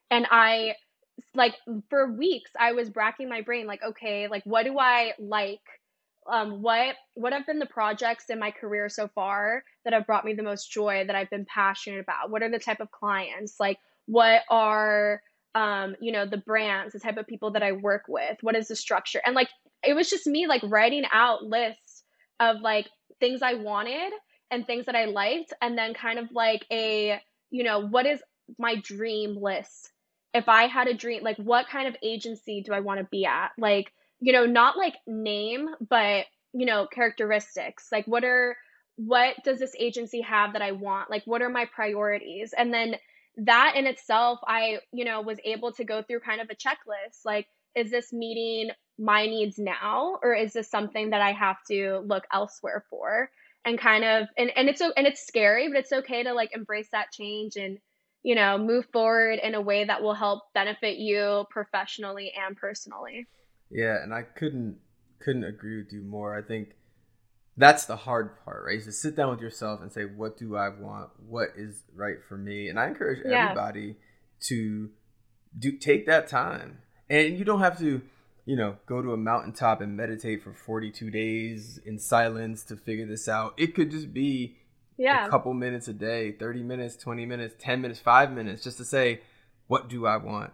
And 0.09 0.25
i 0.31 0.75
like 1.35 1.55
for 1.89 2.11
weeks 2.11 2.51
I 2.59 2.71
was 2.71 2.95
racking 2.95 3.29
my 3.29 3.41
brain 3.41 3.67
like 3.67 3.81
okay 3.89 4.27
like 4.27 4.43
what 4.45 4.63
do 4.63 4.79
I 4.79 5.13
like 5.19 5.61
um 6.31 6.61
what 6.61 6.95
what 7.15 7.33
have 7.33 7.45
been 7.45 7.59
the 7.59 7.65
projects 7.65 8.25
in 8.29 8.39
my 8.39 8.51
career 8.51 8.89
so 8.89 9.07
far 9.07 9.63
that 9.83 9.93
have 9.93 10.05
brought 10.07 10.25
me 10.25 10.33
the 10.33 10.43
most 10.43 10.71
joy 10.71 11.03
that 11.05 11.15
I've 11.15 11.29
been 11.29 11.45
passionate 11.45 11.99
about? 11.99 12.29
What 12.29 12.43
are 12.43 12.49
the 12.51 12.59
type 12.59 12.79
of 12.79 12.91
clients? 12.91 13.55
Like 13.59 13.77
what 14.05 14.41
are 14.49 15.21
um 15.55 15.95
you 16.01 16.11
know 16.11 16.25
the 16.25 16.37
brands 16.37 16.93
the 16.93 16.99
type 16.99 17.17
of 17.17 17.27
people 17.27 17.51
that 17.51 17.63
I 17.63 17.73
work 17.73 18.03
with? 18.07 18.37
What 18.41 18.55
is 18.55 18.67
the 18.67 18.75
structure? 18.75 19.21
And 19.25 19.35
like 19.35 19.49
it 19.83 19.93
was 19.95 20.09
just 20.09 20.27
me 20.27 20.47
like 20.47 20.61
writing 20.63 21.03
out 21.11 21.43
lists 21.43 22.03
of 22.39 22.61
like 22.61 22.87
things 23.19 23.41
I 23.41 23.55
wanted 23.55 24.11
and 24.51 24.65
things 24.65 24.85
that 24.85 24.95
I 24.95 25.05
liked 25.05 25.53
and 25.61 25.77
then 25.77 25.93
kind 25.93 26.19
of 26.19 26.29
like 26.31 26.65
a 26.71 27.19
you 27.51 27.63
know 27.63 27.87
what 27.87 28.05
is 28.05 28.21
my 28.57 28.75
dream 28.75 29.37
list? 29.39 29.91
If 30.33 30.49
I 30.49 30.63
had 30.67 30.87
a 30.87 30.93
dream, 30.93 31.23
like 31.23 31.37
what 31.37 31.67
kind 31.67 31.87
of 31.87 31.95
agency 32.03 32.61
do 32.61 32.73
I 32.73 32.79
want 32.79 32.99
to 32.99 33.07
be 33.11 33.25
at? 33.25 33.49
Like, 33.57 33.93
you 34.23 34.31
know, 34.31 34.45
not 34.45 34.77
like 34.77 34.95
name, 35.05 35.67
but, 35.89 36.25
you 36.53 36.65
know, 36.65 36.87
characteristics. 36.87 37.89
Like, 37.91 38.05
what 38.05 38.23
are, 38.23 38.55
what 38.95 39.35
does 39.43 39.59
this 39.59 39.75
agency 39.77 40.21
have 40.21 40.53
that 40.53 40.61
I 40.61 40.71
want? 40.71 41.09
Like, 41.09 41.23
what 41.25 41.41
are 41.41 41.49
my 41.49 41.65
priorities? 41.65 42.53
And 42.57 42.73
then 42.73 42.95
that 43.35 43.73
in 43.75 43.85
itself, 43.85 44.39
I, 44.47 44.79
you 44.93 45.03
know, 45.03 45.19
was 45.19 45.39
able 45.43 45.73
to 45.73 45.83
go 45.83 46.01
through 46.01 46.21
kind 46.21 46.39
of 46.39 46.49
a 46.49 46.55
checklist. 46.55 47.25
Like, 47.25 47.47
is 47.75 47.91
this 47.91 48.13
meeting 48.13 48.71
my 48.97 49.25
needs 49.25 49.59
now, 49.59 50.19
or 50.23 50.33
is 50.33 50.53
this 50.53 50.69
something 50.69 51.09
that 51.09 51.19
I 51.19 51.33
have 51.33 51.57
to 51.69 52.01
look 52.05 52.23
elsewhere 52.31 52.85
for? 52.89 53.29
And 53.65 53.77
kind 53.77 54.05
of, 54.05 54.29
and, 54.37 54.51
and 54.55 54.69
it's, 54.69 54.79
and 54.79 55.05
it's 55.05 55.27
scary, 55.27 55.67
but 55.67 55.77
it's 55.79 55.91
okay 55.91 56.23
to 56.23 56.33
like 56.33 56.55
embrace 56.55 56.87
that 56.93 57.11
change 57.11 57.57
and, 57.57 57.77
you 58.21 58.35
know, 58.35 58.57
move 58.57 58.85
forward 58.93 59.39
in 59.43 59.53
a 59.53 59.61
way 59.61 59.83
that 59.83 60.01
will 60.01 60.13
help 60.13 60.43
benefit 60.53 60.95
you 60.95 61.45
professionally 61.49 62.31
and 62.47 62.55
personally. 62.55 63.27
Yeah, 63.73 64.01
and 64.01 64.13
I 64.13 64.21
couldn't 64.21 64.77
couldn't 65.19 65.43
agree 65.43 65.77
with 65.77 65.91
you 65.91 66.01
more. 66.01 66.37
I 66.37 66.41
think 66.41 66.75
that's 67.55 67.85
the 67.85 67.95
hard 67.95 68.43
part, 68.43 68.63
right? 68.65 68.77
Is 68.77 68.85
to 68.85 68.91
sit 68.91 69.15
down 69.15 69.31
with 69.31 69.41
yourself 69.41 69.81
and 69.81 69.91
say, 69.91 70.03
what 70.03 70.37
do 70.37 70.55
I 70.55 70.69
want? 70.69 71.09
What 71.27 71.49
is 71.55 71.83
right 71.95 72.17
for 72.27 72.37
me? 72.37 72.67
And 72.67 72.79
I 72.79 72.87
encourage 72.87 73.19
yeah. 73.25 73.49
everybody 73.49 73.95
to 74.47 74.89
do 75.57 75.71
take 75.77 76.05
that 76.07 76.27
time. 76.27 76.79
And 77.09 77.37
you 77.37 77.45
don't 77.45 77.59
have 77.59 77.77
to, 77.79 78.01
you 78.45 78.55
know, 78.55 78.77
go 78.85 79.01
to 79.01 79.13
a 79.13 79.17
mountaintop 79.17 79.81
and 79.81 79.95
meditate 79.95 80.43
for 80.43 80.53
42 80.53 81.11
days 81.11 81.79
in 81.85 81.99
silence 81.99 82.63
to 82.65 82.75
figure 82.75 83.05
this 83.05 83.27
out. 83.27 83.53
It 83.57 83.75
could 83.75 83.91
just 83.91 84.13
be 84.13 84.57
yeah. 84.97 85.27
a 85.27 85.29
couple 85.29 85.53
minutes 85.53 85.87
a 85.87 85.93
day 85.93 86.31
30 86.31 86.63
minutes 86.63 86.95
20 86.97 87.25
minutes 87.25 87.55
10 87.59 87.81
minutes 87.81 87.99
5 87.99 88.31
minutes 88.31 88.63
just 88.63 88.77
to 88.77 88.85
say 88.85 89.21
what 89.67 89.89
do 89.89 90.05
i 90.05 90.17
want 90.17 90.51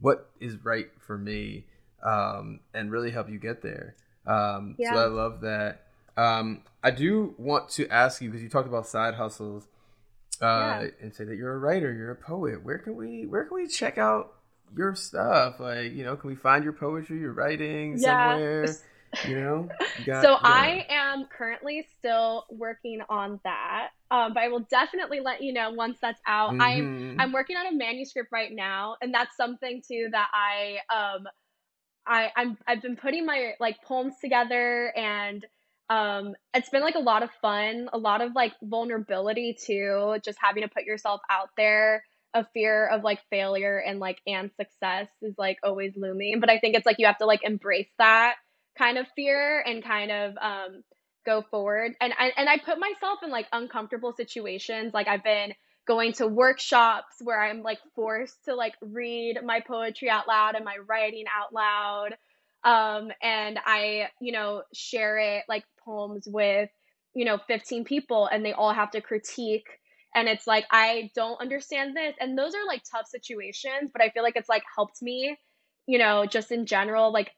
what 0.00 0.30
is 0.40 0.56
right 0.64 0.88
for 1.06 1.18
me 1.18 1.66
um, 2.04 2.60
and 2.72 2.90
really 2.90 3.10
help 3.10 3.28
you 3.28 3.38
get 3.38 3.62
there 3.62 3.94
um, 4.26 4.74
yeah. 4.78 4.92
so 4.92 4.98
i 5.00 5.06
love 5.06 5.40
that 5.40 5.86
um, 6.16 6.62
i 6.82 6.90
do 6.90 7.34
want 7.38 7.68
to 7.68 7.88
ask 7.88 8.20
you 8.22 8.28
because 8.28 8.42
you 8.42 8.48
talked 8.48 8.68
about 8.68 8.86
side 8.86 9.14
hustles 9.14 9.66
uh, 10.42 10.80
yeah. 10.82 10.88
and 11.00 11.14
say 11.14 11.24
that 11.24 11.36
you're 11.36 11.54
a 11.54 11.58
writer 11.58 11.92
you're 11.92 12.10
a 12.10 12.16
poet 12.16 12.64
where 12.64 12.78
can 12.78 12.96
we 12.96 13.26
where 13.26 13.44
can 13.44 13.54
we 13.54 13.66
check 13.66 13.98
out 13.98 14.34
your 14.76 14.94
stuff 14.94 15.60
like 15.60 15.92
you 15.92 16.04
know 16.04 16.16
can 16.16 16.30
we 16.30 16.36
find 16.36 16.64
your 16.64 16.72
poetry 16.72 17.18
your 17.18 17.32
writing 17.32 17.96
yeah. 17.98 18.32
somewhere 18.32 18.76
you 19.28 19.40
know 19.40 19.68
you 19.98 20.04
got, 20.04 20.22
so 20.22 20.30
yeah. 20.30 20.38
i 20.42 20.86
am 20.88 21.26
currently 21.26 21.86
still 21.98 22.44
working 22.50 23.00
on 23.08 23.38
that 23.44 23.90
um, 24.10 24.34
but 24.34 24.42
i 24.42 24.48
will 24.48 24.66
definitely 24.70 25.20
let 25.20 25.42
you 25.42 25.52
know 25.52 25.70
once 25.70 25.98
that's 26.00 26.20
out 26.26 26.50
mm-hmm. 26.50 26.60
i'm 26.60 27.16
i'm 27.20 27.32
working 27.32 27.56
on 27.56 27.66
a 27.66 27.72
manuscript 27.72 28.30
right 28.32 28.52
now 28.52 28.96
and 29.00 29.14
that's 29.14 29.36
something 29.36 29.80
too 29.86 30.08
that 30.10 30.28
i 30.32 30.78
um 30.94 31.24
i 32.06 32.30
i'm 32.36 32.56
i've 32.66 32.82
been 32.82 32.96
putting 32.96 33.26
my 33.26 33.52
like 33.60 33.82
poems 33.82 34.14
together 34.20 34.92
and 34.96 35.46
um 35.90 36.34
it's 36.54 36.70
been 36.70 36.82
like 36.82 36.94
a 36.94 37.00
lot 37.00 37.22
of 37.22 37.30
fun 37.42 37.88
a 37.92 37.98
lot 37.98 38.20
of 38.20 38.32
like 38.34 38.52
vulnerability 38.62 39.56
too 39.60 40.16
just 40.24 40.38
having 40.40 40.62
to 40.62 40.68
put 40.68 40.84
yourself 40.84 41.20
out 41.30 41.50
there 41.56 42.02
a 42.34 42.44
fear 42.52 42.86
of 42.88 43.04
like 43.04 43.20
failure 43.30 43.78
and 43.78 44.00
like 44.00 44.18
and 44.26 44.50
success 44.56 45.08
is 45.22 45.34
like 45.38 45.58
always 45.62 45.92
looming 45.96 46.40
but 46.40 46.50
i 46.50 46.58
think 46.58 46.74
it's 46.74 46.86
like 46.86 46.98
you 46.98 47.06
have 47.06 47.18
to 47.18 47.26
like 47.26 47.44
embrace 47.44 47.90
that 47.98 48.34
kind 48.76 48.98
of 48.98 49.06
fear 49.14 49.62
and 49.66 49.84
kind 49.84 50.10
of 50.10 50.34
um, 50.40 50.82
go 51.24 51.42
forward. 51.50 51.92
And 52.00 52.12
I, 52.18 52.32
and 52.36 52.48
I 52.48 52.58
put 52.58 52.78
myself 52.78 53.20
in 53.22 53.30
like 53.30 53.46
uncomfortable 53.52 54.12
situations. 54.16 54.92
Like 54.92 55.08
I've 55.08 55.24
been 55.24 55.54
going 55.86 56.12
to 56.14 56.26
workshops 56.26 57.16
where 57.20 57.42
I'm 57.42 57.62
like 57.62 57.78
forced 57.94 58.44
to 58.46 58.54
like 58.54 58.74
read 58.80 59.38
my 59.44 59.60
poetry 59.60 60.08
out 60.10 60.26
loud 60.28 60.54
and 60.54 60.64
my 60.64 60.76
writing 60.86 61.24
out 61.26 61.52
loud. 61.52 62.16
Um, 62.64 63.10
and 63.22 63.58
I, 63.64 64.08
you 64.20 64.32
know, 64.32 64.62
share 64.72 65.18
it 65.18 65.44
like 65.48 65.64
poems 65.84 66.26
with, 66.26 66.70
you 67.14 67.24
know, 67.24 67.38
15 67.46 67.84
people 67.84 68.26
and 68.26 68.44
they 68.44 68.52
all 68.52 68.72
have 68.72 68.90
to 68.92 69.00
critique. 69.00 69.68
And 70.14 70.28
it's 70.28 70.46
like, 70.46 70.64
I 70.70 71.10
don't 71.14 71.40
understand 71.40 71.96
this. 71.96 72.14
And 72.20 72.38
those 72.38 72.54
are 72.54 72.66
like 72.66 72.82
tough 72.90 73.06
situations, 73.06 73.90
but 73.92 74.00
I 74.00 74.10
feel 74.10 74.22
like 74.22 74.36
it's 74.36 74.48
like 74.48 74.62
helped 74.74 75.02
me, 75.02 75.36
you 75.86 75.98
know, 75.98 76.24
just 76.24 76.52
in 76.52 76.66
general, 76.66 77.12
like 77.12 77.32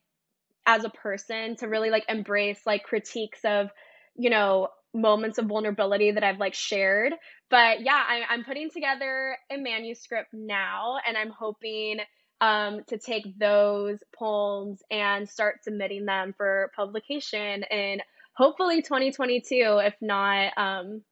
as 0.66 0.84
a 0.84 0.90
person 0.90 1.56
to 1.56 1.68
really 1.68 1.90
like 1.90 2.04
embrace 2.08 2.58
like 2.66 2.82
critiques 2.82 3.40
of 3.44 3.70
you 4.16 4.28
know 4.28 4.68
moments 4.96 5.38
of 5.38 5.46
vulnerability 5.46 6.10
that 6.12 6.24
I've 6.24 6.38
like 6.38 6.54
shared. 6.54 7.12
But 7.50 7.82
yeah, 7.82 8.02
I, 8.06 8.22
I'm 8.28 8.44
putting 8.44 8.70
together 8.70 9.36
a 9.50 9.56
manuscript 9.56 10.30
now, 10.32 10.96
and 11.06 11.16
I'm 11.16 11.30
hoping 11.30 11.98
um, 12.40 12.82
to 12.88 12.98
take 12.98 13.38
those 13.38 13.98
poems 14.18 14.82
and 14.90 15.28
start 15.28 15.64
submitting 15.64 16.04
them 16.04 16.34
for 16.36 16.70
publication 16.74 17.62
in 17.64 18.00
hopefully 18.34 18.82
2022, 18.82 19.80
if 19.82 19.94
not 20.00 20.52
um, 20.56 21.02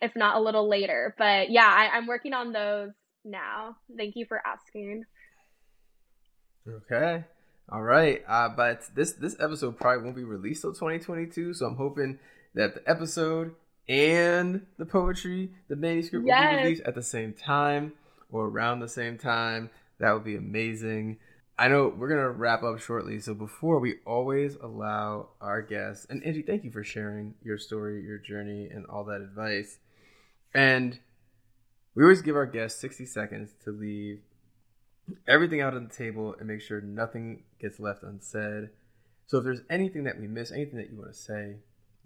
if 0.00 0.14
not 0.16 0.36
a 0.36 0.40
little 0.40 0.68
later. 0.68 1.14
But 1.18 1.50
yeah, 1.50 1.66
I, 1.66 1.96
I'm 1.96 2.06
working 2.06 2.32
on 2.32 2.52
those 2.52 2.90
now. 3.24 3.76
Thank 3.96 4.16
you 4.16 4.26
for 4.26 4.40
asking. 4.44 5.04
Okay. 6.68 7.24
All 7.72 7.82
right, 7.82 8.22
uh, 8.26 8.48
but 8.48 8.82
this 8.96 9.12
this 9.12 9.36
episode 9.38 9.78
probably 9.78 10.02
won't 10.02 10.16
be 10.16 10.24
released 10.24 10.62
till 10.62 10.72
2022, 10.72 11.54
so 11.54 11.66
I'm 11.66 11.76
hoping 11.76 12.18
that 12.54 12.74
the 12.74 12.90
episode 12.90 13.54
and 13.88 14.66
the 14.78 14.86
poetry, 14.86 15.50
the 15.68 15.76
manuscript 15.76 16.26
yes. 16.26 16.44
will 16.44 16.58
be 16.58 16.64
released 16.64 16.82
at 16.84 16.94
the 16.94 17.02
same 17.02 17.32
time 17.32 17.92
or 18.30 18.46
around 18.46 18.80
the 18.80 18.88
same 18.88 19.18
time. 19.18 19.70
That 19.98 20.12
would 20.12 20.24
be 20.24 20.36
amazing. 20.36 21.18
I 21.58 21.68
know 21.68 21.88
we're 21.88 22.08
gonna 22.08 22.30
wrap 22.30 22.62
up 22.62 22.78
shortly, 22.80 23.20
so 23.20 23.34
before 23.34 23.80
we 23.80 23.96
always 24.06 24.56
allow 24.56 25.30
our 25.40 25.60
guests 25.60 26.06
and 26.08 26.24
Angie, 26.24 26.42
thank 26.42 26.64
you 26.64 26.70
for 26.70 26.82
sharing 26.82 27.34
your 27.42 27.58
story, 27.58 28.02
your 28.02 28.18
journey, 28.18 28.68
and 28.68 28.86
all 28.86 29.04
that 29.04 29.20
advice. 29.20 29.78
And 30.54 30.98
we 31.94 32.02
always 32.02 32.22
give 32.22 32.36
our 32.36 32.46
guests 32.46 32.80
60 32.80 33.04
seconds 33.06 33.50
to 33.64 33.72
leave 33.72 34.20
everything 35.26 35.60
out 35.60 35.74
on 35.74 35.86
the 35.86 35.94
table 35.94 36.34
and 36.38 36.48
make 36.48 36.60
sure 36.60 36.80
nothing 36.80 37.42
gets 37.60 37.80
left 37.80 38.02
unsaid. 38.02 38.70
So 39.26 39.38
if 39.38 39.44
there's 39.44 39.62
anything 39.68 40.04
that 40.04 40.18
we 40.18 40.26
miss, 40.26 40.50
anything 40.50 40.78
that 40.78 40.90
you 40.90 40.96
want 40.96 41.12
to 41.12 41.18
say, 41.18 41.56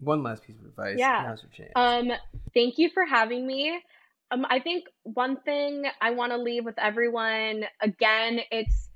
one 0.00 0.22
last 0.22 0.44
piece 0.44 0.58
of 0.58 0.66
advice. 0.66 0.98
Yeah. 0.98 1.24
Now's 1.26 1.42
your 1.42 1.50
chance. 1.50 1.72
Um, 1.76 2.12
thank 2.52 2.78
you 2.78 2.90
for 2.90 3.04
having 3.04 3.46
me. 3.46 3.80
Um, 4.30 4.46
I 4.48 4.58
think 4.58 4.84
one 5.02 5.36
thing 5.36 5.84
I 6.00 6.10
want 6.12 6.32
to 6.32 6.38
leave 6.38 6.64
with 6.64 6.78
everyone 6.78 7.64
again, 7.80 8.40
it's 8.50 8.88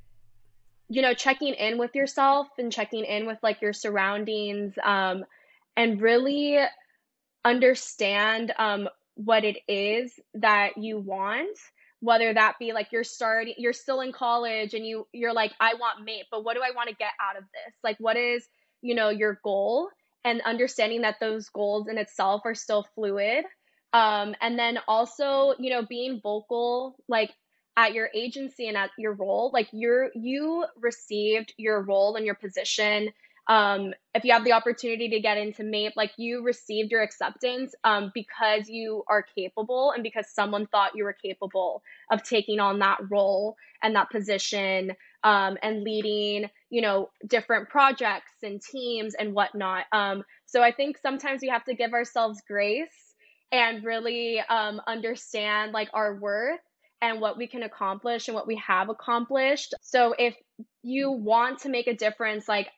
you 0.89 1.03
know 1.03 1.15
checking 1.15 1.55
in 1.55 1.79
with 1.79 1.95
yourself 1.95 2.49
and 2.59 2.73
checking 2.73 3.05
in 3.05 3.27
with 3.27 3.39
like 3.43 3.61
your 3.61 3.73
surroundings, 3.73 4.75
um, 4.83 5.25
and 5.77 6.01
really 6.01 6.59
understand 7.45 8.53
um 8.59 8.89
what 9.15 9.45
it 9.45 9.59
is 9.69 10.13
that 10.35 10.77
you 10.77 10.99
want 10.99 11.57
whether 12.01 12.33
that 12.33 12.55
be 12.59 12.73
like 12.73 12.93
you're 12.93 13.05
starting 13.05 13.55
you're 13.59 13.73
still 13.73 14.01
in 14.01 14.13
college 14.13 14.75
and 14.75 14.87
you 14.87 15.07
you're 15.13 15.33
like 15.33 15.53
I 15.61 15.75
want 15.75 16.05
MAPE 16.05 16.27
but 16.31 16.45
what 16.45 16.55
do 16.55 16.61
I 16.63 16.75
want 16.75 16.89
to 16.89 16.95
get 16.95 17.13
out 17.21 17.37
of 17.37 17.45
this 17.45 17.75
like 17.83 17.97
what 17.99 18.17
is 18.17 18.47
you 18.83 18.95
know 18.95 19.09
your 19.09 19.41
goal 19.43 19.89
and 20.25 20.41
understanding 20.43 21.03
that 21.03 21.17
those 21.21 21.49
goals 21.49 21.89
in 21.89 21.99
itself 21.99 22.43
are 22.45 22.55
still 22.55 22.87
fluid. 22.95 23.45
Um 23.93 24.35
and 24.41 24.59
then 24.59 24.79
also 24.87 25.55
you 25.59 25.71
know 25.71 25.83
being 25.83 26.21
vocal 26.23 26.97
like 27.09 27.31
at 27.77 27.95
your 27.95 28.11
agency 28.13 28.67
and 28.69 28.77
at 28.77 28.91
your 28.99 29.15
role 29.15 29.51
like 29.55 29.69
you're 29.73 30.11
you 30.15 30.67
received 30.81 31.55
your 31.57 31.81
role 31.83 32.17
and 32.17 32.27
your 32.27 32.35
position. 32.35 33.11
Um, 33.49 33.95
if 34.15 34.25
you 34.25 34.33
have 34.35 34.45
the 34.45 34.53
opportunity 34.53 35.09
to 35.09 35.21
get 35.21 35.39
into 35.39 35.65
MAPE, 35.65 35.95
like 35.97 36.13
you 36.19 36.43
received 36.43 36.91
your 36.91 37.03
acceptance 37.03 37.75
um, 37.83 38.13
because 38.15 38.69
you 38.69 39.05
are 39.09 39.23
capable 39.23 39.93
and 39.93 40.03
because 40.03 40.27
someone 40.29 40.67
thought 40.67 40.95
you 40.95 41.05
were 41.05 41.15
capable 41.15 41.83
of 42.13 42.23
taking 42.23 42.61
on 42.61 42.79
that 42.81 42.99
role 43.11 43.57
and 43.83 43.97
that 43.97 44.11
position 44.11 44.93
um, 45.25 45.57
and 45.63 45.83
leading, 45.83 46.49
you 46.71 46.83
know, 46.83 47.11
different 47.27 47.69
projects 47.69 48.33
and 48.43 48.61
teams 48.61 49.15
and 49.15 49.35
whatnot. 49.35 49.85
Um, 49.93 50.23
so 50.47 50.63
I 50.63 50.73
think 50.73 50.99
sometimes 50.99 51.43
we 51.43 51.49
have 51.49 51.65
to 51.65 51.75
give 51.75 51.93
ourselves 51.93 52.43
grace 52.47 52.89
and 53.51 53.85
really 53.85 54.41
um, 54.49 54.81
understand 54.87 55.73
like 55.73 55.89
our 55.93 56.17
worth 56.17 56.61
and 57.01 57.21
what 57.21 57.37
we 57.37 57.47
can 57.47 57.63
accomplish 57.63 58.29
and 58.29 58.35
what 58.35 58.47
we 58.47 58.57
have 58.57 58.89
accomplished. 58.89 59.75
So 59.81 60.15
if 60.19 60.35
you 60.83 61.11
want 61.11 61.61
to 61.61 61.69
make 61.69 61.87
a 61.87 61.95
difference, 61.95 62.49
like 62.49 62.69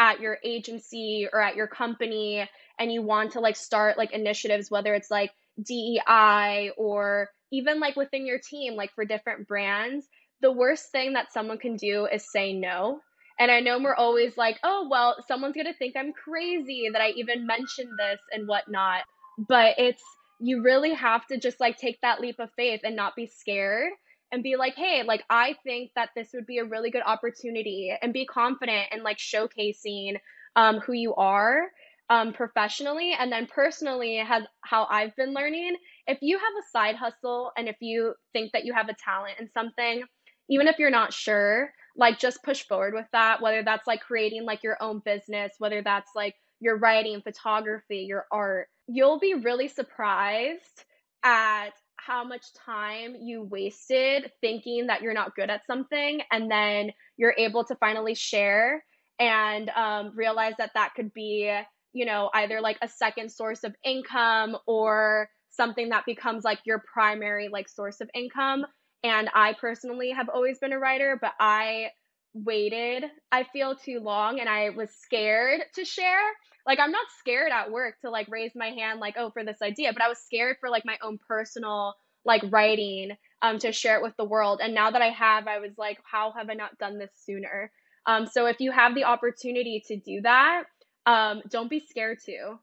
at 0.00 0.20
your 0.20 0.38
agency 0.42 1.28
or 1.30 1.42
at 1.42 1.56
your 1.56 1.66
company 1.66 2.48
and 2.78 2.90
you 2.90 3.02
want 3.02 3.32
to 3.32 3.40
like 3.40 3.54
start 3.54 3.98
like 3.98 4.12
initiatives 4.12 4.70
whether 4.70 4.94
it's 4.94 5.10
like 5.10 5.30
DEI 5.62 6.70
or 6.78 7.28
even 7.52 7.80
like 7.80 7.96
within 7.96 8.24
your 8.26 8.38
team 8.38 8.76
like 8.76 8.90
for 8.94 9.04
different 9.04 9.46
brands 9.46 10.06
the 10.40 10.52
worst 10.52 10.90
thing 10.90 11.12
that 11.14 11.32
someone 11.32 11.58
can 11.58 11.76
do 11.76 12.06
is 12.06 12.30
say 12.30 12.52
no 12.52 13.00
and 13.38 13.50
I 13.50 13.60
know 13.60 13.78
we're 13.78 13.94
always 13.94 14.36
like 14.36 14.58
oh 14.62 14.88
well 14.90 15.16
someone's 15.26 15.54
going 15.54 15.66
to 15.66 15.78
think 15.78 15.96
I'm 15.96 16.12
crazy 16.12 16.88
that 16.92 17.02
I 17.02 17.10
even 17.10 17.46
mentioned 17.46 17.92
this 17.98 18.20
and 18.32 18.48
whatnot 18.48 19.02
but 19.38 19.74
it's 19.78 20.02
you 20.40 20.62
really 20.62 20.94
have 20.94 21.26
to 21.26 21.38
just 21.38 21.60
like 21.60 21.76
take 21.76 22.00
that 22.00 22.20
leap 22.20 22.36
of 22.38 22.50
faith 22.56 22.80
and 22.82 22.96
not 22.96 23.14
be 23.14 23.26
scared 23.26 23.92
and 24.32 24.42
be 24.42 24.56
like, 24.56 24.74
hey, 24.74 25.02
like 25.02 25.22
I 25.28 25.56
think 25.64 25.90
that 25.96 26.10
this 26.14 26.30
would 26.34 26.46
be 26.46 26.58
a 26.58 26.64
really 26.64 26.90
good 26.90 27.02
opportunity 27.04 27.92
and 28.00 28.12
be 28.12 28.26
confident 28.26 28.86
and 28.90 29.02
like 29.02 29.18
showcasing 29.18 30.16
um, 30.56 30.78
who 30.78 30.92
you 30.92 31.14
are 31.14 31.70
um, 32.08 32.32
professionally 32.32 33.14
and 33.18 33.30
then 33.30 33.46
personally 33.46 34.16
has 34.16 34.44
how 34.62 34.86
I've 34.90 35.14
been 35.16 35.34
learning. 35.34 35.76
If 36.06 36.18
you 36.22 36.38
have 36.38 36.52
a 36.58 36.70
side 36.72 36.96
hustle 36.96 37.52
and 37.56 37.68
if 37.68 37.76
you 37.80 38.14
think 38.32 38.52
that 38.52 38.64
you 38.64 38.72
have 38.72 38.88
a 38.88 38.94
talent 38.94 39.34
in 39.40 39.50
something, 39.52 40.02
even 40.50 40.66
if 40.68 40.78
you're 40.78 40.90
not 40.90 41.12
sure, 41.12 41.72
like 41.96 42.18
just 42.18 42.42
push 42.42 42.66
forward 42.66 42.92
with 42.92 43.06
that, 43.12 43.40
whether 43.40 43.62
that's 43.62 43.86
like 43.86 44.00
creating 44.00 44.44
like 44.44 44.62
your 44.62 44.76
own 44.80 45.00
business, 45.04 45.52
whether 45.58 45.80
that's 45.82 46.10
like 46.14 46.34
your 46.60 46.76
writing, 46.76 47.22
photography, 47.22 48.00
your 48.08 48.26
art, 48.30 48.68
you'll 48.86 49.20
be 49.20 49.34
really 49.34 49.68
surprised 49.68 50.84
at 51.24 51.70
how 51.96 52.24
much 52.24 52.44
time 52.54 53.14
you 53.20 53.42
wasted 53.42 54.30
thinking 54.40 54.86
that 54.88 55.02
you're 55.02 55.14
not 55.14 55.36
good 55.36 55.50
at 55.50 55.66
something 55.66 56.20
and 56.32 56.50
then 56.50 56.90
you're 57.16 57.34
able 57.38 57.64
to 57.64 57.76
finally 57.76 58.14
share 58.14 58.82
and 59.18 59.68
um, 59.70 60.12
realize 60.16 60.54
that 60.58 60.70
that 60.74 60.92
could 60.96 61.12
be 61.12 61.54
you 61.92 62.06
know 62.06 62.30
either 62.34 62.60
like 62.60 62.78
a 62.82 62.88
second 62.88 63.30
source 63.30 63.64
of 63.64 63.74
income 63.84 64.56
or 64.66 65.28
something 65.50 65.90
that 65.90 66.06
becomes 66.06 66.42
like 66.42 66.58
your 66.64 66.82
primary 66.92 67.48
like 67.48 67.68
source 67.68 68.00
of 68.00 68.08
income 68.14 68.64
and 69.02 69.28
i 69.34 69.54
personally 69.60 70.10
have 70.10 70.28
always 70.28 70.58
been 70.58 70.72
a 70.72 70.78
writer 70.78 71.18
but 71.20 71.32
i 71.40 71.88
waited 72.34 73.04
i 73.32 73.44
feel 73.52 73.74
too 73.74 74.00
long 74.00 74.38
and 74.40 74.48
i 74.48 74.70
was 74.70 74.90
scared 74.90 75.62
to 75.74 75.84
share. 75.84 76.20
Like 76.66 76.78
i'm 76.78 76.92
not 76.92 77.06
scared 77.18 77.50
at 77.52 77.72
work 77.72 78.00
to 78.02 78.10
like 78.10 78.28
raise 78.28 78.52
my 78.54 78.68
hand 78.68 79.00
like 79.00 79.16
oh 79.18 79.30
for 79.30 79.44
this 79.44 79.62
idea 79.62 79.92
but 79.92 80.02
i 80.02 80.08
was 80.08 80.18
scared 80.18 80.56
for 80.60 80.70
like 80.70 80.84
my 80.84 80.98
own 81.02 81.18
personal 81.26 81.94
like 82.24 82.42
writing 82.50 83.16
um 83.42 83.58
to 83.58 83.72
share 83.72 83.96
it 83.96 84.02
with 84.02 84.16
the 84.16 84.24
world. 84.24 84.60
And 84.62 84.74
now 84.74 84.90
that 84.90 85.02
i 85.02 85.08
have 85.08 85.48
i 85.48 85.58
was 85.58 85.72
like 85.78 85.98
how 86.04 86.32
have 86.32 86.50
i 86.50 86.54
not 86.54 86.78
done 86.78 86.98
this 86.98 87.10
sooner? 87.24 87.72
Um 88.06 88.26
so 88.26 88.46
if 88.46 88.60
you 88.60 88.70
have 88.70 88.94
the 88.94 89.04
opportunity 89.04 89.82
to 89.88 89.96
do 89.96 90.20
that 90.22 90.64
um 91.06 91.42
don't 91.50 91.70
be 91.70 91.80
scared 91.80 92.18
to 92.26 92.58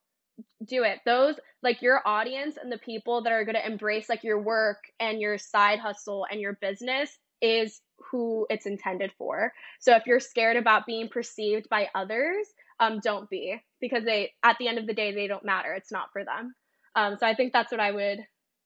do 0.68 0.84
it. 0.84 1.00
Those 1.06 1.36
like 1.64 1.82
your 1.82 2.02
audience 2.06 2.58
and 2.62 2.72
the 2.72 2.78
people 2.78 3.24
that 3.24 3.34
are 3.34 3.46
going 3.46 3.56
to 3.56 3.66
embrace 3.66 4.10
like 4.10 4.24
your 4.24 4.40
work 4.40 4.84
and 5.00 5.20
your 5.20 5.38
side 5.38 5.80
hustle 5.80 6.26
and 6.30 6.40
your 6.40 6.54
business 6.54 7.18
is 7.42 7.82
who 8.12 8.46
it's 8.50 8.66
intended 8.66 9.12
for. 9.18 9.54
So 9.80 9.96
if 9.96 10.06
you're 10.06 10.20
scared 10.20 10.58
about 10.58 10.86
being 10.86 11.10
perceived 11.10 11.70
by 11.70 11.90
others 11.96 12.48
um, 12.80 13.00
don't 13.00 13.30
be 13.30 13.62
because 13.82 14.04
they 14.04 14.34
at 14.44 14.58
the 14.60 14.68
end 14.68 14.78
of 14.78 14.88
the 14.88 14.94
day 14.94 15.14
they 15.14 15.28
don't 15.28 15.46
matter. 15.46 15.74
It's 15.74 15.92
not 15.92 16.12
for 16.14 16.24
them. 16.24 16.54
Um, 16.96 17.18
so 17.20 17.28
i 17.28 17.36
think 17.36 17.54
that's 17.54 17.72
what 17.72 17.80
i 17.80 17.92
would 17.92 18.20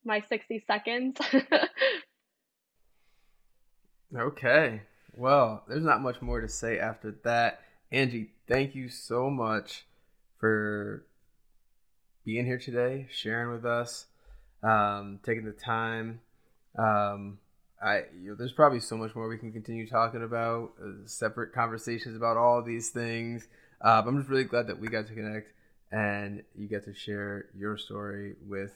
my 0.04 0.22
60 0.22 0.64
seconds. 0.68 1.18
Okay. 4.14 4.82
Well 5.16 5.64
there's 5.70 5.86
not 5.86 6.02
much 6.02 6.22
more 6.22 6.41
to 6.41 6.49
say 6.49 6.80
after 6.80 7.12
that. 7.24 7.62
Angie 7.91 8.32
thank 8.47 8.76
you 8.76 8.89
so 8.89 9.30
much 9.30 9.86
for 10.38 11.06
being 12.26 12.45
here 12.45 12.59
today 12.59 13.07
sharing 13.11 13.51
with 13.51 13.65
us 13.65 14.05
um, 14.63 15.19
taking 15.24 15.45
the 15.45 15.51
time 15.51 16.19
um, 16.78 17.39
I 17.84 18.03
you 18.22 18.30
know, 18.30 18.36
there's 18.36 18.51
probably 18.51 18.80
so 18.80 18.95
much 18.95 19.15
more 19.15 19.28
we 19.28 19.38
can 19.38 19.51
continue 19.51 19.88
talking 19.88 20.24
about 20.24 20.72
uh, 20.82 21.05
separate 21.05 21.53
conversations 21.53 22.15
about 22.15 22.38
all 22.38 22.61
these 22.61 22.89
things 22.89 23.47
uh, 23.84 24.03
I'm 24.05 24.17
just 24.17 24.30
really 24.30 24.43
glad 24.43 24.67
that 24.67 24.80
we 24.80 24.88
got 24.88 25.07
to 25.07 25.13
connect 25.13 25.51
and 25.91 26.43
you 26.55 26.67
get 26.67 26.86
to 26.86 26.93
share 26.93 27.47
your 27.57 27.78
story 27.78 28.36
with 28.47 28.76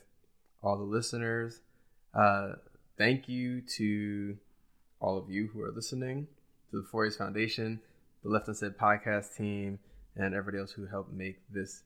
all 0.62 0.76
the 0.76 0.84
listeners. 0.84 1.60
Uh, 2.14 2.54
thank 2.98 3.28
you 3.28 3.62
to 3.76 4.36
all 5.00 5.16
of 5.16 5.30
you 5.30 5.48
who 5.52 5.62
are 5.62 5.70
listening, 5.70 6.26
to 6.70 6.80
the 6.80 6.88
Four 6.90 7.10
Foundation, 7.10 7.80
the 8.22 8.28
Left 8.28 8.48
Unsaid 8.48 8.76
podcast 8.76 9.36
team, 9.36 9.78
and 10.16 10.34
everybody 10.34 10.60
else 10.60 10.72
who 10.72 10.86
helped 10.86 11.12
make 11.12 11.38
this 11.50 11.82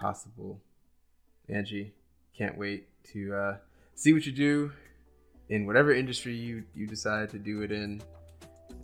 possible. 0.00 0.60
Angie, 1.48 1.92
can't 2.36 2.56
wait 2.56 2.88
to 3.12 3.34
uh, 3.34 3.56
see 3.94 4.12
what 4.12 4.26
you 4.26 4.32
do 4.32 4.72
in 5.48 5.66
whatever 5.66 5.92
industry 5.92 6.34
you, 6.34 6.64
you 6.74 6.86
decide 6.86 7.30
to 7.30 7.38
do 7.38 7.62
it 7.62 7.72
in, 7.72 8.02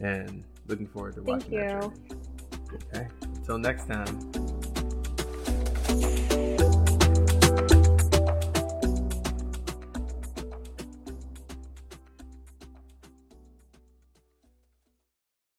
and 0.01 0.45
looking 0.67 0.87
forward 0.87 1.15
to 1.15 1.23
watching 1.23 1.51
Thank 1.51 1.69
that 1.69 1.81
journey. 1.83 2.21
Okay. 2.93 3.09
Until 3.23 3.59
next 3.59 3.87
time. 3.87 4.44